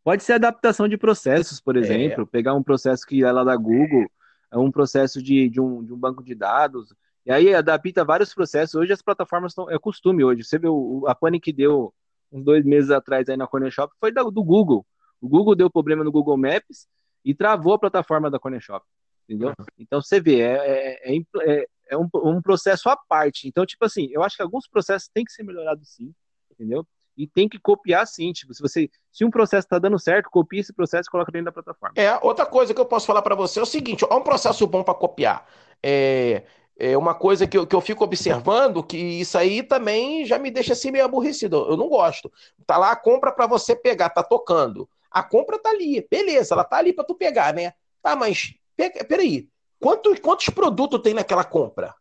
Pode 0.03 0.25
ser 0.25 0.33
adaptação 0.33 0.89
de 0.89 0.99
processos, 0.99 1.61
por 1.61 1.77
é. 1.77 1.81
exemplo. 1.81 2.25
É. 2.25 2.27
Pegar 2.27 2.55
um 2.55 2.65
processo 2.65 3.07
que 3.07 3.23
é 3.23 3.31
lá 3.31 3.45
da 3.45 3.55
Google 3.55 4.03
é 4.03 4.22
um 4.59 4.71
processo 4.71 5.23
de, 5.23 5.49
de, 5.49 5.61
um, 5.61 5.85
de 5.85 5.93
um 5.93 5.97
banco 5.97 6.23
de 6.23 6.35
dados, 6.35 6.95
e 7.25 7.31
aí 7.31 7.55
adapta 7.55 8.05
vários 8.05 8.35
processos. 8.35 8.75
Hoje 8.75 8.93
as 8.93 9.03
plataformas 9.03 9.53
estão. 9.53 9.71
É 9.71 9.79
costume 9.79 10.25
hoje. 10.25 10.45
Você 10.45 10.59
vê 10.59 10.69
o, 10.69 11.05
a 11.07 11.15
pane 11.15 11.41
que 11.41 11.53
deu 11.53 11.95
uns 12.31 12.45
dois 12.45 12.65
meses 12.65 12.91
atrás 12.91 13.29
aí 13.29 13.37
na 13.37 13.47
Corner 13.47 13.71
Shop 13.71 13.95
foi 14.01 14.13
da, 14.13 14.23
do 14.23 14.43
Google. 14.43 14.85
O 15.21 15.29
Google 15.29 15.55
deu 15.55 15.71
problema 15.71 16.03
no 16.03 16.11
Google 16.11 16.37
Maps 16.37 16.89
e 17.25 17.35
travou 17.35 17.75
a 17.75 17.79
plataforma 17.79 18.31
da 18.31 18.39
Corner 18.39 18.61
Shop. 18.61 18.85
Entendeu? 19.29 19.51
Uhum. 19.51 19.67
Então 19.79 20.03
você 20.03 20.21
vê, 20.21 20.41
é, 20.41 21.15
é, 21.15 21.17
é, 21.17 21.67
é 21.91 21.97
um, 21.97 22.09
um, 22.15 22.43
processo 22.43 22.89
à 22.89 22.97
parte. 22.97 23.47
Então, 23.47 23.65
tipo 23.65 23.85
assim, 23.85 24.09
eu 24.11 24.23
acho 24.23 24.37
que 24.37 24.43
alguns 24.43 24.67
processos 24.67 25.09
têm 25.09 25.25
que 25.25 25.33
ser 25.33 25.45
melhorados 25.45 25.95
sim, 25.95 26.13
entendeu? 26.51 26.85
E 27.17 27.27
tem 27.27 27.49
que 27.49 27.59
copiar 27.59 28.07
sim. 28.07 28.33
Tipo, 28.33 28.55
se 28.55 28.63
você 28.63 28.91
se 29.11 29.25
um 29.25 29.31
processo 29.31 29.67
está 29.67 29.79
dando 29.79 29.99
certo, 29.99 30.31
copie 30.31 30.59
esse 30.59 30.73
processo 30.73 31.09
e 31.09 31.11
coloca 31.11 31.31
dentro 31.31 31.47
da 31.47 31.53
plataforma. 31.53 31.95
É, 31.97 32.19
outra 32.23 32.47
coisa 32.47 32.73
que 32.73 32.81
eu 32.81 32.87
posso 32.87 33.07
falar 33.07 33.23
para 33.23 33.35
você 33.35 33.61
é 33.61 33.63
o 33.63 33.67
seguinte: 33.67 34.05
é 34.09 34.15
um 34.15 34.23
processo 34.23 34.67
bom 34.67 34.83
para 34.83 34.95
copiar. 34.95 35.47
É, 35.83 36.45
é 36.79 36.97
uma 36.97 37.15
coisa 37.15 37.47
que 37.47 37.57
eu, 37.57 37.67
que 37.67 37.77
eu 37.77 37.81
fico 37.81 38.05
observando 38.05 38.83
que 38.83 38.97
isso 38.97 39.37
aí 39.37 39.63
também 39.63 40.25
já 40.25 40.39
me 40.39 40.51
deixa 40.51 40.73
assim 40.73 40.91
meio 40.91 41.05
aborrecido. 41.05 41.67
Eu 41.69 41.77
não 41.77 41.89
gosto. 41.89 42.33
Tá 42.67 42.77
lá 42.77 42.93
a 42.93 42.97
compra 42.97 43.31
para 43.31 43.47
você 43.47 43.77
pegar, 43.77 44.11
tá 44.11 44.23
tocando. 44.23 44.89
A 45.11 45.23
compra 45.23 45.59
tá 45.59 45.71
ali, 45.71 46.07
beleza, 46.11 46.55
ela 46.55 46.65
tá 46.65 46.79
ali 46.79 46.93
para 46.93 47.05
tu 47.05 47.15
pegar, 47.15 47.53
né? 47.53 47.75
Tá, 48.03 48.17
mas 48.17 48.55
pega, 48.75 49.05
peraí. 49.05 49.49
Quantos, 49.79 50.19
quantos 50.21 50.49
produtos 50.49 51.03
tem 51.03 51.13
naquela 51.13 51.45
compra? 51.45 51.95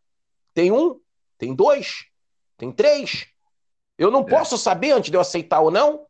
Tem 0.54 0.72
um? 0.72 0.98
Tem 1.36 1.54
dois? 1.54 2.06
Tem 2.56 2.72
três? 2.72 3.26
Eu 3.98 4.10
não 4.10 4.20
é. 4.20 4.24
posso 4.24 4.56
saber 4.56 4.92
antes 4.92 5.10
de 5.10 5.16
eu 5.16 5.20
aceitar 5.20 5.60
ou 5.60 5.70
não? 5.70 6.06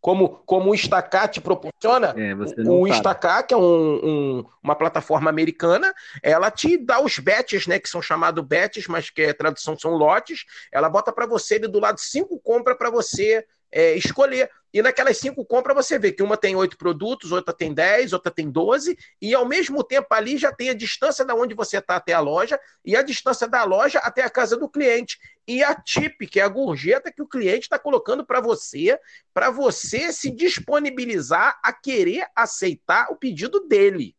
Como, 0.00 0.42
como 0.44 0.70
o 0.70 0.74
Instacar 0.74 1.28
te 1.28 1.40
proporciona. 1.40 2.14
É, 2.14 2.34
o 2.68 2.86
Instacar, 2.86 3.46
que 3.46 3.54
é 3.54 3.56
um, 3.56 3.62
um, 3.62 4.44
uma 4.62 4.76
plataforma 4.76 5.30
americana, 5.30 5.94
ela 6.22 6.50
te 6.50 6.76
dá 6.76 7.00
os 7.00 7.18
bets, 7.18 7.66
né? 7.66 7.78
Que 7.78 7.88
são 7.88 8.02
chamados 8.02 8.44
bets, 8.44 8.86
mas 8.86 9.08
que 9.08 9.24
a 9.24 9.34
tradução 9.34 9.78
são 9.78 9.92
lotes. 9.92 10.44
Ela 10.70 10.90
bota 10.90 11.10
para 11.10 11.24
você 11.24 11.54
ali 11.54 11.68
do 11.68 11.80
lado 11.80 11.98
cinco 11.98 12.38
compras 12.38 12.76
para 12.76 12.90
você 12.90 13.46
é, 13.74 13.96
escolher. 13.96 14.48
e 14.72 14.80
naquelas 14.80 15.18
cinco 15.18 15.44
compras 15.44 15.74
você 15.74 15.98
vê 15.98 16.12
que 16.12 16.22
uma 16.22 16.36
tem 16.36 16.54
oito 16.54 16.78
produtos, 16.78 17.32
outra 17.32 17.52
tem 17.52 17.74
dez, 17.74 18.12
outra 18.12 18.30
tem 18.30 18.48
doze, 18.48 18.96
e 19.20 19.34
ao 19.34 19.46
mesmo 19.46 19.82
tempo 19.82 20.06
ali 20.10 20.38
já 20.38 20.52
tem 20.52 20.70
a 20.70 20.74
distância 20.74 21.24
da 21.24 21.34
onde 21.34 21.54
você 21.54 21.78
está 21.78 21.96
até 21.96 22.12
a 22.12 22.20
loja 22.20 22.58
e 22.84 22.96
a 22.96 23.02
distância 23.02 23.48
da 23.48 23.64
loja 23.64 23.98
até 23.98 24.22
a 24.22 24.30
casa 24.30 24.56
do 24.56 24.68
cliente. 24.68 25.18
E 25.46 25.62
a 25.62 25.74
tip, 25.74 26.26
que 26.26 26.38
é 26.38 26.42
a 26.44 26.48
gorjeta 26.48 27.12
que 27.12 27.20
o 27.20 27.26
cliente 27.26 27.62
está 27.62 27.78
colocando 27.78 28.24
para 28.24 28.40
você, 28.40 28.98
para 29.32 29.50
você 29.50 30.12
se 30.12 30.30
disponibilizar 30.30 31.58
a 31.62 31.72
querer 31.72 32.26
aceitar 32.34 33.08
o 33.10 33.16
pedido 33.16 33.66
dele. 33.66 34.14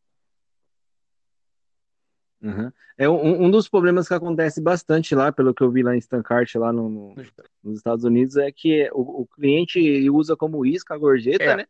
Uhum. 2.45 2.71
É 2.97 3.09
um, 3.09 3.45
um, 3.45 3.51
dos 3.51 3.67
problemas 3.67 4.07
que 4.07 4.13
acontece 4.13 4.61
bastante 4.61 5.15
lá, 5.15 5.31
pelo 5.31 5.53
que 5.53 5.63
eu 5.63 5.71
vi 5.71 5.81
lá 5.81 5.95
em 5.95 5.99
Stancart, 5.99 6.53
lá 6.55 6.71
no, 6.71 6.87
no, 6.87 7.15
nos 7.63 7.77
Estados 7.77 8.05
Unidos, 8.05 8.37
é 8.37 8.51
que 8.51 8.87
o, 8.93 9.23
o 9.23 9.25
cliente 9.25 10.09
usa 10.11 10.35
como 10.35 10.65
isca 10.65 10.93
a 10.93 10.97
gorjeta, 10.97 11.43
é. 11.43 11.57
né? 11.57 11.65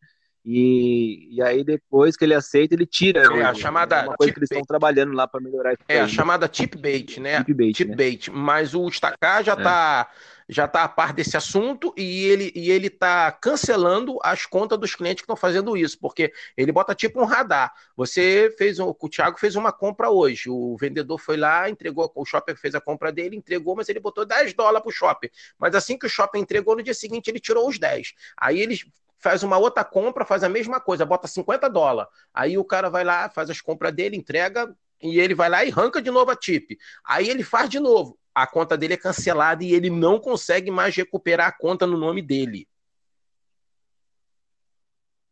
E, 0.45 1.35
e 1.35 1.41
aí 1.41 1.63
depois 1.63 2.15
que 2.15 2.23
ele 2.23 2.35
aceita, 2.35 2.75
ele 2.75 2.85
tira. 2.85 3.23
É 3.23 3.43
a 3.43 3.53
chamada. 3.55 4.03
Uma 4.03 4.15
coisa 4.15 4.31
que 4.31 4.39
eles 4.39 4.51
estão 4.51 4.63
trabalhando 4.63 5.13
lá 5.13 5.27
para 5.27 5.41
melhorar 5.41 5.73
isso. 5.73 5.81
É 5.87 5.99
a 5.99 6.07
chamada 6.07 6.47
tip 6.47 6.75
bait, 6.75 7.19
né? 7.19 7.43
Tip 7.43 7.53
bait. 7.55 7.73
Tip 7.73 7.89
né? 7.89 7.95
bait. 7.95 8.29
Mas 8.29 8.75
o 8.75 8.87
Stacar 8.87 9.43
já 9.43 9.53
está 9.53 10.07
é 10.11 10.35
já 10.47 10.65
está 10.65 10.83
a 10.83 10.87
par 10.87 11.11
desse 11.13 11.35
assunto 11.35 11.93
e 11.97 12.25
ele 12.25 12.51
e 12.55 12.69
ele 12.69 12.87
está 12.87 13.31
cancelando 13.31 14.19
as 14.23 14.45
contas 14.45 14.79
dos 14.79 14.93
clientes 14.93 15.21
que 15.21 15.25
estão 15.25 15.35
fazendo 15.35 15.75
isso, 15.75 15.97
porque 15.99 16.31
ele 16.55 16.71
bota 16.71 16.93
tipo 16.93 17.19
um 17.19 17.25
radar. 17.25 17.73
Você 17.95 18.53
fez 18.57 18.79
um, 18.79 18.93
o 18.97 19.09
Thiago 19.09 19.39
fez 19.39 19.55
uma 19.55 19.71
compra 19.71 20.09
hoje, 20.09 20.49
o 20.49 20.77
vendedor 20.77 21.17
foi 21.17 21.37
lá, 21.37 21.69
entregou, 21.69 22.11
o 22.13 22.25
shopper 22.25 22.55
fez 22.57 22.75
a 22.75 22.81
compra 22.81 23.11
dele, 23.11 23.35
entregou, 23.35 23.75
mas 23.75 23.89
ele 23.89 23.99
botou 23.99 24.25
10 24.25 24.53
dólares 24.53 24.81
para 24.83 24.89
o 24.89 24.93
shopping. 24.93 25.29
Mas 25.57 25.73
assim 25.73 25.97
que 25.97 26.05
o 26.05 26.09
shopping 26.09 26.39
entregou, 26.39 26.75
no 26.75 26.83
dia 26.83 26.93
seguinte 26.93 27.29
ele 27.29 27.39
tirou 27.39 27.67
os 27.67 27.79
10. 27.79 28.13
Aí 28.37 28.59
ele 28.59 28.77
faz 29.25 29.41
uma 29.41 29.57
outra 29.57 29.83
compra, 29.83 30.23
faz 30.23 30.43
a 30.43 30.49
mesma 30.49 30.79
coisa, 30.79 31.03
bota 31.03 31.27
50 31.27 31.67
dólares. 31.67 32.11
Aí 32.31 32.59
o 32.59 32.63
cara 32.63 32.91
vai 32.91 33.03
lá, 33.03 33.27
faz 33.27 33.49
as 33.49 33.59
compras 33.59 33.91
dele, 33.91 34.15
entrega, 34.15 34.77
e 35.01 35.19
ele 35.19 35.33
vai 35.33 35.49
lá 35.49 35.65
e 35.65 35.71
arranca 35.71 35.99
de 35.99 36.11
novo 36.11 36.29
a 36.29 36.35
tip. 36.35 36.77
Aí 37.03 37.27
ele 37.27 37.43
faz 37.43 37.67
de 37.67 37.79
novo 37.79 38.19
a 38.35 38.45
conta 38.45 38.77
dele 38.77 38.93
é 38.93 38.97
cancelada 38.97 39.63
e 39.63 39.73
ele 39.73 39.89
não 39.89 40.19
consegue 40.19 40.69
mais 40.69 40.93
recuperar 40.93 41.47
a 41.47 41.51
conta 41.51 41.87
no 41.87 41.97
nome 41.97 42.21
dele. 42.21 42.67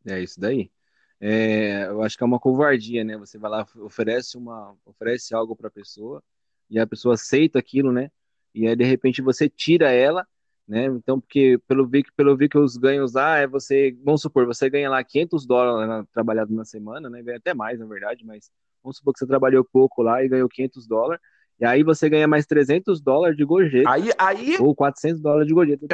É 0.06 0.20
isso 0.22 0.39
daí. 0.39 0.72
É, 1.20 1.86
eu 1.86 2.02
acho 2.02 2.18
que 2.18 2.24
é 2.24 2.26
uma 2.26 2.39
covardia, 2.39 3.04
né? 3.04 3.16
Você 3.18 3.38
vai 3.38 3.52
lá, 3.52 3.68
oferece 3.76 4.38
uma, 4.38 4.76
oferece 4.86 5.36
algo 5.36 5.56
para 5.56 5.68
a 5.68 5.72
pessoa 5.72 6.24
e 6.70 6.80
a 6.80 6.88
pessoa 6.88 7.14
aceita 7.14 7.60
aquilo, 7.60 7.91
né? 7.91 8.10
E 8.56 8.68
aí 8.68 8.76
de 8.76 8.86
repente 8.86 9.22
você 9.22 9.50
tira 9.50 9.91
ela, 9.91 10.26
né? 10.68 10.86
Então, 10.86 11.20
porque 11.20 11.59
pelo 11.68 11.88
vi 11.88 12.03
pelo 12.16 12.38
vi 12.38 12.47
que 12.47 12.57
os 12.57 12.78
ganhos 12.78 13.14
lá 13.14 13.38
é 13.38 13.47
você, 13.47 13.95
vamos 14.03 14.22
supor, 14.22 14.45
você 14.45 14.70
ganha 14.70 14.89
lá 14.89 15.03
500 15.03 15.45
dólares 15.45 15.88
na, 15.88 16.05
trabalhado 16.14 16.53
na 16.53 16.66
semana, 16.66 17.09
né? 17.09 17.22
Ganha 17.22 17.38
até 17.38 17.53
mais, 17.53 17.80
na 17.80 17.86
verdade, 17.86 18.26
mas 18.26 18.49
vamos 18.84 18.97
supor 18.97 19.14
que 19.14 19.20
você 19.20 19.28
trabalhou 19.28 19.68
pouco 19.72 20.01
lá 20.01 20.24
e 20.24 20.30
ganhou 20.30 20.49
500 20.49 20.88
dólares 20.88 21.22
e 21.59 21.66
aí 21.66 21.84
você 21.84 22.09
ganha 22.09 22.28
mais 22.28 22.45
300 22.45 22.99
dólares 22.99 23.38
de 23.38 23.45
gorjeta. 23.45 23.89
Aí, 23.89 24.09
aí... 24.18 24.57
Ou 24.59 24.76
400 24.76 25.22
dólares 25.22 25.47
de 25.47 25.53
gorjeta. 25.53 25.86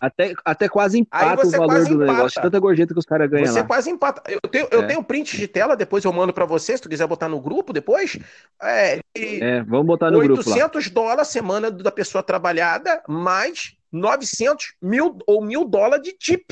Até, 0.00 0.34
até 0.44 0.68
quase 0.68 0.98
empata 0.98 1.46
o 1.46 1.50
valor 1.50 1.84
do 1.84 1.94
empata. 1.94 2.12
negócio. 2.12 2.42
Tanta 2.42 2.60
gorjeta 2.60 2.92
que 2.92 3.00
os 3.00 3.06
caras 3.06 3.28
ganham 3.28 3.46
Você 3.46 3.60
lá. 3.60 3.66
quase 3.66 3.90
empata. 3.90 4.22
Eu 4.30 4.40
tenho, 4.48 4.68
eu 4.70 4.82
é. 4.82 4.86
tenho 4.86 5.02
print 5.02 5.36
de 5.36 5.48
tela, 5.48 5.74
depois 5.74 6.04
eu 6.04 6.12
mando 6.12 6.32
para 6.32 6.44
você, 6.44 6.76
se 6.76 6.82
tu 6.82 6.88
quiser 6.88 7.06
botar 7.06 7.28
no 7.28 7.40
grupo 7.40 7.72
depois. 7.72 8.18
É, 8.62 9.00
é 9.16 9.62
vamos 9.64 9.86
botar 9.86 10.10
no 10.10 10.18
800 10.18 10.44
grupo 10.44 10.60
800 10.60 10.90
dólares 10.90 11.28
semana 11.28 11.70
da 11.70 11.90
pessoa 11.90 12.22
trabalhada, 12.22 13.02
mais 13.08 13.76
900 13.96 14.74
mil 14.80 15.18
ou 15.26 15.44
mil 15.44 15.64
dólares 15.64 16.04
de 16.04 16.12
tip. 16.12 16.44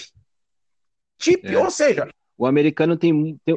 Tip, 1.19 1.45
é. 1.47 1.59
ou 1.59 1.71
seja... 1.71 2.09
O 2.37 2.47
americano 2.47 2.97
tem, 2.97 3.39
tem, 3.45 3.57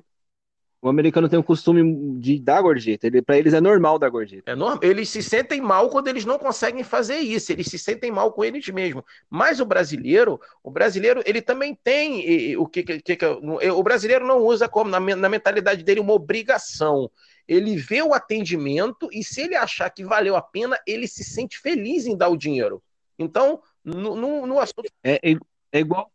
o 0.79 0.89
americano 0.89 1.27
tem 1.27 1.39
o 1.39 1.43
costume 1.43 2.19
de 2.19 2.39
dar 2.39 2.61
gorjeta. 2.61 3.07
Ele, 3.07 3.21
para 3.21 3.37
eles 3.37 3.53
é 3.53 3.59
normal 3.59 3.97
dar 3.97 4.09
gorjeta. 4.09 4.51
É 4.51 4.55
normal. 4.55 4.79
Eles 4.83 5.09
se 5.09 5.23
sentem 5.23 5.59
mal 5.59 5.89
quando 5.89 6.07
eles 6.07 6.23
não 6.23 6.37
conseguem 6.37 6.83
fazer 6.83 7.17
isso. 7.17 7.51
Eles 7.51 7.67
se 7.67 7.79
sentem 7.79 8.11
mal 8.11 8.31
com 8.31 8.43
eles 8.43 8.67
mesmos. 8.69 9.03
Mas 9.29 9.59
o 9.59 9.65
brasileiro, 9.65 10.39
o 10.63 10.69
brasileiro, 10.69 11.21
ele 11.25 11.41
também 11.41 11.75
tem 11.83 12.55
o 12.57 12.67
que, 12.67 12.83
que, 12.83 13.15
que 13.15 13.25
o 13.25 13.83
brasileiro 13.83 14.25
não 14.25 14.39
usa 14.39 14.69
como 14.69 14.89
na, 14.89 14.99
na 14.99 15.29
mentalidade 15.29 15.83
dele 15.83 15.99
uma 15.99 16.13
obrigação. 16.13 17.09
Ele 17.47 17.75
vê 17.75 18.03
o 18.03 18.13
atendimento 18.13 19.09
e 19.11 19.23
se 19.23 19.41
ele 19.41 19.55
achar 19.55 19.89
que 19.89 20.05
valeu 20.05 20.35
a 20.35 20.41
pena, 20.41 20.77
ele 20.85 21.07
se 21.07 21.23
sente 21.23 21.57
feliz 21.57 22.05
em 22.05 22.15
dar 22.15 22.29
o 22.29 22.37
dinheiro. 22.37 22.83
Então, 23.17 23.59
no, 23.87 24.15
no, 24.15 24.45
no 24.45 24.59
assunto. 24.59 24.89
É, 25.03 25.31
é, 25.31 25.35
é 25.71 25.79
igual 25.79 26.11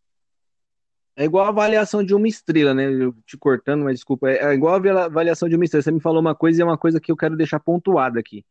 é 1.14 1.24
igual 1.24 1.44
a 1.44 1.48
avaliação 1.48 2.02
de 2.02 2.14
uma 2.14 2.26
estrela, 2.26 2.72
né? 2.72 2.90
Eu 2.90 3.14
te 3.26 3.36
cortando, 3.36 3.84
mas 3.84 3.96
desculpa. 3.96 4.30
É, 4.30 4.44
é 4.44 4.54
igual 4.54 4.74
a 4.74 5.04
avaliação 5.04 5.48
de 5.48 5.54
uma 5.54 5.64
estrela. 5.64 5.82
Você 5.82 5.92
me 5.92 6.00
falou 6.00 6.20
uma 6.20 6.34
coisa 6.34 6.60
e 6.60 6.62
é 6.62 6.64
uma 6.64 6.78
coisa 6.78 7.00
que 7.00 7.12
eu 7.12 7.16
quero 7.16 7.36
deixar 7.36 7.60
pontuada 7.60 8.18
aqui. 8.18 8.44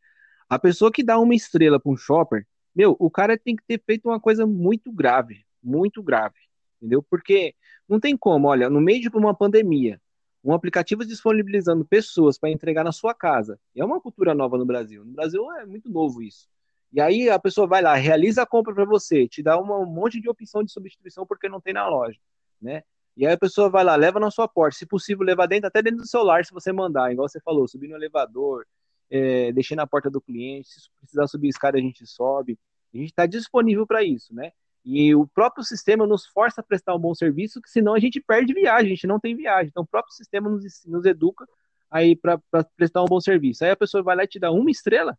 A 0.47 0.59
pessoa 0.59 0.91
que 0.91 1.03
dá 1.03 1.17
uma 1.17 1.33
estrela 1.33 1.79
para 1.79 1.91
um 1.91 1.97
shopper, 1.97 2.45
meu, 2.75 2.95
o 2.99 3.09
cara 3.09 3.37
tem 3.37 3.55
que 3.55 3.63
ter 3.67 3.81
feito 3.83 4.07
uma 4.07 4.19
coisa 4.19 4.45
muito 4.45 4.91
grave, 4.91 5.43
muito 5.63 6.03
grave, 6.03 6.35
entendeu? 6.77 7.03
Porque 7.09 7.55
não 7.89 7.99
tem 7.99 8.15
como, 8.15 8.47
olha, 8.47 8.69
no 8.69 8.79
meio 8.79 9.01
de 9.01 9.09
uma 9.09 9.35
pandemia, 9.35 9.99
um 10.43 10.53
aplicativo 10.53 11.05
disponibilizando 11.05 11.85
pessoas 11.85 12.37
para 12.37 12.49
entregar 12.49 12.83
na 12.83 12.91
sua 12.91 13.13
casa. 13.13 13.59
É 13.75 13.83
uma 13.83 13.99
cultura 13.99 14.33
nova 14.33 14.57
no 14.57 14.65
Brasil. 14.65 15.03
No 15.03 15.13
Brasil 15.13 15.51
é 15.53 15.65
muito 15.65 15.89
novo 15.89 16.21
isso. 16.21 16.47
E 16.91 16.99
aí 16.99 17.29
a 17.29 17.39
pessoa 17.39 17.67
vai 17.67 17.81
lá, 17.81 17.95
realiza 17.95 18.43
a 18.43 18.45
compra 18.45 18.73
para 18.73 18.85
você, 18.85 19.27
te 19.27 19.41
dá 19.41 19.59
um 19.59 19.85
monte 19.85 20.19
de 20.19 20.29
opção 20.29 20.63
de 20.63 20.71
substituição 20.71 21.25
porque 21.25 21.47
não 21.47 21.61
tem 21.61 21.73
na 21.73 21.87
loja 21.87 22.19
né? 22.61 22.83
E 23.17 23.25
aí 23.25 23.33
a 23.33 23.37
pessoa 23.37 23.69
vai 23.69 23.83
lá, 23.83 23.95
leva 23.95 24.19
na 24.19 24.31
sua 24.31 24.47
porta, 24.47 24.77
se 24.77 24.85
possível, 24.85 25.25
levar 25.25 25.47
dentro, 25.47 25.67
até 25.67 25.81
dentro 25.81 25.99
do 25.99 26.07
celular, 26.07 26.45
se 26.45 26.53
você 26.53 26.71
mandar, 26.71 27.11
igual 27.11 27.27
você 27.27 27.41
falou, 27.41 27.67
subir 27.67 27.89
no 27.89 27.95
elevador, 27.95 28.65
é, 29.09 29.51
na 29.75 29.85
porta 29.85 30.09
do 30.09 30.21
cliente, 30.21 30.69
se 30.69 30.89
precisar 30.99 31.27
subir 31.27 31.49
escada, 31.49 31.77
a 31.77 31.81
gente 31.81 32.05
sobe. 32.05 32.57
A 32.93 32.97
gente 32.97 33.09
está 33.09 33.25
disponível 33.25 33.85
para 33.85 34.03
isso, 34.03 34.33
né? 34.33 34.51
E 34.83 35.13
o 35.13 35.27
próprio 35.27 35.63
sistema 35.63 36.07
nos 36.07 36.25
força 36.25 36.61
a 36.61 36.63
prestar 36.63 36.95
um 36.95 36.99
bom 36.99 37.13
serviço, 37.13 37.61
que 37.61 37.69
senão 37.69 37.93
a 37.93 37.99
gente 37.99 38.19
perde 38.21 38.53
viagem, 38.53 38.87
a 38.87 38.95
gente 38.95 39.07
não 39.07 39.19
tem 39.19 39.35
viagem. 39.35 39.67
Então 39.67 39.83
o 39.83 39.87
próprio 39.87 40.13
sistema 40.13 40.49
nos, 40.49 40.63
nos 40.85 41.05
educa 41.05 41.47
aí 41.89 42.15
para 42.15 42.39
prestar 42.75 43.03
um 43.03 43.05
bom 43.05 43.19
serviço. 43.19 43.63
Aí 43.63 43.71
a 43.71 43.75
pessoa 43.75 44.01
vai 44.01 44.15
lá 44.15 44.23
e 44.23 44.27
te 44.27 44.39
dá 44.39 44.51
uma 44.51 44.71
estrela, 44.71 45.17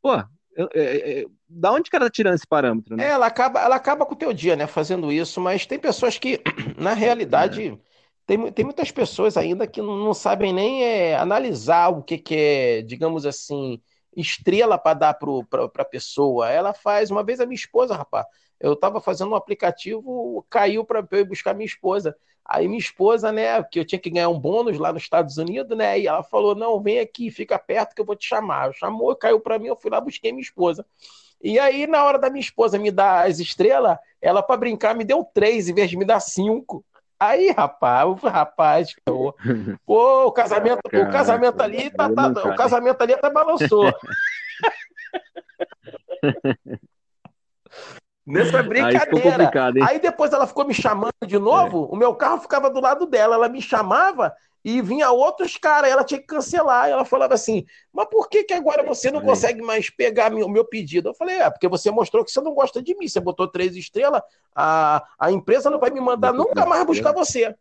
pô, 0.00 0.12
é, 0.56 0.62
é, 0.74 1.20
é, 1.20 1.24
da 1.48 1.72
onde 1.72 1.90
que 1.90 1.96
ela 1.96 2.06
tá 2.06 2.10
tirando 2.10 2.34
esse 2.34 2.46
parâmetro, 2.46 2.96
né? 2.96 3.04
É, 3.04 3.08
ela 3.10 3.26
acaba, 3.26 3.60
ela 3.60 3.76
acaba 3.76 4.06
com 4.06 4.14
o 4.14 4.18
teu 4.18 4.32
dia, 4.32 4.56
né, 4.56 4.66
fazendo 4.66 5.10
isso, 5.12 5.40
mas 5.40 5.66
tem 5.66 5.78
pessoas 5.78 6.18
que, 6.18 6.40
na 6.78 6.92
realidade, 6.92 7.78
tem, 8.26 8.52
tem 8.52 8.64
muitas 8.64 8.90
pessoas 8.90 9.36
ainda 9.36 9.66
que 9.66 9.82
não, 9.82 9.96
não 9.96 10.14
sabem 10.14 10.52
nem 10.52 10.84
é, 10.84 11.16
analisar 11.16 11.88
o 11.88 12.02
que, 12.02 12.18
que 12.18 12.34
é, 12.34 12.82
digamos 12.82 13.26
assim, 13.26 13.80
estrela 14.16 14.78
para 14.78 14.94
dar 14.94 15.14
para 15.14 15.64
a 15.78 15.84
pessoa. 15.84 16.50
Ela 16.50 16.72
faz, 16.72 17.10
uma 17.10 17.24
vez 17.24 17.40
a 17.40 17.46
minha 17.46 17.56
esposa, 17.56 17.96
rapaz, 17.96 18.26
eu 18.60 18.74
estava 18.74 19.00
fazendo 19.00 19.32
um 19.32 19.34
aplicativo, 19.34 20.44
caiu 20.48 20.84
para 20.84 21.06
eu 21.10 21.20
ir 21.20 21.24
buscar 21.24 21.54
minha 21.54 21.66
esposa. 21.66 22.16
Aí 22.44 22.68
minha 22.68 22.78
esposa, 22.78 23.32
né, 23.32 23.62
que 23.62 23.80
eu 23.80 23.86
tinha 23.86 23.98
que 23.98 24.10
ganhar 24.10 24.28
um 24.28 24.38
bônus 24.38 24.78
lá 24.78 24.92
nos 24.92 25.02
Estados 25.02 25.38
Unidos, 25.38 25.76
né, 25.76 25.98
e 25.98 26.06
ela 26.06 26.22
falou: 26.22 26.54
"Não, 26.54 26.80
vem 26.80 26.98
aqui, 26.98 27.30
fica 27.30 27.58
perto 27.58 27.94
que 27.94 28.00
eu 28.00 28.04
vou 28.04 28.16
te 28.16 28.26
chamar". 28.26 28.72
Chamou, 28.74 29.16
caiu 29.16 29.40
para 29.40 29.58
mim, 29.58 29.68
eu 29.68 29.76
fui 29.76 29.90
lá 29.90 30.00
busquei 30.00 30.30
minha 30.30 30.42
esposa. 30.42 30.84
E 31.42 31.58
aí 31.58 31.86
na 31.86 32.04
hora 32.04 32.18
da 32.18 32.30
minha 32.30 32.40
esposa 32.40 32.78
me 32.78 32.90
dar 32.90 33.26
as 33.26 33.38
estrelas, 33.38 33.98
ela 34.20 34.42
para 34.42 34.56
brincar 34.56 34.94
me 34.94 35.04
deu 35.04 35.24
três 35.24 35.68
em 35.68 35.74
vez 35.74 35.90
de 35.90 35.96
me 35.96 36.04
dar 36.04 36.20
cinco. 36.20 36.84
Aí, 37.18 37.50
rapaz, 37.50 38.08
o 38.08 38.14
rapaz, 38.14 38.94
pô, 39.04 39.34
pô 39.86 40.26
o 40.26 40.32
casamento, 40.32 40.80
Caraca, 40.90 41.08
o 41.08 41.12
casamento 41.12 41.62
ali 41.62 41.90
tá, 41.90 42.10
tá, 42.10 42.28
o 42.28 42.56
casamento 42.56 43.00
ali 43.00 43.14
até 43.14 43.30
balançou. 43.30 43.94
Nessa 48.26 48.62
brincadeira. 48.62 49.50
Aí, 49.52 49.82
aí, 49.82 49.98
depois 49.98 50.32
ela 50.32 50.46
ficou 50.46 50.66
me 50.66 50.72
chamando 50.72 51.12
de 51.26 51.38
novo. 51.38 51.84
É. 51.84 51.94
O 51.94 51.96
meu 51.96 52.14
carro 52.14 52.40
ficava 52.40 52.70
do 52.70 52.80
lado 52.80 53.04
dela. 53.04 53.34
Ela 53.34 53.50
me 53.50 53.60
chamava 53.60 54.34
e 54.64 54.80
vinha 54.80 55.10
outros 55.10 55.58
caras. 55.58 55.90
Ela 55.90 56.02
tinha 56.02 56.18
que 56.18 56.26
cancelar. 56.26 56.88
Ela 56.88 57.04
falava 57.04 57.34
assim: 57.34 57.66
Mas 57.92 58.08
por 58.08 58.30
que, 58.30 58.44
que 58.44 58.54
agora 58.54 58.82
você 58.82 59.10
não 59.10 59.20
consegue 59.20 59.60
mais 59.60 59.90
pegar 59.90 60.32
o 60.32 60.48
meu 60.48 60.64
pedido? 60.64 61.10
Eu 61.10 61.14
falei: 61.14 61.36
É, 61.36 61.50
porque 61.50 61.68
você 61.68 61.90
mostrou 61.90 62.24
que 62.24 62.30
você 62.30 62.40
não 62.40 62.54
gosta 62.54 62.82
de 62.82 62.96
mim. 62.96 63.06
Você 63.06 63.20
botou 63.20 63.46
três 63.46 63.76
estrelas. 63.76 64.22
A, 64.54 65.04
a 65.18 65.30
empresa 65.30 65.68
não 65.68 65.78
vai 65.78 65.90
me 65.90 66.00
mandar 66.00 66.32
nunca 66.32 66.64
mais 66.64 66.86
buscar 66.86 67.12
você. 67.12 67.54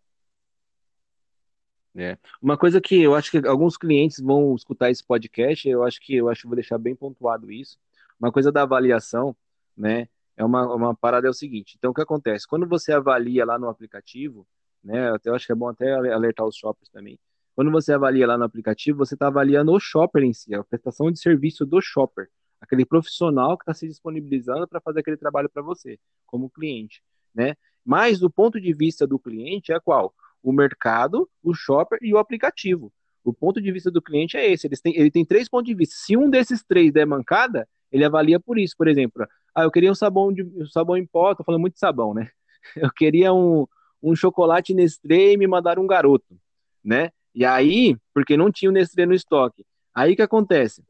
É. 1.95 2.17
Uma 2.41 2.57
coisa 2.57 2.81
que 2.81 3.01
eu 3.01 3.13
acho 3.13 3.29
que 3.29 3.45
alguns 3.47 3.77
clientes 3.77 4.19
vão 4.19 4.55
escutar 4.55 4.89
esse 4.89 5.03
podcast, 5.03 5.67
eu 5.67 5.83
acho 5.83 5.99
que 6.01 6.15
eu 6.15 6.29
acho 6.29 6.41
que 6.41 6.47
vou 6.47 6.55
deixar 6.55 6.77
bem 6.77 6.95
pontuado 6.95 7.51
isso. 7.51 7.77
Uma 8.19 8.31
coisa 8.31 8.51
da 8.51 8.63
avaliação, 8.63 9.35
né? 9.77 10.07
É 10.35 10.43
uma, 10.43 10.73
uma 10.73 10.95
parada 10.95 11.27
é 11.27 11.29
o 11.29 11.33
seguinte. 11.33 11.75
Então, 11.77 11.91
o 11.91 11.93
que 11.93 12.01
acontece? 12.01 12.47
Quando 12.47 12.67
você 12.67 12.91
avalia 12.91 13.45
lá 13.45 13.57
no 13.59 13.69
aplicativo, 13.69 14.47
né? 14.83 15.15
Eu 15.23 15.33
acho 15.33 15.45
que 15.45 15.51
é 15.51 15.55
bom 15.55 15.69
até 15.69 15.93
alertar 15.93 16.45
os 16.45 16.57
shoppers 16.57 16.89
também. 16.89 17.17
Quando 17.55 17.71
você 17.71 17.93
avalia 17.93 18.27
lá 18.27 18.37
no 18.37 18.43
aplicativo, 18.43 18.97
você 18.97 19.13
está 19.13 19.27
avaliando 19.27 19.71
o 19.71 19.79
shopper 19.79 20.23
em 20.23 20.33
si, 20.33 20.53
a 20.53 20.63
prestação 20.63 21.11
de 21.11 21.19
serviço 21.19 21.65
do 21.65 21.79
shopper, 21.79 22.27
aquele 22.59 22.85
profissional 22.85 23.57
que 23.57 23.63
está 23.63 23.73
se 23.73 23.87
disponibilizando 23.87 24.67
para 24.67 24.81
fazer 24.81 25.01
aquele 25.01 25.17
trabalho 25.17 25.49
para 25.49 25.61
você, 25.61 25.99
como 26.25 26.49
cliente, 26.49 27.01
né? 27.33 27.55
Mas 27.85 28.19
do 28.19 28.29
ponto 28.29 28.59
de 28.59 28.73
vista 28.73 29.05
do 29.05 29.19
cliente 29.19 29.71
é 29.71 29.79
qual? 29.79 30.13
O 30.41 30.51
mercado, 30.51 31.29
o 31.43 31.53
shopper 31.53 31.99
e 32.01 32.13
o 32.13 32.17
aplicativo. 32.17 32.91
O 33.23 33.33
ponto 33.33 33.61
de 33.61 33.71
vista 33.71 33.89
do 33.91 34.01
cliente 34.01 34.35
é 34.35 34.51
esse. 34.51 34.67
Ele 34.67 34.75
tem, 34.75 34.97
ele 34.97 35.11
tem 35.11 35.25
três 35.25 35.47
pontos 35.47 35.67
de 35.67 35.75
vista. 35.75 35.95
Se 35.95 36.17
um 36.17 36.29
desses 36.29 36.63
três 36.63 36.91
der 36.91 37.05
mancada, 37.05 37.67
ele 37.91 38.03
avalia 38.03 38.39
por 38.39 38.57
isso. 38.57 38.75
Por 38.77 38.87
exemplo, 38.87 39.25
ah, 39.55 39.63
eu 39.63 39.71
queria 39.71 39.91
um 39.91 39.95
sabão 39.95 40.33
de 40.33 40.45
sabão 40.71 40.97
em 40.97 41.05
pó, 41.05 41.35
tô 41.35 41.43
falando 41.43 41.61
muito 41.61 41.73
de 41.73 41.79
sabão, 41.79 42.13
né? 42.13 42.29
Eu 42.75 42.91
queria 42.91 43.33
um, 43.33 43.67
um 44.01 44.15
chocolate 44.15 44.73
Nestlé 44.73 45.33
e 45.33 45.37
me 45.37 45.45
mandaram 45.47 45.83
um 45.83 45.87
garoto, 45.87 46.39
né? 46.83 47.11
E 47.35 47.45
aí, 47.45 47.97
porque 48.13 48.37
não 48.37 48.51
tinha 48.51 48.69
o 48.69 48.73
Nestlé 48.73 49.05
no 49.05 49.13
estoque. 49.13 49.65
Aí 49.93 50.15
que 50.15 50.21
acontece? 50.21 50.83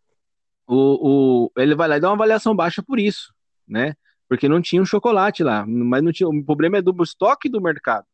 O, 0.68 1.46
o, 1.48 1.52
ele 1.58 1.76
vai 1.76 1.88
lá 1.88 1.98
e 1.98 2.00
dá 2.00 2.10
uma 2.10 2.16
avaliação 2.16 2.56
baixa 2.56 2.82
por 2.82 3.00
isso, 3.00 3.34
né? 3.68 3.96
Porque 4.30 4.48
não 4.48 4.62
tinha 4.62 4.82
um 4.82 4.86
chocolate 4.86 5.44
lá, 5.44 5.66
mas 5.66 6.04
não 6.04 6.12
tinha. 6.12 6.28
O 6.30 6.46
problema 6.46 6.78
é 6.78 6.82
do 6.82 7.04
estoque 7.04 7.50
do 7.50 7.62
mercado. 7.62 8.06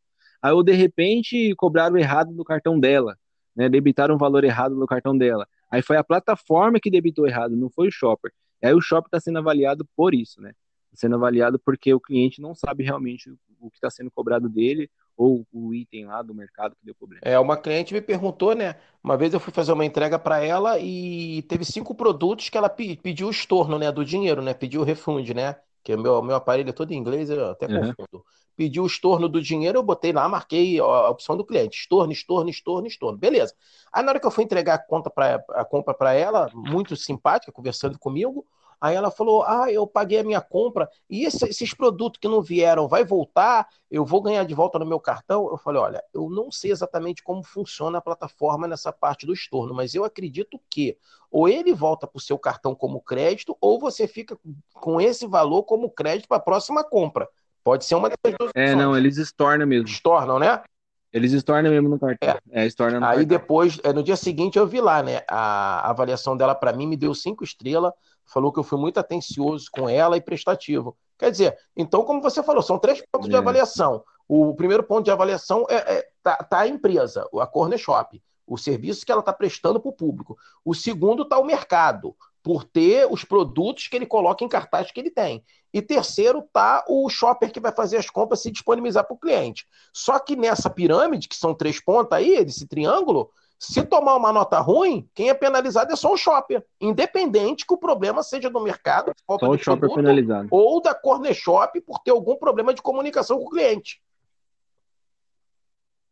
Aí, 0.42 0.52
ou 0.52 0.64
de 0.64 0.74
repente, 0.74 1.54
cobraram 1.56 1.98
errado 1.98 2.32
no 2.32 2.44
cartão 2.44 2.80
dela, 2.80 3.18
né? 3.56 3.70
Debitaram 3.70 4.16
um 4.16 4.18
valor 4.18 4.44
errado 4.44 4.76
no 4.76 4.88
cartão 4.88 5.18
dela. 5.18 5.48
Aí 5.72 5.82
foi 5.82 5.98
a 5.98 6.04
plataforma 6.04 6.80
que 6.80 6.90
debitou 6.90 7.28
errado, 7.28 7.56
não 7.56 7.70
foi 7.70 7.88
o 7.88 7.92
shopper. 7.92 8.32
Aí 8.64 8.74
o 8.74 8.82
shopper 8.82 9.08
está 9.08 9.20
sendo 9.20 9.40
avaliado 9.40 9.88
por 9.96 10.14
isso, 10.14 10.42
né? 10.42 10.52
Tá 10.92 10.96
sendo 10.96 11.16
avaliado 11.16 11.60
porque 11.60 11.94
o 11.94 12.00
cliente 12.00 12.42
não 12.42 12.54
sabe 12.56 12.84
realmente 12.84 13.30
o 13.60 13.70
que 13.70 13.78
está 13.78 13.90
sendo 13.90 14.12
cobrado 14.12 14.50
dele 14.50 14.90
ou 15.16 15.46
o 15.52 15.74
item 15.74 16.06
lá 16.06 16.22
do 16.22 16.34
mercado 16.34 16.76
que 16.76 16.86
deu 16.86 16.96
problema. 16.96 17.22
É, 17.26 17.38
uma 17.38 17.58
cliente 17.58 17.94
me 17.94 18.02
perguntou, 18.02 18.56
né? 18.56 18.76
Uma 19.04 19.18
vez 19.18 19.34
eu 19.34 19.40
fui 19.40 19.52
fazer 19.52 19.74
uma 19.74 19.86
entrega 19.86 20.18
para 20.18 20.44
ela 20.44 20.80
e 20.80 21.42
teve 21.44 21.66
cinco 21.66 21.94
produtos 21.94 22.50
que 22.50 22.58
ela 22.58 22.70
pediu 22.70 23.28
o 23.28 23.32
estorno, 23.32 23.78
né, 23.78 23.92
do 23.92 24.06
dinheiro, 24.06 24.42
né? 24.42 24.54
Pediu 24.54 24.82
o 24.82 24.84
refund, 24.86 25.30
né? 25.32 25.58
Que 25.84 25.96
meu, 25.96 26.22
meu 26.22 26.36
aparelho 26.36 26.70
é 26.70 26.74
todo 26.74 26.92
em 26.92 26.98
inglês, 26.98 27.30
eu 27.30 27.50
até 27.50 27.68
uhum. 27.68 27.94
confundo. 27.94 28.26
Pediu 28.56 28.84
o 28.84 28.88
estorno 28.88 29.30
do 29.30 29.42
dinheiro, 29.42 29.80
eu 29.80 29.84
botei 29.84 30.12
lá, 30.12 30.28
marquei 30.28 30.80
a 30.80 31.10
opção 31.10 31.38
do 31.38 31.46
cliente: 31.46 31.80
estorno, 31.80 32.12
estorno, 32.12 32.50
estorno, 32.50 32.88
estorno. 32.88 33.18
Beleza. 33.18 33.54
Aí 33.92 34.04
na 34.04 34.12
hora 34.12 34.20
que 34.20 34.28
eu 34.28 34.32
fui 34.32 34.44
entregar 34.44 34.76
a, 34.76 34.78
conta 34.78 35.10
pra, 35.10 35.44
a 35.50 35.64
compra 35.64 35.94
para 35.94 36.14
ela, 36.14 36.50
muito 36.54 36.96
simpática, 36.96 37.52
conversando 37.52 37.98
comigo, 37.98 38.46
Aí 38.82 38.96
ela 38.96 39.12
falou: 39.12 39.44
Ah, 39.44 39.72
eu 39.72 39.86
paguei 39.86 40.20
a 40.20 40.24
minha 40.24 40.42
compra 40.42 40.90
e 41.10 41.26
esse, 41.26 41.46
esses 41.46 41.74
produtos 41.74 42.20
que 42.20 42.28
não 42.28 42.42
vieram, 42.42 42.88
vai 42.88 43.04
voltar? 43.04 43.68
Eu 43.92 44.06
vou 44.06 44.22
ganhar 44.22 44.44
de 44.44 44.54
volta 44.54 44.80
no 44.80 44.86
meu 44.86 45.00
cartão? 45.00 45.50
Eu 45.50 45.58
falei: 45.58 45.82
Olha, 45.82 46.04
eu 46.14 46.30
não 46.30 46.52
sei 46.52 46.72
exatamente 46.72 47.22
como 47.22 47.44
funciona 47.44 47.98
a 47.98 48.02
plataforma 48.02 48.68
nessa 48.68 48.92
parte 48.92 49.26
do 49.26 49.34
estorno, 49.34 49.74
mas 49.74 49.94
eu 49.94 50.04
acredito 50.04 50.60
que 50.70 50.98
ou 51.32 51.48
ele 51.48 51.74
volta 51.74 52.08
para 52.08 52.18
o 52.18 52.22
seu 52.22 52.40
cartão 52.40 52.74
como 52.74 53.02
crédito, 53.02 53.56
ou 53.62 53.80
você 53.80 54.08
fica 54.08 54.38
com 54.74 55.00
esse 55.00 55.28
valor 55.28 55.64
como 55.64 55.90
crédito 55.90 56.28
para 56.28 56.38
a 56.38 56.42
próxima 56.42 56.84
compra. 56.84 57.28
Pode 57.64 57.86
ser 57.86 57.96
uma 57.96 58.10
dessas 58.10 58.38
duas 58.40 58.52
É, 58.56 58.76
não, 58.76 58.98
eles 58.98 59.18
estornam 59.18 59.68
mesmo. 59.68 59.88
Estornam, 59.88 60.40
né? 60.40 60.64
Eles 61.12 61.34
estornam 61.34 61.72
mesmo 61.72 61.90
no 61.90 62.00
cartão. 62.00 62.40
É, 62.52 62.64
é 62.64 62.66
estornam 62.66 63.04
Aí 63.04 63.18
cartão. 63.18 63.26
depois, 63.26 63.80
é, 63.84 63.92
no 63.92 64.04
dia 64.04 64.16
seguinte, 64.16 64.58
eu 64.58 64.68
vi 64.68 64.80
lá, 64.80 65.02
né? 65.04 65.22
A 65.28 65.90
avaliação 65.90 66.38
dela 66.38 66.56
para 66.56 66.74
mim 66.74 66.88
me 66.88 66.96
deu 66.96 67.14
cinco 67.14 67.44
estrelas 67.44 67.94
falou 68.32 68.52
que 68.52 68.60
eu 68.60 68.64
fui 68.64 68.80
muito 68.80 69.00
atencioso 69.00 69.68
com 69.72 69.90
ela 69.90 70.18
e 70.18 70.22
prestativo. 70.22 70.98
Quer 71.18 71.32
dizer, 71.32 71.58
então, 71.76 72.04
como 72.04 72.22
você 72.22 72.42
falou, 72.42 72.62
são 72.62 72.80
três 72.80 73.04
pontos 73.12 73.28
é. 73.28 73.32
de 73.32 73.38
avaliação. 73.38 74.04
O 74.28 74.54
primeiro 74.56 74.84
ponto 74.84 75.04
de 75.04 75.12
avaliação 75.12 75.66
é, 75.70 75.76
é 75.76 76.10
tá, 76.22 76.36
tá, 76.38 76.60
a 76.60 76.68
empresa, 76.68 77.28
a 77.40 77.48
Corner 77.48 77.80
Shop, 77.80 78.22
o 78.46 78.58
serviço 78.58 79.06
que 79.06 79.12
ela 79.12 79.22
está 79.22 79.34
prestando 79.34 79.80
para 79.80 79.90
o 79.90 79.94
público. 79.94 80.38
O 80.64 80.74
segundo 80.74 81.24
está 81.24 81.38
o 81.40 81.46
mercado, 81.46 82.16
por 82.42 82.64
ter 82.64 83.08
os 83.12 83.24
produtos 83.24 83.88
que 83.88 83.96
ele 83.96 84.06
coloca 84.06 84.44
em 84.44 84.48
cartaz 84.48 84.92
que 84.92 85.00
ele 85.00 85.10
tem. 85.10 85.44
E 85.74 85.82
terceiro 85.82 86.40
está 86.40 86.84
o 86.88 87.08
shopper 87.10 87.52
que 87.52 87.60
vai 87.60 87.72
fazer 87.72 87.98
as 87.98 88.10
compras 88.10 88.42
se 88.42 88.50
disponibilizar 88.50 89.06
para 89.06 89.14
o 89.14 89.20
cliente. 89.20 89.68
Só 89.94 90.18
que 90.20 90.36
nessa 90.36 90.70
pirâmide, 90.70 91.28
que 91.28 91.36
são 91.36 91.54
três 91.54 91.84
pontas 91.84 92.18
aí, 92.18 92.44
desse 92.44 92.68
triângulo, 92.68 93.30
se 93.60 93.84
tomar 93.84 94.16
uma 94.16 94.32
nota 94.32 94.58
ruim, 94.60 95.08
quem 95.14 95.30
é 95.30 95.34
penalizado 95.34 95.92
é 95.92 95.96
só 95.98 96.14
o 96.14 96.18
shopper, 96.18 96.66
independente 96.80 97.68
que 97.68 97.74
o 97.74 97.78
problema 97.78 98.24
seja 98.24 98.50
do 98.50 98.62
mercado, 98.62 99.12
falta 99.28 99.46
só 99.46 99.56
de 99.56 99.62
shopper 99.62 99.94
penalizado. 99.94 100.48
ou 100.50 100.82
da 100.82 100.96
corner 100.96 101.34
shop 101.34 101.82
por 101.82 102.00
ter 102.00 102.12
algum 102.12 102.38
problema 102.38 102.74
de 102.74 102.82
comunicação 102.82 103.38
com 103.38 103.46
o 103.48 103.50
cliente. 103.50 104.02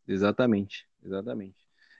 Exatamente, 0.05 0.85
exatamente. 1.01 1.55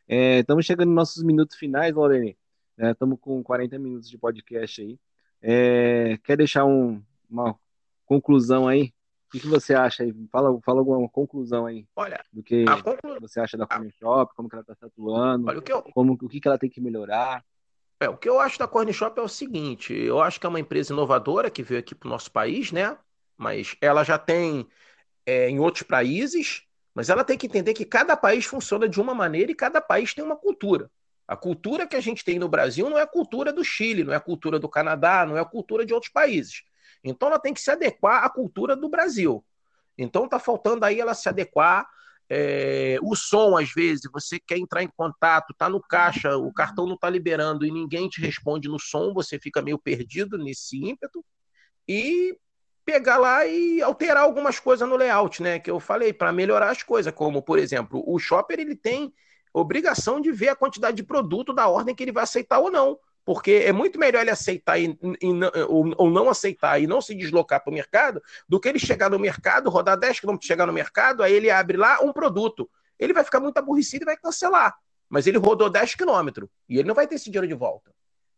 É, 0.06 0.40
estamos 0.40 0.66
chegando 0.66 0.90
nos 0.90 0.96
nossos 0.96 1.24
minutos 1.24 1.56
finais, 1.56 1.94
Lorene. 1.96 2.38
É, 2.78 2.92
estamos 2.92 3.18
com 3.20 3.42
40 3.42 3.80
minutos 3.80 4.10
de 4.10 4.18
podcast 4.18 4.82
aí. 4.82 5.00
É, 5.42 6.18
quer 6.26 6.36
deixar 6.36 6.66
um, 6.66 7.02
uma 7.30 7.58
conclusão 8.06 8.68
aí 8.68 8.94
o 9.28 9.40
que, 9.40 9.48
você 9.48 9.74
acha 9.74 10.04
aí? 10.04 10.14
Fala, 10.32 10.58
fala 10.62 10.80
alguma 10.80 11.08
conclusão 11.10 11.66
aí. 11.66 11.86
Olha, 11.96 12.24
do 12.32 12.42
que 12.42 12.66
conclu... 12.66 13.20
você 13.20 13.40
acha 13.40 13.58
da 13.58 13.68
Corner 13.68 13.92
Shop, 14.00 14.34
como 14.36 14.48
que 14.48 14.56
ela 14.56 14.62
está 14.62 14.86
atuando, 14.86 15.48
Olha, 15.48 15.60
o, 15.60 15.62
que 15.62 15.72
eu... 15.72 15.82
como, 15.84 16.14
o 16.14 16.30
que, 16.30 16.40
que 16.40 16.48
ela 16.48 16.58
tem 16.58 16.70
que 16.70 16.80
melhorar. 16.80 17.44
É, 18.00 18.08
o 18.08 18.18
que 18.18 18.30
eu 18.30 18.40
acho 18.40 18.60
da 18.60 18.68
Corner 18.68 18.94
Shop 18.94 19.20
é 19.20 19.24
o 19.24 19.28
seguinte: 19.28 19.94
eu 19.94 20.22
acho 20.22 20.40
que 20.40 20.46
é 20.46 20.50
uma 20.50 20.60
empresa 20.60 20.94
inovadora 20.94 21.50
que 21.50 21.64
veio 21.64 21.80
aqui 21.80 21.94
para 21.94 22.08
o 22.08 22.12
nosso 22.12 22.32
país, 22.32 22.72
né? 22.72 22.98
Mas 23.36 23.76
ela 23.82 24.04
já 24.04 24.18
tem 24.18 24.68
é, 25.26 25.50
em 25.50 25.60
outros 25.60 25.84
países, 25.84 26.64
mas 26.94 27.10
ela 27.10 27.24
tem 27.24 27.38
que 27.38 27.48
entender 27.48 27.74
que 27.74 27.86
cada 27.86 28.16
país 28.16 28.46
funciona 28.46 28.88
de 28.88 29.02
uma 29.02 29.14
maneira 29.14 29.52
e 29.52 29.56
cada 29.56 29.82
país 29.82 30.14
tem 30.14 30.24
uma 30.24 30.36
cultura. 30.36 30.90
A 31.28 31.36
cultura 31.36 31.86
que 31.86 31.96
a 31.96 32.00
gente 32.00 32.24
tem 32.24 32.40
no 32.40 32.48
Brasil 32.48 32.90
não 32.90 32.98
é 32.98 33.02
a 33.02 33.08
cultura 33.08 33.52
do 33.52 33.64
Chile, 33.64 34.04
não 34.04 34.14
é 34.14 34.16
a 34.16 34.22
cultura 34.22 34.58
do 34.58 34.70
Canadá, 34.70 35.26
não 35.26 35.36
é 35.36 35.42
a 35.42 35.46
cultura 35.46 35.86
de 35.86 35.94
outros 35.94 36.12
países. 36.12 36.64
Então 37.10 37.30
ela 37.30 37.40
tem 37.40 37.54
que 37.54 37.62
se 37.62 37.72
adequar 37.72 38.24
à 38.24 38.30
cultura 38.30 38.76
do 38.76 38.90
Brasil. 38.90 39.44
Então 39.98 40.26
está 40.26 40.40
faltando 40.40 40.86
aí 40.86 41.00
ela 41.00 41.14
se 41.14 41.28
adequar. 41.28 41.88
É, 42.30 42.98
o 43.02 43.16
som, 43.16 43.58
às 43.58 43.72
vezes, 43.72 44.02
você 44.12 44.38
quer 44.38 44.58
entrar 44.58 44.84
em 44.84 44.90
contato, 44.96 45.54
tá 45.58 45.70
no 45.70 45.82
caixa, 45.82 46.36
o 46.36 46.54
cartão 46.54 46.86
não 46.86 46.96
está 46.96 47.10
liberando 47.10 47.66
e 47.66 47.72
ninguém 47.72 48.10
te 48.10 48.20
responde 48.20 48.68
no 48.68 48.78
som, 48.78 49.14
você 49.14 49.40
fica 49.40 49.62
meio 49.62 49.78
perdido 49.78 50.38
nesse 50.38 50.78
ímpeto. 50.78 51.24
E 51.88 52.38
pegar 52.84 53.18
lá 53.18 53.46
e 53.46 53.82
alterar 53.82 54.24
algumas 54.24 54.60
coisas 54.60 54.88
no 54.88 54.98
layout, 54.98 55.42
né? 55.42 55.60
Que 55.60 55.72
eu 55.72 55.80
falei, 55.80 56.12
para 56.14 56.32
melhorar 56.32 56.70
as 56.70 56.84
coisas, 56.84 57.14
como, 57.14 57.42
por 57.42 57.60
exemplo, 57.60 58.04
o 58.06 58.20
shopper 58.20 58.60
ele 58.60 58.76
tem 58.76 59.14
obrigação 59.54 60.20
de 60.22 60.32
ver 60.32 60.50
a 60.50 60.56
quantidade 60.56 60.98
de 60.98 61.04
produto 61.04 61.54
da 61.54 61.68
ordem 61.68 61.96
que 61.96 62.04
ele 62.04 62.12
vai 62.12 62.24
aceitar 62.24 62.60
ou 62.60 62.70
não 62.70 63.00
porque 63.28 63.64
é 63.66 63.74
muito 63.74 64.00
melhor 64.00 64.22
ele 64.22 64.30
aceitar 64.30 64.80
e, 64.80 64.98
e 65.22 65.28
ou, 65.68 65.94
ou, 65.98 66.10
não 66.10 66.30
aceitar 66.30 66.82
e 66.82 66.88
não 66.88 67.02
se 67.02 67.14
deslocar 67.14 67.62
para 67.62 67.70
o 67.70 67.74
mercado 67.74 68.24
do 68.48 68.58
que 68.58 68.70
ele 68.70 68.80
chegar 68.80 69.10
no 69.10 69.20
mercado, 69.20 69.70
rodar 69.70 70.00
10 70.00 70.22
km, 70.22 70.38
chegar 70.42 70.66
no 70.66 70.72
mercado, 70.72 71.22
aí 71.22 71.34
ele 71.34 71.52
abre 71.52 71.76
lá 71.76 72.00
um 72.00 72.14
produto. 72.14 72.70
Ele 72.98 73.12
vai 73.12 73.26
ficar 73.26 73.42
muito 73.42 73.58
aborrecido 73.58 74.04
e 74.04 74.06
vai 74.06 74.16
cancelar. 74.16 74.78
Mas 75.10 75.28
ele 75.28 75.38
rodou 75.38 75.70
10 75.70 75.96
km 75.96 76.46
e 76.70 76.80
ele 76.80 76.88
não 76.88 76.96
vai 76.96 77.06
ter 77.06 77.16
esse 77.16 77.26
dinheiro 77.26 77.46
de 77.46 77.54
volta. 77.54 77.92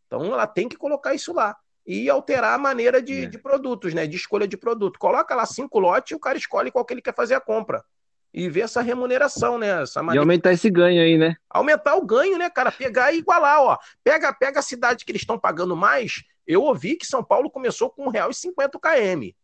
Então 0.07 0.25
ela 0.25 0.47
tem 0.47 0.67
que 0.67 0.75
colocar 0.75 1.13
isso 1.13 1.31
lá 1.33 1.55
e 1.85 2.09
alterar 2.09 2.55
a 2.55 2.57
maneira 2.57 2.99
de, 2.99 3.25
é. 3.25 3.27
de 3.27 3.37
produtos, 3.37 3.93
né? 3.93 4.07
De 4.07 4.15
escolha 4.15 4.47
de 4.47 4.57
produto. 4.57 4.97
Coloca 4.97 5.35
lá 5.35 5.45
cinco 5.45 5.77
lotes 5.77 6.09
e 6.09 6.15
o 6.15 6.19
cara 6.19 6.39
escolhe 6.39 6.71
qual 6.71 6.83
que 6.83 6.95
ele 6.95 7.01
quer 7.03 7.13
fazer 7.13 7.35
a 7.35 7.39
compra 7.39 7.85
e 8.33 8.49
ver 8.49 8.61
essa 8.61 8.81
remuneração, 8.81 9.57
né? 9.57 9.81
Essa 9.81 10.01
maneira... 10.01 10.21
E 10.21 10.23
aumentar 10.23 10.53
esse 10.53 10.69
ganho 10.69 11.01
aí, 11.01 11.17
né? 11.17 11.35
Aumentar 11.49 11.95
o 11.95 12.05
ganho, 12.05 12.37
né, 12.37 12.49
cara? 12.49 12.71
Pegar 12.71 13.11
e 13.11 13.19
igualar, 13.19 13.61
ó. 13.61 13.77
Pega, 14.03 14.31
pega 14.33 14.59
a 14.59 14.63
cidade 14.63 15.03
que 15.03 15.11
eles 15.11 15.21
estão 15.21 15.39
pagando 15.39 15.75
mais. 15.75 16.23
Eu 16.45 16.63
ouvi 16.63 16.95
que 16.95 17.05
São 17.05 17.23
Paulo 17.23 17.49
começou 17.49 17.89
com 17.89 18.09
R$1,50 18.09 18.79
km. 18.79 19.35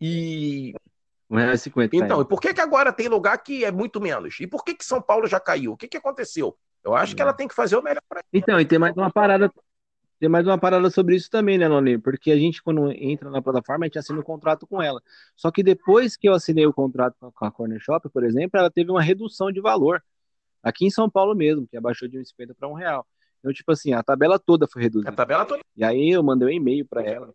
E. 0.00 0.74
R$1,50 1.30 1.90
Então, 1.92 2.20
e 2.20 2.24
por 2.24 2.40
que, 2.40 2.52
que 2.52 2.60
agora 2.60 2.92
tem 2.92 3.08
lugar 3.08 3.38
que 3.38 3.64
é 3.64 3.72
muito 3.72 4.00
menos? 4.00 4.36
E 4.40 4.46
por 4.46 4.64
que, 4.64 4.74
que 4.74 4.84
São 4.84 5.00
Paulo 5.00 5.26
já 5.26 5.40
caiu? 5.40 5.72
O 5.72 5.76
que, 5.76 5.88
que 5.88 5.96
aconteceu? 5.96 6.56
Eu 6.84 6.94
acho 6.94 7.16
que 7.16 7.22
ela 7.22 7.32
tem 7.32 7.48
que 7.48 7.54
fazer 7.54 7.76
o 7.76 7.82
melhor 7.82 8.02
para 8.06 8.20
Então, 8.32 8.60
e 8.60 8.64
tem 8.66 8.78
mais 8.78 8.94
uma 8.94 9.10
parada 9.10 9.50
tem 10.18 10.28
mais 10.28 10.46
uma 10.46 10.58
parada 10.58 10.88
sobre 10.90 11.16
isso 11.16 11.28
também, 11.28 11.58
né, 11.58 11.68
Loni? 11.68 11.98
Porque 11.98 12.30
a 12.30 12.36
gente, 12.36 12.62
quando 12.62 12.90
entra 12.92 13.28
na 13.30 13.42
plataforma, 13.42 13.84
a 13.84 13.88
gente 13.88 13.98
assina 13.98 14.18
um 14.18 14.22
contrato 14.22 14.66
com 14.66 14.80
ela. 14.80 15.02
Só 15.36 15.50
que 15.50 15.62
depois 15.62 16.16
que 16.16 16.28
eu 16.28 16.34
assinei 16.34 16.66
o 16.66 16.72
contrato 16.72 17.16
com 17.18 17.44
a 17.44 17.50
Corner 17.50 17.80
Shop, 17.80 18.08
por 18.08 18.24
exemplo, 18.24 18.58
ela 18.58 18.70
teve 18.70 18.90
uma 18.90 19.02
redução 19.02 19.50
de 19.50 19.60
valor. 19.60 20.02
Aqui 20.62 20.86
em 20.86 20.90
São 20.90 21.10
Paulo 21.10 21.34
mesmo, 21.34 21.66
que 21.66 21.76
abaixou 21.76 22.08
de 22.08 22.18
1,50 22.18 22.54
para 22.54 22.68
um 22.68 22.74
real. 22.74 23.06
Então, 23.38 23.52
tipo 23.52 23.70
assim, 23.70 23.92
a 23.92 24.02
tabela 24.02 24.38
toda 24.38 24.66
foi 24.66 24.82
reduzida. 24.82 25.10
A 25.10 25.14
tabela 25.14 25.44
toda. 25.44 25.60
E 25.76 25.84
aí 25.84 26.10
eu 26.10 26.22
mandei 26.22 26.48
um 26.48 26.50
e-mail 26.50 26.86
para 26.86 27.02
ela, 27.02 27.34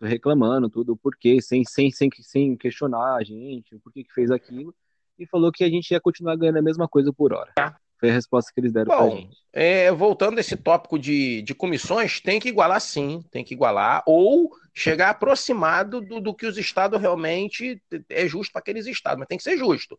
reclamando 0.00 0.68
tudo, 0.68 0.94
o 0.94 0.96
porquê, 0.96 1.40
sem, 1.40 1.62
sem, 1.64 1.92
sem, 1.92 2.10
sem 2.20 2.56
questionar 2.56 3.14
a 3.14 3.22
gente, 3.22 3.76
o 3.76 3.80
porquê 3.80 4.02
que 4.02 4.12
fez 4.12 4.30
aquilo. 4.30 4.74
E 5.16 5.26
falou 5.26 5.52
que 5.52 5.62
a 5.62 5.68
gente 5.68 5.90
ia 5.90 6.00
continuar 6.00 6.36
ganhando 6.36 6.58
a 6.58 6.62
mesma 6.62 6.88
coisa 6.88 7.12
por 7.12 7.32
hora. 7.32 7.52
É. 7.58 7.72
Foi 7.98 8.10
a 8.10 8.12
resposta 8.12 8.52
que 8.54 8.60
eles 8.60 8.72
deram 8.72 8.86
para 8.86 9.10
gente. 9.10 9.36
É, 9.52 9.90
voltando 9.90 10.38
a 10.38 10.40
esse 10.40 10.56
tópico 10.56 10.98
de, 10.98 11.42
de 11.42 11.54
comissões, 11.54 12.20
tem 12.20 12.38
que 12.38 12.48
igualar 12.48 12.80
sim, 12.80 13.24
tem 13.30 13.44
que 13.44 13.54
igualar, 13.54 14.04
ou 14.06 14.52
chegar 14.72 15.10
aproximado 15.10 16.00
do, 16.00 16.20
do 16.20 16.32
que 16.32 16.46
os 16.46 16.56
estados 16.56 17.00
realmente 17.00 17.82
é 18.08 18.28
justo 18.28 18.52
para 18.52 18.60
aqueles 18.60 18.86
estados, 18.86 19.18
mas 19.18 19.26
tem 19.26 19.36
que 19.36 19.42
ser 19.42 19.56
justo. 19.56 19.98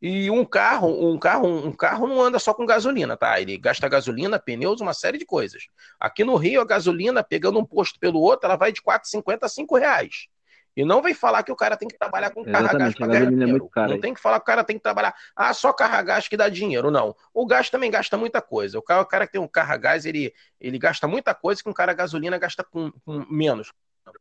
E 0.00 0.30
um 0.30 0.44
carro, 0.44 1.12
um 1.12 1.18
carro, 1.18 1.48
um 1.48 1.72
carro 1.72 2.06
não 2.06 2.22
anda 2.22 2.38
só 2.38 2.54
com 2.54 2.64
gasolina, 2.64 3.16
tá? 3.16 3.40
Ele 3.40 3.58
gasta 3.58 3.88
gasolina, 3.88 4.38
pneus, 4.38 4.80
uma 4.80 4.94
série 4.94 5.18
de 5.18 5.26
coisas. 5.26 5.64
Aqui 5.98 6.24
no 6.24 6.36
Rio, 6.36 6.60
a 6.60 6.64
gasolina, 6.64 7.22
pegando 7.22 7.58
um 7.58 7.64
posto 7.64 7.98
pelo 7.98 8.20
outro, 8.20 8.46
ela 8.46 8.56
vai 8.56 8.72
de 8.72 8.80
4,50 8.80 9.38
a 9.42 9.48
5 9.48 9.76
reais. 9.76 10.28
E 10.76 10.84
não 10.84 11.02
vem 11.02 11.12
falar 11.12 11.42
que 11.42 11.50
o 11.50 11.56
cara 11.56 11.76
tem 11.76 11.88
que 11.88 11.98
trabalhar 11.98 12.30
com 12.30 12.44
carro 12.44 12.68
a 12.68 12.72
gás 12.72 12.94
para 12.94 13.06
ganhar 13.06 13.30
dinheiro. 13.30 13.70
É 13.76 13.88
não 13.88 14.00
tem 14.00 14.14
que 14.14 14.20
falar 14.20 14.38
que 14.38 14.44
o 14.44 14.46
cara 14.46 14.64
tem 14.64 14.76
que 14.76 14.82
trabalhar, 14.82 15.14
ah, 15.34 15.52
só 15.52 15.72
carro 15.72 15.96
a 15.96 16.02
gás 16.02 16.28
que 16.28 16.36
dá 16.36 16.48
dinheiro. 16.48 16.90
Não. 16.90 17.14
O 17.34 17.46
gás 17.46 17.70
também 17.70 17.90
gasta 17.90 18.16
muita 18.16 18.40
coisa. 18.40 18.78
O 18.78 18.82
cara, 18.82 19.02
o 19.02 19.06
cara 19.06 19.26
que 19.26 19.32
tem 19.32 19.40
um 19.40 19.48
carro 19.48 19.72
a 19.72 19.76
gás, 19.76 20.06
ele, 20.06 20.32
ele 20.60 20.78
gasta 20.78 21.08
muita 21.08 21.34
coisa 21.34 21.62
que 21.62 21.68
um 21.68 21.74
cara 21.74 21.92
gasolina 21.92 22.38
gasta 22.38 22.62
com, 22.62 22.92
com 23.04 23.26
menos. 23.28 23.72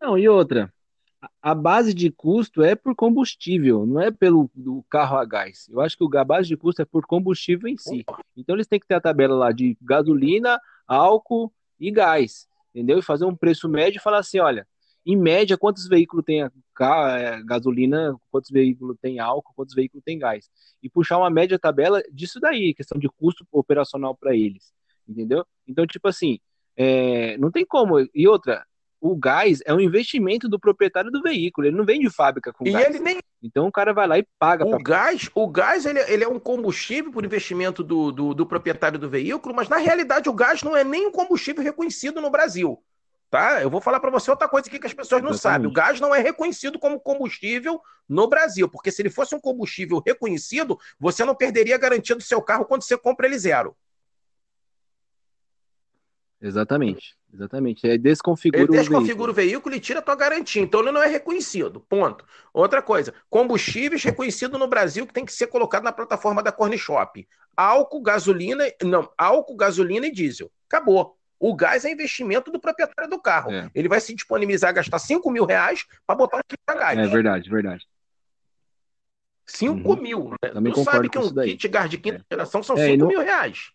Não, 0.02 0.18
e 0.18 0.28
outra, 0.28 0.72
a 1.42 1.54
base 1.54 1.94
de 1.94 2.10
custo 2.10 2.64
é 2.64 2.76
por 2.76 2.96
combustível, 2.96 3.86
não 3.86 4.02
é 4.02 4.12
pelo 4.12 4.50
do 4.54 4.84
carro 4.90 5.18
a 5.18 5.26
gás. 5.26 5.68
Eu 5.70 5.82
acho 5.82 5.98
que 5.98 6.18
a 6.18 6.24
base 6.24 6.48
de 6.48 6.58
custo 6.58 6.82
é 6.82 6.86
por 6.86 7.06
combustível 7.06 7.68
em 7.68 7.78
si. 7.78 8.06
Então 8.36 8.56
eles 8.56 8.68
têm 8.68 8.80
que 8.80 8.88
ter 8.88 8.96
a 8.96 9.02
tabela 9.02 9.36
lá 9.36 9.52
de 9.52 9.78
gasolina, 9.82 10.60
álcool 10.88 11.52
e 11.80 11.92
gás, 11.92 12.48
entendeu? 12.74 13.00
E 13.00 13.02
fazer 13.02 13.26
um 13.26 13.36
preço 13.36 13.68
médio 13.68 14.00
e 14.00 14.02
falar 14.02 14.20
assim, 14.20 14.40
olha, 14.40 14.68
em 15.06 15.16
média, 15.16 15.58
quantos 15.58 15.88
veículos 15.88 16.26
tem 16.26 16.44
é, 16.44 16.50
gasolina, 17.44 18.16
quantos 18.30 18.52
veículos 18.52 18.98
tem 19.02 19.20
álcool, 19.20 19.54
quantos 19.56 19.74
veículos 19.74 20.04
tem 20.04 20.20
gás. 20.20 20.50
E 20.82 20.90
puxar 20.90 21.18
uma 21.18 21.30
média 21.30 21.58
tabela 21.58 22.02
disso 22.12 22.40
daí, 22.40 22.74
questão 22.74 23.00
de 23.00 23.10
custo 23.10 23.46
operacional 23.52 24.16
para 24.16 24.36
eles, 24.36 24.72
entendeu? 25.08 25.46
Então, 25.68 25.86
tipo 25.88 26.08
assim, 26.08 26.40
é, 26.76 27.38
não 27.38 27.52
tem 27.52 27.66
como. 27.66 28.00
E 28.14 28.28
outra, 28.28 28.66
o 29.02 29.16
gás 29.16 29.60
é 29.66 29.74
um 29.74 29.80
investimento 29.80 30.50
do 30.50 30.60
proprietário 30.60 31.12
do 31.12 31.22
veículo, 31.22 31.68
ele 31.68 31.78
não 31.78 31.86
vem 31.86 32.00
de 32.00 32.10
fábrica 32.10 32.52
com 32.52 32.68
e 32.68 32.72
gás. 32.72 32.88
Ele 32.88 33.00
nem... 33.00 33.20
Então 33.42 33.68
o 33.68 33.72
cara 33.72 33.94
vai 33.94 34.08
lá 34.08 34.20
e 34.20 34.28
paga. 34.38 34.66
O 34.66 34.72
pra... 34.72 34.80
gás, 34.80 35.30
o 35.34 35.48
gás 35.48 35.86
ele, 35.86 36.00
ele, 36.12 36.24
é 36.24 36.28
um 36.28 36.40
combustível 36.40 37.12
por 37.12 37.24
investimento 37.24 37.84
do, 37.84 38.12
do, 38.12 38.34
do, 38.34 38.46
proprietário 38.46 39.00
do 39.00 39.10
veículo, 39.10 39.56
mas 39.56 39.70
na 39.70 39.78
realidade 39.78 40.30
o 40.30 40.34
gás 40.34 40.62
não 40.62 40.76
é 40.76 40.84
nem 40.84 41.08
um 41.08 41.12
combustível 41.12 41.64
reconhecido 41.64 42.20
no 42.20 42.30
Brasil. 42.30 42.78
Tá? 43.30 43.62
Eu 43.62 43.70
vou 43.70 43.80
falar 43.80 44.00
para 44.00 44.10
você 44.10 44.32
outra 44.32 44.48
coisa 44.48 44.68
aqui 44.68 44.80
que 44.80 44.88
as 44.88 44.94
pessoas 44.94 45.22
não 45.22 45.30
Exatamente. 45.30 45.56
sabem. 45.56 45.68
O 45.68 45.74
gás 45.74 46.00
não 46.00 46.16
é 46.16 46.20
reconhecido 46.20 46.80
como 46.80 47.00
combustível 47.00 47.80
no 48.08 48.28
Brasil, 48.28 48.68
porque 48.68 48.92
se 48.92 49.04
ele 49.04 49.12
fosse 49.12 49.36
um 49.36 49.40
combustível 49.40 50.02
reconhecido, 50.04 50.80
você 51.00 51.24
não 51.24 51.36
perderia 51.36 51.76
a 51.76 51.80
garantia 51.80 52.16
do 52.16 52.24
seu 52.24 52.42
carro 52.42 52.66
quando 52.66 52.82
você 52.82 52.98
compra 52.98 53.28
ele 53.28 53.38
zero. 53.38 53.76
Exatamente, 56.42 57.16
exatamente. 57.32 57.88
É 57.88 57.98
desconfigura, 57.98 58.64
ele 58.64 58.72
desconfigura 58.72 59.32
o, 59.32 59.34
veículo. 59.34 59.34
o 59.34 59.34
veículo 59.34 59.76
e 59.76 59.80
tira 59.80 60.00
a 60.00 60.02
tua 60.02 60.16
garantia. 60.16 60.62
Então 60.62 60.80
ele 60.80 60.92
não 60.92 61.04
é 61.04 61.08
reconhecido. 61.08 61.82
Ponto. 61.82 62.26
Outra 62.52 62.82
coisa, 62.82 63.14
combustíveis 63.30 64.04
reconhecido 64.04 64.58
no 64.58 64.68
Brasil 64.68 65.06
que 65.06 65.14
tem 65.14 65.26
que 65.26 65.34
ser 65.34 65.48
colocado 65.48 65.84
na 65.84 65.92
plataforma 65.92 66.42
da 66.42 66.52
Corn 66.52 66.76
Shop. 66.78 67.28
Álcool, 67.56 68.02
gasolina, 68.02 68.64
não, 68.82 69.12
álcool, 69.18 69.58
gasolina 69.58 70.08
e 70.08 70.12
diesel. 70.12 70.50
Acabou. 70.66 71.19
O 71.40 71.56
gás 71.56 71.86
é 71.86 71.92
investimento 71.92 72.52
do 72.52 72.60
proprietário 72.60 73.10
do 73.10 73.20
carro. 73.20 73.52
É. 73.52 73.72
Ele 73.74 73.88
vai 73.88 74.02
se 74.02 74.14
disponibilizar 74.14 74.72
a 74.72 74.74
gastar 74.74 75.00
5 75.00 75.32
mil 75.32 75.46
reais 75.46 75.86
para 76.06 76.16
botar 76.16 76.38
um 76.38 76.42
kit 76.48 76.60
a 76.68 76.74
gás. 76.74 77.00
É 77.00 77.08
verdade, 77.08 77.50
verdade. 77.50 77.88
5 79.46 79.90
uhum. 79.90 80.02
mil. 80.02 80.30
Né? 80.44 80.50
Também 80.52 80.74
tu 80.74 80.84
sabe 80.84 81.10
que 81.10 81.18
um 81.18 81.34
kit 81.34 81.68
gás 81.68 81.90
de 81.90 81.98
quinta 81.98 82.18
é. 82.18 82.34
geração 82.34 82.62
são 82.62 82.76
5 82.76 82.88
é, 82.88 82.98
não... 82.98 83.08
mil 83.08 83.22
reais. 83.22 83.72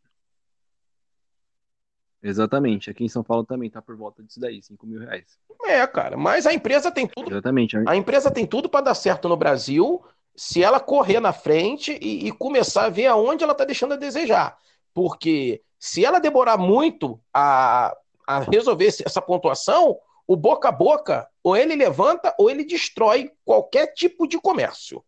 Exatamente. 2.22 2.90
Aqui 2.90 3.04
em 3.04 3.08
São 3.08 3.22
Paulo 3.22 3.44
também 3.44 3.68
tá 3.68 3.82
por 3.82 3.96
volta 3.96 4.22
disso 4.22 4.40
daí, 4.40 4.62
5 4.62 4.86
mil 4.86 5.00
reais. 5.00 5.38
É, 5.64 5.86
cara. 5.86 6.16
Mas 6.16 6.46
a 6.46 6.52
empresa 6.52 6.90
tem 6.90 7.06
tudo. 7.06 7.30
Exatamente. 7.30 7.76
A 7.86 7.96
empresa 7.96 8.30
tem 8.30 8.46
tudo 8.46 8.68
para 8.68 8.84
dar 8.84 8.94
certo 8.94 9.28
no 9.28 9.36
Brasil 9.36 10.02
se 10.36 10.62
ela 10.62 10.80
correr 10.80 11.20
na 11.20 11.32
frente 11.32 11.98
e, 12.00 12.26
e 12.26 12.32
começar 12.32 12.86
a 12.86 12.88
ver 12.88 13.06
aonde 13.06 13.44
ela 13.44 13.52
está 13.52 13.64
deixando 13.64 13.94
a 13.94 13.96
desejar. 13.96 14.58
Porque 14.94 15.62
se 15.78 16.04
ela 16.04 16.20
demorar 16.20 16.56
muito 16.56 17.20
a, 17.32 17.94
a 18.26 18.40
resolver 18.40 18.86
essa 18.86 19.20
pontuação, 19.20 19.98
o 20.26 20.36
boca 20.36 20.68
a 20.68 20.72
boca, 20.72 21.28
ou 21.42 21.56
ele 21.56 21.76
levanta 21.76 22.34
ou 22.38 22.48
ele 22.48 22.64
destrói 22.64 23.30
qualquer 23.44 23.88
tipo 23.88 24.26
de 24.26 24.40
comércio. 24.40 25.04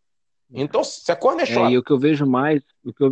Então, 0.52 0.84
se 0.84 1.10
a 1.10 1.16
Corner 1.16 1.46
Shop... 1.46 1.66
É, 1.66 1.70
e 1.70 1.78
o 1.78 1.82
que 1.82 1.92
eu 1.92 1.98
vejo 1.98 2.26
mais, 2.26 2.62
o 2.84 2.92
que 2.92 3.02
eu, 3.02 3.10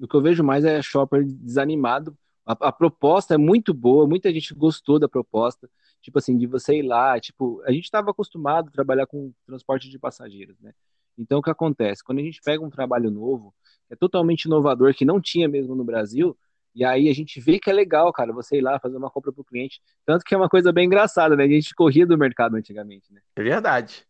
o 0.00 0.06
que 0.06 0.14
eu 0.14 0.22
vejo 0.22 0.44
mais 0.44 0.64
é 0.64 0.80
shopper 0.80 1.24
desanimado 1.24 2.16
a, 2.50 2.68
a, 2.68 2.72
proposta 2.72 3.34
é 3.34 3.38
muito 3.38 3.72
boa, 3.72 4.06
muita 4.06 4.32
gente 4.32 4.54
gostou 4.54 4.98
da 4.98 5.08
proposta, 5.08 5.70
tipo 6.00 6.18
assim, 6.18 6.36
de 6.36 6.46
você 6.46 6.78
ir 6.78 6.82
lá, 6.82 7.18
tipo, 7.20 7.62
a 7.64 7.72
gente 7.72 7.84
estava 7.84 8.10
acostumado 8.10 8.68
a 8.68 8.72
trabalhar 8.72 9.06
com 9.06 9.32
transporte 9.46 9.88
de 9.88 9.98
passageiros, 9.98 10.58
né? 10.60 10.72
Então, 11.18 11.38
o 11.38 11.42
que 11.42 11.50
acontece? 11.50 12.02
Quando 12.02 12.18
a 12.18 12.22
gente 12.22 12.40
pega 12.42 12.64
um 12.64 12.70
trabalho 12.70 13.10
novo, 13.10 13.54
é 13.90 13.96
totalmente 13.96 14.44
inovador, 14.44 14.94
que 14.94 15.04
não 15.04 15.20
tinha 15.20 15.48
mesmo 15.48 15.74
no 15.74 15.84
Brasil, 15.84 16.36
e 16.74 16.84
aí 16.84 17.08
a 17.08 17.12
gente 17.12 17.40
vê 17.40 17.58
que 17.58 17.68
é 17.68 17.72
legal, 17.72 18.12
cara, 18.12 18.32
você 18.32 18.58
ir 18.58 18.60
lá 18.60 18.78
fazer 18.78 18.96
uma 18.96 19.10
compra 19.10 19.32
para 19.32 19.42
o 19.42 19.44
cliente. 19.44 19.80
Tanto 20.06 20.24
que 20.24 20.34
é 20.34 20.36
uma 20.36 20.48
coisa 20.48 20.72
bem 20.72 20.86
engraçada, 20.86 21.34
né? 21.34 21.44
A 21.44 21.48
gente 21.48 21.74
corria 21.74 22.06
do 22.06 22.16
mercado 22.16 22.56
antigamente, 22.56 23.12
né? 23.12 23.20
É 23.36 23.42
verdade. 23.42 24.06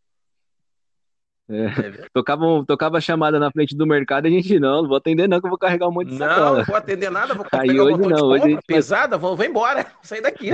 É. 1.48 1.64
É 1.64 2.06
tocava, 2.12 2.64
tocava 2.66 2.98
a 2.98 3.00
chamada 3.00 3.38
na 3.40 3.50
frente 3.50 3.76
do 3.76 3.86
mercado 3.86 4.28
e 4.28 4.28
a 4.28 4.30
gente, 4.30 4.60
não, 4.60 4.82
não 4.82 4.88
vou 4.88 4.96
atender 4.96 5.28
não, 5.28 5.40
que 5.40 5.46
eu 5.46 5.50
vou 5.50 5.58
carregar 5.58 5.88
um 5.88 5.92
monte 5.92 6.10
de 6.10 6.18
sacola. 6.18 6.50
Não, 6.50 6.58
não 6.58 6.64
vou 6.64 6.76
atender 6.76 7.10
nada, 7.10 7.34
vou 7.34 7.46
Aí 7.52 7.68
pegar 7.68 7.82
hoje 7.84 7.94
um 7.94 8.08
não, 8.08 8.26
hoje 8.26 8.42
compra, 8.42 8.62
pesada, 8.66 9.18
vou, 9.18 9.34
vou 9.36 9.46
embora, 9.46 9.86
sair 10.02 10.20
daqui. 10.20 10.50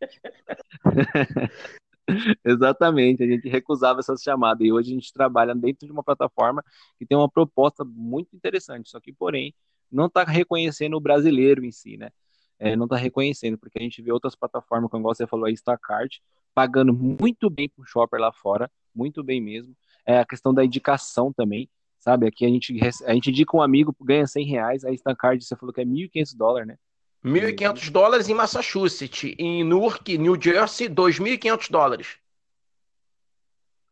Exatamente, 2.44 3.22
a 3.22 3.26
gente 3.26 3.48
recusava 3.48 4.00
essas 4.00 4.22
chamadas 4.22 4.66
e 4.66 4.72
hoje 4.72 4.90
a 4.90 4.94
gente 4.94 5.12
trabalha 5.12 5.54
dentro 5.54 5.86
de 5.86 5.92
uma 5.92 6.02
plataforma 6.02 6.62
que 6.98 7.06
tem 7.06 7.16
uma 7.16 7.28
proposta 7.28 7.84
muito 7.84 8.34
interessante, 8.34 8.90
só 8.90 9.00
que, 9.00 9.12
porém, 9.12 9.54
não 9.90 10.06
está 10.06 10.24
reconhecendo 10.24 10.96
o 10.96 11.00
brasileiro 11.00 11.64
em 11.64 11.72
si, 11.72 11.96
né? 11.96 12.10
É, 12.58 12.76
não 12.76 12.84
está 12.84 12.96
reconhecendo, 12.96 13.56
porque 13.56 13.78
a 13.78 13.82
gente 13.82 14.02
vê 14.02 14.12
outras 14.12 14.34
plataformas, 14.36 14.90
como 14.90 15.04
você 15.04 15.26
falou, 15.26 15.46
a 15.46 15.50
Instacart, 15.50 16.18
pagando 16.54 16.92
muito 16.92 17.48
bem 17.48 17.68
para 17.68 17.82
o 17.82 17.86
shopper 17.86 18.20
lá 18.20 18.32
fora, 18.32 18.70
muito 18.94 19.24
bem 19.24 19.40
mesmo 19.40 19.74
é 20.10 20.18
a 20.18 20.26
questão 20.26 20.52
da 20.52 20.64
indicação 20.64 21.32
também, 21.32 21.68
sabe? 21.98 22.26
Aqui 22.26 22.44
a 22.44 22.48
gente, 22.48 22.78
a 23.04 23.14
gente 23.14 23.30
indica 23.30 23.56
um 23.56 23.62
amigo, 23.62 23.94
ganha 24.00 24.26
100 24.26 24.44
reais, 24.46 24.84
a 24.84 24.92
Instacard 24.92 25.44
você 25.44 25.56
falou 25.56 25.72
que 25.72 25.80
é 25.80 25.84
1.500 25.84 26.36
dólares, 26.36 26.68
né? 26.68 26.76
1.500 27.24 27.90
dólares 27.90 28.28
em 28.28 28.34
Massachusetts, 28.34 29.34
em 29.38 29.62
Newark, 29.64 30.16
New 30.16 30.40
Jersey, 30.40 30.88
2.500 30.88 31.70
dólares. 31.70 32.16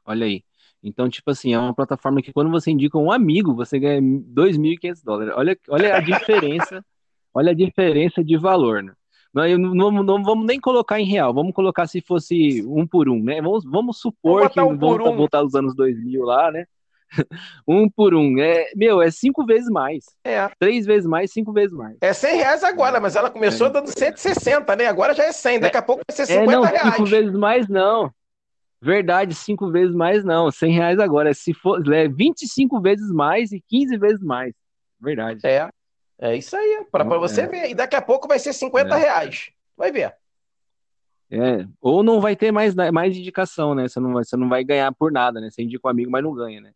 Olha 0.05 0.27
aí. 0.27 0.43
Então, 0.83 1.09
tipo 1.09 1.31
assim, 1.31 1.53
é 1.53 1.59
uma 1.59 1.75
plataforma 1.75 2.23
que 2.23 2.33
quando 2.33 2.51
você 2.51 2.71
indica 2.71 2.97
um 2.97 3.13
amigo, 3.13 3.55
você 3.55 3.79
ganha 3.79 4.01
2.500 4.01 5.05
dólares. 5.05 5.35
Olha, 5.37 5.59
olha 5.69 5.97
a 5.97 6.01
diferença, 6.01 6.85
olha 7.35 7.51
a 7.51 7.55
diferença 7.55 8.25
de 8.25 8.37
valor, 8.37 8.83
né? 8.83 8.93
Não, 9.35 9.59
não, 9.59 10.03
não, 10.03 10.23
vamos 10.23 10.47
nem 10.47 10.59
colocar 10.59 10.99
em 10.99 11.05
real, 11.05 11.35
vamos 11.35 11.53
colocar 11.53 11.87
se 11.87 12.01
fosse 12.01 12.65
um 12.67 12.87
por 12.87 13.09
um, 13.09 13.23
né? 13.23 13.43
Vamos, 13.43 13.65
vamos 13.65 14.01
supor 14.01 14.41
vamos 14.41 14.55
que 14.55 14.61
um 14.61 14.79
vamos 14.79 15.07
um. 15.07 15.17
voltar 15.17 15.45
os 15.45 15.55
anos 15.55 15.75
2000 15.77 16.23
lá, 16.23 16.51
né? 16.51 16.65
um 17.67 17.89
por 17.89 18.15
um. 18.15 18.39
É, 18.39 18.71
meu, 18.75 19.01
é 19.01 19.11
cinco 19.11 19.45
vezes 19.45 19.69
mais. 19.69 20.05
É. 20.25 20.49
Três 20.59 20.87
vezes 20.87 21.07
mais, 21.07 21.33
cinco 21.33 21.53
vezes 21.53 21.73
mais. 21.73 21.97
É 22.01 22.13
100 22.13 22.37
reais 22.37 22.65
agora, 22.65 23.01
mas 23.01 23.17
ela 23.17 23.31
começou 23.31 23.69
é. 23.69 23.71
dando 23.71 23.89
160, 23.89 24.77
né? 24.77 24.87
Agora 24.87 25.15
já 25.15 25.25
é 25.25 25.33
100, 25.33 25.61
daqui 25.61 25.77
a 25.77 25.83
pouco 25.83 26.03
vai 26.09 26.17
ser 26.17 26.27
50 26.27 26.51
é, 26.51 26.55
não, 26.55 26.63
reais. 26.63 26.95
Cinco 26.95 27.07
vezes 27.07 27.33
mais 27.33 27.69
não. 27.69 28.11
Verdade, 28.81 29.35
cinco 29.35 29.71
vezes 29.71 29.95
mais 29.95 30.25
não. 30.25 30.51
100 30.51 30.73
reais 30.73 30.99
agora. 30.99 31.35
Se 31.35 31.53
for 31.53 31.83
é 31.93 32.09
25 32.09 32.81
vezes 32.81 33.11
mais 33.11 33.53
e 33.53 33.61
15 33.69 33.97
vezes 33.97 34.23
mais. 34.23 34.53
Verdade. 35.01 35.41
É. 35.45 35.69
É 36.21 36.37
isso 36.37 36.57
aí, 36.57 36.85
para 36.91 37.05
você 37.05 37.43
é. 37.43 37.47
ver. 37.47 37.71
E 37.71 37.75
daqui 37.75 37.95
a 37.95 38.03
pouco 38.03 38.27
vai 38.27 38.41
ser 38.41 38.53
50 38.53 38.95
é. 38.95 38.99
reais. 38.99 39.51
Vai 39.77 39.93
ver. 39.93 40.15
É, 41.31 41.67
ou 41.81 42.03
não 42.03 42.21
vai 42.21 42.35
ter 42.35 42.51
mais, 42.51 42.75
mais 42.75 43.17
indicação, 43.17 43.75
né? 43.75 43.87
Você 43.87 44.01
não, 44.01 44.15
vai, 44.15 44.25
você 44.25 44.37
não 44.37 44.49
vai 44.49 44.65
ganhar 44.65 44.93
por 44.95 45.13
nada, 45.13 45.41
né? 45.41 45.51
Você 45.51 45.63
indica 45.63 45.87
um 45.87 45.91
amigo, 45.91 46.11
mas 46.11 46.25
não 46.25 46.35
ganha, 46.35 46.61
né? 46.61 46.73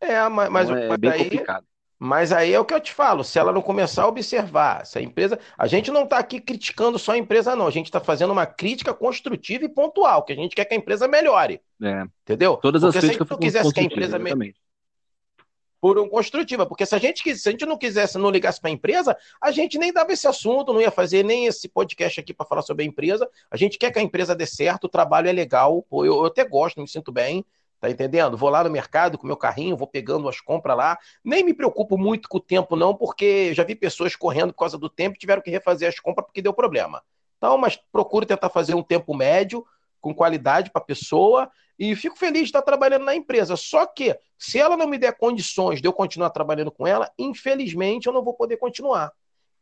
É, 0.00 0.28
mas, 0.28 0.50
mas, 0.50 0.70
então, 0.70 0.92
é 0.92 0.96
bem 0.96 1.10
aí, 1.10 1.24
complicado. 1.24 1.66
Mas 1.98 2.30
aí 2.30 2.52
é 2.52 2.60
o 2.60 2.64
que 2.64 2.74
eu 2.74 2.80
te 2.80 2.92
falo, 2.92 3.24
se 3.24 3.38
ela 3.38 3.52
não 3.52 3.62
começar 3.62 4.02
a 4.02 4.08
observar, 4.08 4.84
se 4.84 4.98
a 4.98 5.02
empresa. 5.02 5.38
A 5.56 5.66
gente 5.66 5.90
não 5.90 6.04
está 6.04 6.18
aqui 6.18 6.40
criticando 6.40 6.98
só 6.98 7.12
a 7.12 7.18
empresa, 7.18 7.56
não. 7.56 7.66
A 7.66 7.70
gente 7.70 7.86
está 7.86 8.00
fazendo 8.00 8.32
uma 8.32 8.44
crítica 8.44 8.92
construtiva 8.92 9.64
e 9.64 9.68
pontual, 9.68 10.22
que 10.22 10.32
a 10.32 10.36
gente 10.36 10.54
quer 10.54 10.66
que 10.66 10.74
a 10.74 10.76
empresa 10.76 11.08
melhore. 11.08 11.60
É. 11.82 12.04
Entendeu? 12.22 12.56
Todas 12.58 12.82
Porque 12.82 12.98
as 12.98 13.04
críticas 13.04 13.26
se 13.26 13.32
a 13.32 13.36
gente 13.36 13.44
quisesse 13.44 13.72
que 13.72 13.80
a 13.80 13.84
empresa 13.84 14.18
melhore 14.18 14.54
por 15.80 15.98
um 15.98 16.08
construtiva, 16.08 16.66
porque 16.66 16.84
se 16.84 16.94
a 16.94 16.98
gente 16.98 17.36
se 17.36 17.48
a 17.48 17.52
gente 17.52 17.64
não 17.64 17.78
quisesse, 17.78 18.18
não 18.18 18.30
ligasse 18.30 18.60
para 18.60 18.70
a 18.70 18.72
empresa, 18.72 19.16
a 19.40 19.50
gente 19.50 19.78
nem 19.78 19.92
dava 19.92 20.12
esse 20.12 20.26
assunto, 20.26 20.72
não 20.72 20.80
ia 20.80 20.90
fazer 20.90 21.22
nem 21.22 21.46
esse 21.46 21.68
podcast 21.68 22.18
aqui 22.18 22.34
para 22.34 22.46
falar 22.46 22.62
sobre 22.62 22.82
a 22.82 22.86
empresa. 22.86 23.28
A 23.50 23.56
gente 23.56 23.78
quer 23.78 23.92
que 23.92 23.98
a 23.98 24.02
empresa 24.02 24.34
dê 24.34 24.46
certo, 24.46 24.84
o 24.84 24.88
trabalho 24.88 25.28
é 25.28 25.32
legal, 25.32 25.86
eu, 25.92 26.06
eu 26.06 26.24
até 26.24 26.44
gosto, 26.44 26.80
me 26.80 26.88
sinto 26.88 27.12
bem, 27.12 27.44
tá 27.80 27.90
entendendo? 27.90 28.36
Vou 28.36 28.48
lá 28.48 28.64
no 28.64 28.70
mercado 28.70 29.18
com 29.18 29.26
meu 29.26 29.36
carrinho, 29.36 29.76
vou 29.76 29.86
pegando 29.86 30.28
as 30.28 30.40
compras 30.40 30.76
lá, 30.76 30.98
nem 31.24 31.44
me 31.44 31.54
preocupo 31.54 31.98
muito 31.98 32.28
com 32.28 32.38
o 32.38 32.40
tempo 32.40 32.76
não, 32.76 32.94
porque 32.94 33.52
já 33.54 33.64
vi 33.64 33.74
pessoas 33.74 34.16
correndo 34.16 34.52
por 34.52 34.60
causa 34.60 34.78
do 34.78 34.88
tempo 34.88 35.16
e 35.16 35.18
tiveram 35.18 35.42
que 35.42 35.50
refazer 35.50 35.88
as 35.88 35.98
compras 35.98 36.26
porque 36.26 36.42
deu 36.42 36.52
problema. 36.52 37.02
Então, 37.36 37.56
mas 37.58 37.78
procuro 37.92 38.24
tentar 38.26 38.48
fazer 38.48 38.74
um 38.74 38.82
tempo 38.82 39.14
médio, 39.14 39.64
com 40.00 40.14
qualidade 40.14 40.70
para 40.70 40.80
a 40.80 40.84
pessoa 40.84 41.50
e 41.78 41.94
fico 41.96 42.16
feliz 42.16 42.42
de 42.42 42.46
estar 42.46 42.62
trabalhando 42.62 43.04
na 43.04 43.14
empresa. 43.14 43.56
Só 43.56 43.84
que, 43.86 44.16
se 44.38 44.58
ela 44.58 44.76
não 44.76 44.86
me 44.86 44.98
der 44.98 45.16
condições 45.16 45.80
de 45.80 45.88
eu 45.88 45.92
continuar 45.92 46.30
trabalhando 46.30 46.70
com 46.70 46.86
ela, 46.86 47.10
infelizmente 47.18 48.06
eu 48.06 48.12
não 48.12 48.22
vou 48.22 48.32
poder 48.32 48.56
continuar. 48.56 49.12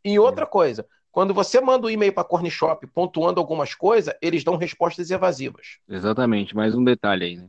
E 0.05 0.19
outra 0.19 0.47
coisa, 0.47 0.87
quando 1.11 1.33
você 1.33 1.61
manda 1.61 1.87
um 1.87 1.91
e-mail 1.91 2.13
para 2.13 2.23
a 2.23 2.27
Cornishop 2.27 2.87
pontuando 2.89 3.41
algumas 3.41 3.75
coisas, 3.75 4.15
eles 4.21 4.45
dão 4.45 4.57
respostas 4.57 5.11
evasivas. 5.11 5.79
Exatamente, 5.89 6.55
mais 6.55 6.75
um 6.75 6.85
detalhe 6.85 7.25
aí, 7.25 7.37
né? 7.37 7.49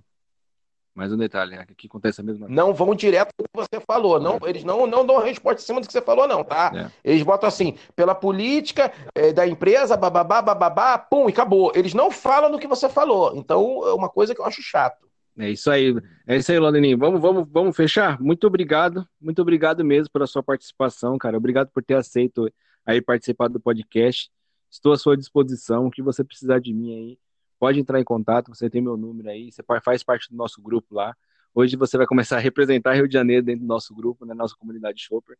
Mais 0.96 1.12
um 1.12 1.18
detalhe, 1.18 1.56
aqui 1.56 1.88
acontece 1.88 2.22
a 2.22 2.24
mesma 2.24 2.48
coisa. 2.48 2.62
Não 2.62 2.74
vão 2.74 2.96
direto 2.96 3.34
do 3.38 3.44
que 3.44 3.50
você 3.54 3.82
falou. 3.86 4.18
Não. 4.18 4.40
Eles 4.46 4.64
não, 4.64 4.88
não 4.88 5.06
dão 5.06 5.20
resposta 5.20 5.62
em 5.62 5.66
cima 5.66 5.82
do 5.82 5.88
que 5.88 5.92
você 5.92 6.02
falou, 6.02 6.26
não, 6.26 6.42
tá? 6.42 6.72
É. 6.74 7.12
Eles 7.12 7.22
botam 7.22 7.50
assim, 7.50 7.78
pela 7.94 8.16
política 8.16 8.94
é, 9.14 9.34
da 9.34 9.46
empresa, 9.46 9.98
bababá, 9.98 10.42
bababá, 10.42 10.98
pum, 10.98 11.28
e 11.28 11.34
acabou. 11.34 11.74
Eles 11.76 11.94
não 11.94 12.10
falam 12.10 12.50
do 12.50 12.58
que 12.58 12.66
você 12.66 12.88
falou. 12.88 13.36
Então, 13.36 13.86
é 13.86 13.94
uma 13.94 14.08
coisa 14.08 14.34
que 14.34 14.40
eu 14.40 14.46
acho 14.46 14.62
chato. 14.62 15.06
É 15.38 15.50
isso 15.50 15.70
aí, 15.70 15.94
é 16.26 16.38
isso 16.38 16.50
aí, 16.50 16.58
Laudeninho. 16.58 16.98
Vamos, 16.98 17.20
vamos, 17.20 17.46
vamos 17.52 17.76
fechar? 17.76 18.18
Muito 18.22 18.48
obrigado, 18.48 19.06
muito 19.20 19.42
obrigado 19.42 19.84
mesmo 19.84 20.10
pela 20.14 20.26
sua 20.26 20.42
participação, 20.42 21.18
cara. 21.18 21.36
Obrigado 21.36 21.70
por 21.74 21.84
ter 21.84 21.96
aceito 21.96 22.50
aí 22.86 23.02
participar 23.02 23.50
do 23.50 23.60
podcast. 23.60 24.32
Estou 24.72 24.94
à 24.94 24.98
sua 24.98 25.18
disposição. 25.18 25.88
O 25.88 25.92
que 25.92 26.02
você 26.02 26.24
precisar 26.24 26.60
de 26.60 26.74
mim 26.74 26.94
aí, 26.94 27.18
pode 27.66 27.80
entrar 27.80 28.00
em 28.00 28.04
contato. 28.04 28.54
Você 28.54 28.70
tem 28.70 28.80
meu 28.80 28.96
número 28.96 29.28
aí, 29.28 29.52
você 29.52 29.64
faz 29.84 30.04
parte 30.04 30.30
do 30.30 30.38
nosso 30.38 30.62
grupo 30.62 30.94
lá. 30.94 31.16
Hoje 31.52 31.76
você 31.76 31.98
vai 31.98 32.06
começar 32.06 32.38
a 32.38 32.40
representar 32.40 32.94
Rio 32.94 33.08
de 33.08 33.14
Janeiro 33.16 33.44
dentro 33.44 33.62
do 33.62 33.68
nosso 33.68 33.96
grupo, 33.96 34.24
né, 34.24 34.36
nossa 34.36 34.56
comunidade 34.56 35.02
Shopper. 35.02 35.36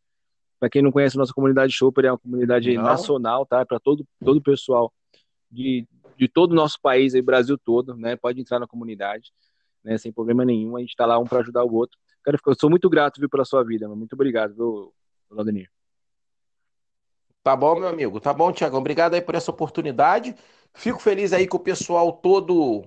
Para 0.60 0.68
quem 0.68 0.82
não 0.82 0.92
conhece, 0.92 1.16
nossa 1.16 1.34
comunidade 1.34 1.72
Shopper 1.72 2.06
é 2.06 2.12
uma 2.12 2.18
comunidade 2.18 2.74
não. 2.74 2.82
nacional, 2.82 3.46
tá? 3.46 3.64
Para 3.64 3.80
todo 3.80 4.04
todo 4.24 4.38
o 4.38 4.42
pessoal 4.42 4.92
de, 5.52 5.88
de 6.18 6.28
todo 6.28 6.54
o 6.54 6.56
nosso 6.56 6.82
país, 6.82 7.14
aí, 7.14 7.22
Brasil 7.22 7.60
todo, 7.60 7.96
né? 7.96 8.16
Pode 8.16 8.42
entrar 8.42 8.58
na 8.60 8.66
comunidade 8.66 9.32
né, 9.84 9.96
sem 10.00 10.12
problema 10.12 10.44
nenhum. 10.44 10.78
A 10.78 10.80
gente 10.80 10.90
está 10.90 11.06
lá 11.06 11.20
um 11.20 11.26
para 11.26 11.42
ajudar 11.42 11.64
o 11.64 11.76
outro. 11.76 11.96
Cara, 12.24 12.40
eu 12.44 12.56
sou 12.60 12.72
muito 12.72 12.90
grato 12.90 13.20
viu, 13.20 13.30
pela 13.30 13.46
sua 13.46 13.64
vida, 13.64 13.88
muito 13.90 14.14
obrigado, 14.14 14.56
viu, 14.56 14.92
Laudenir. 15.30 15.70
Tá 17.44 17.56
bom, 17.56 17.76
meu 17.76 17.88
amigo. 17.88 18.20
Tá 18.20 18.34
bom, 18.34 18.52
Tiagão. 18.52 18.80
Obrigado 18.80 19.14
aí 19.14 19.22
por 19.22 19.36
essa 19.36 19.52
oportunidade. 19.52 20.36
Fico 20.76 21.00
feliz 21.00 21.34
aí 21.34 21.48
que 21.48 21.56
o 21.56 21.60
pessoal 21.60 22.12
todo 22.12 22.86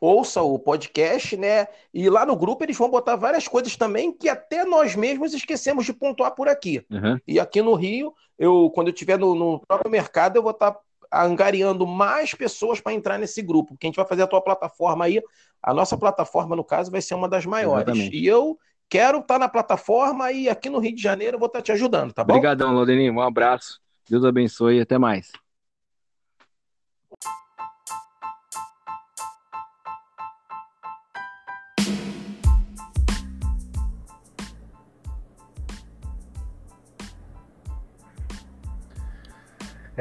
ouça 0.00 0.42
o 0.42 0.58
podcast, 0.58 1.36
né? 1.36 1.68
E 1.92 2.08
lá 2.08 2.24
no 2.24 2.34
grupo 2.34 2.64
eles 2.64 2.76
vão 2.76 2.90
botar 2.90 3.16
várias 3.16 3.46
coisas 3.46 3.76
também 3.76 4.12
que 4.12 4.28
até 4.28 4.64
nós 4.64 4.96
mesmos 4.96 5.34
esquecemos 5.34 5.84
de 5.84 5.92
pontuar 5.92 6.34
por 6.34 6.48
aqui. 6.48 6.84
Uhum. 6.90 7.20
E 7.28 7.38
aqui 7.38 7.60
no 7.60 7.74
Rio, 7.74 8.14
eu 8.38 8.70
quando 8.74 8.88
eu 8.88 8.94
estiver 8.94 9.18
no, 9.18 9.34
no, 9.34 9.60
próprio 9.60 9.90
mercado, 9.90 10.36
eu 10.36 10.42
vou 10.42 10.52
estar 10.52 10.72
tá 10.72 10.80
angariando 11.12 11.86
mais 11.86 12.34
pessoas 12.34 12.80
para 12.80 12.94
entrar 12.94 13.18
nesse 13.18 13.42
grupo, 13.42 13.74
porque 13.74 13.86
a 13.86 13.88
gente 13.88 13.96
vai 13.96 14.06
fazer 14.06 14.22
a 14.22 14.26
tua 14.26 14.40
plataforma 14.40 15.04
aí. 15.04 15.20
A 15.62 15.74
nossa 15.74 15.96
plataforma, 15.98 16.56
no 16.56 16.64
caso, 16.64 16.90
vai 16.90 17.02
ser 17.02 17.14
uma 17.14 17.28
das 17.28 17.44
maiores. 17.44 17.86
Exatamente. 17.88 18.16
E 18.16 18.26
eu 18.26 18.58
quero 18.88 19.18
estar 19.18 19.34
tá 19.34 19.38
na 19.38 19.48
plataforma 19.48 20.32
e 20.32 20.48
aqui 20.48 20.70
no 20.70 20.78
Rio 20.78 20.94
de 20.94 21.02
Janeiro 21.02 21.34
eu 21.34 21.38
vou 21.38 21.46
estar 21.46 21.58
tá 21.58 21.64
te 21.64 21.72
ajudando, 21.72 22.12
tá 22.12 22.24
bom? 22.24 22.32
Obrigadão, 22.32 22.72
Laudeninho. 22.74 23.12
Um 23.12 23.20
abraço. 23.20 23.80
Deus 24.08 24.24
abençoe 24.24 24.78
e 24.78 24.80
até 24.80 24.98
mais. 24.98 25.30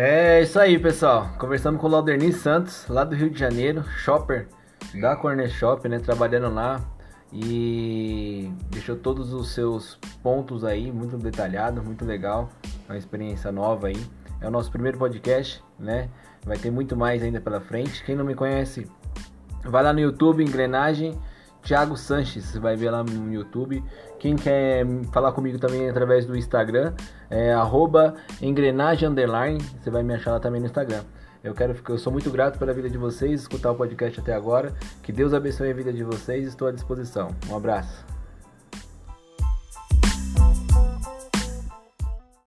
É 0.02 0.42
isso 0.42 0.58
aí, 0.58 0.80
pessoal. 0.80 1.30
Conversamos 1.38 1.82
com 1.82 1.88
o 1.88 1.90
Lauderni 1.90 2.32
Santos, 2.32 2.88
lá 2.88 3.04
do 3.04 3.14
Rio 3.18 3.30
de 3.30 3.38
Janeiro, 3.38 3.84
shopper 3.98 4.48
da 4.98 5.14
Corner 5.14 5.50
Shop, 5.50 5.90
né? 5.90 6.00
Trabalhando 6.00 6.56
lá 6.56 6.80
e 7.34 8.50
deixou 8.70 8.96
todos 8.96 9.34
os 9.34 9.52
seus 9.52 10.00
pontos 10.24 10.64
aí, 10.64 10.90
muito 10.90 11.18
detalhado, 11.18 11.84
muito 11.84 12.06
legal. 12.06 12.50
Uma 12.88 12.98
experiência 12.98 13.52
nova 13.52 13.88
aí. 13.88 14.02
É 14.40 14.48
o 14.48 14.52
nosso 14.52 14.72
primeiro 14.72 14.98
podcast, 14.98 15.62
né? 15.78 16.08
Vai 16.46 16.58
ter 16.58 16.72
muito 16.72 16.96
mais 16.96 17.22
ainda 17.22 17.42
pela 17.42 17.60
frente. 17.60 18.02
Quem 18.06 18.16
não 18.16 18.24
me 18.24 18.36
conhece, 18.36 18.90
vai 19.66 19.84
lá 19.84 19.92
no 19.92 20.00
YouTube, 20.00 20.42
Engrenagem 20.42 21.20
Thiago 21.64 21.96
Sanches, 21.98 22.46
você 22.46 22.60
vai 22.60 22.76
ver 22.76 22.90
lá 22.92 23.04
no 23.04 23.32
YouTube. 23.32 23.84
Quem 24.20 24.36
quer 24.36 24.86
falar 25.12 25.32
comigo 25.32 25.60
também 25.60 25.90
através 25.90 26.26
do 26.26 26.36
Instagram, 26.36 26.94
é 27.30 27.54
engrenagem 28.42 29.08
underline, 29.08 29.62
você 29.80 29.90
vai 29.90 30.04
me 30.04 30.14
achar 30.14 30.32
lá 30.32 30.40
também 30.40 30.60
no 30.60 30.68
Instagram. 30.68 31.04
Eu 31.44 31.54
quero 31.54 31.74
eu 31.90 31.98
sou 31.98 32.12
muito 32.12 32.30
grato 32.30 32.60
pela 32.60 32.74
vida 32.74 32.90
de 32.90 32.98
vocês, 32.98 33.42
escutar 33.42 33.72
o 33.72 33.76
podcast 33.76 34.20
até 34.20 34.34
agora. 34.34 34.74
Que 35.02 35.12
Deus 35.12 35.34
abençoe 35.34 35.72
a 35.72 35.74
vida 35.74 35.94
de 35.94 36.04
vocês, 36.04 36.48
estou 36.48 36.68
à 36.68 36.72
disposição. 36.72 37.30
Um 37.50 37.56
abraço. 37.56 38.19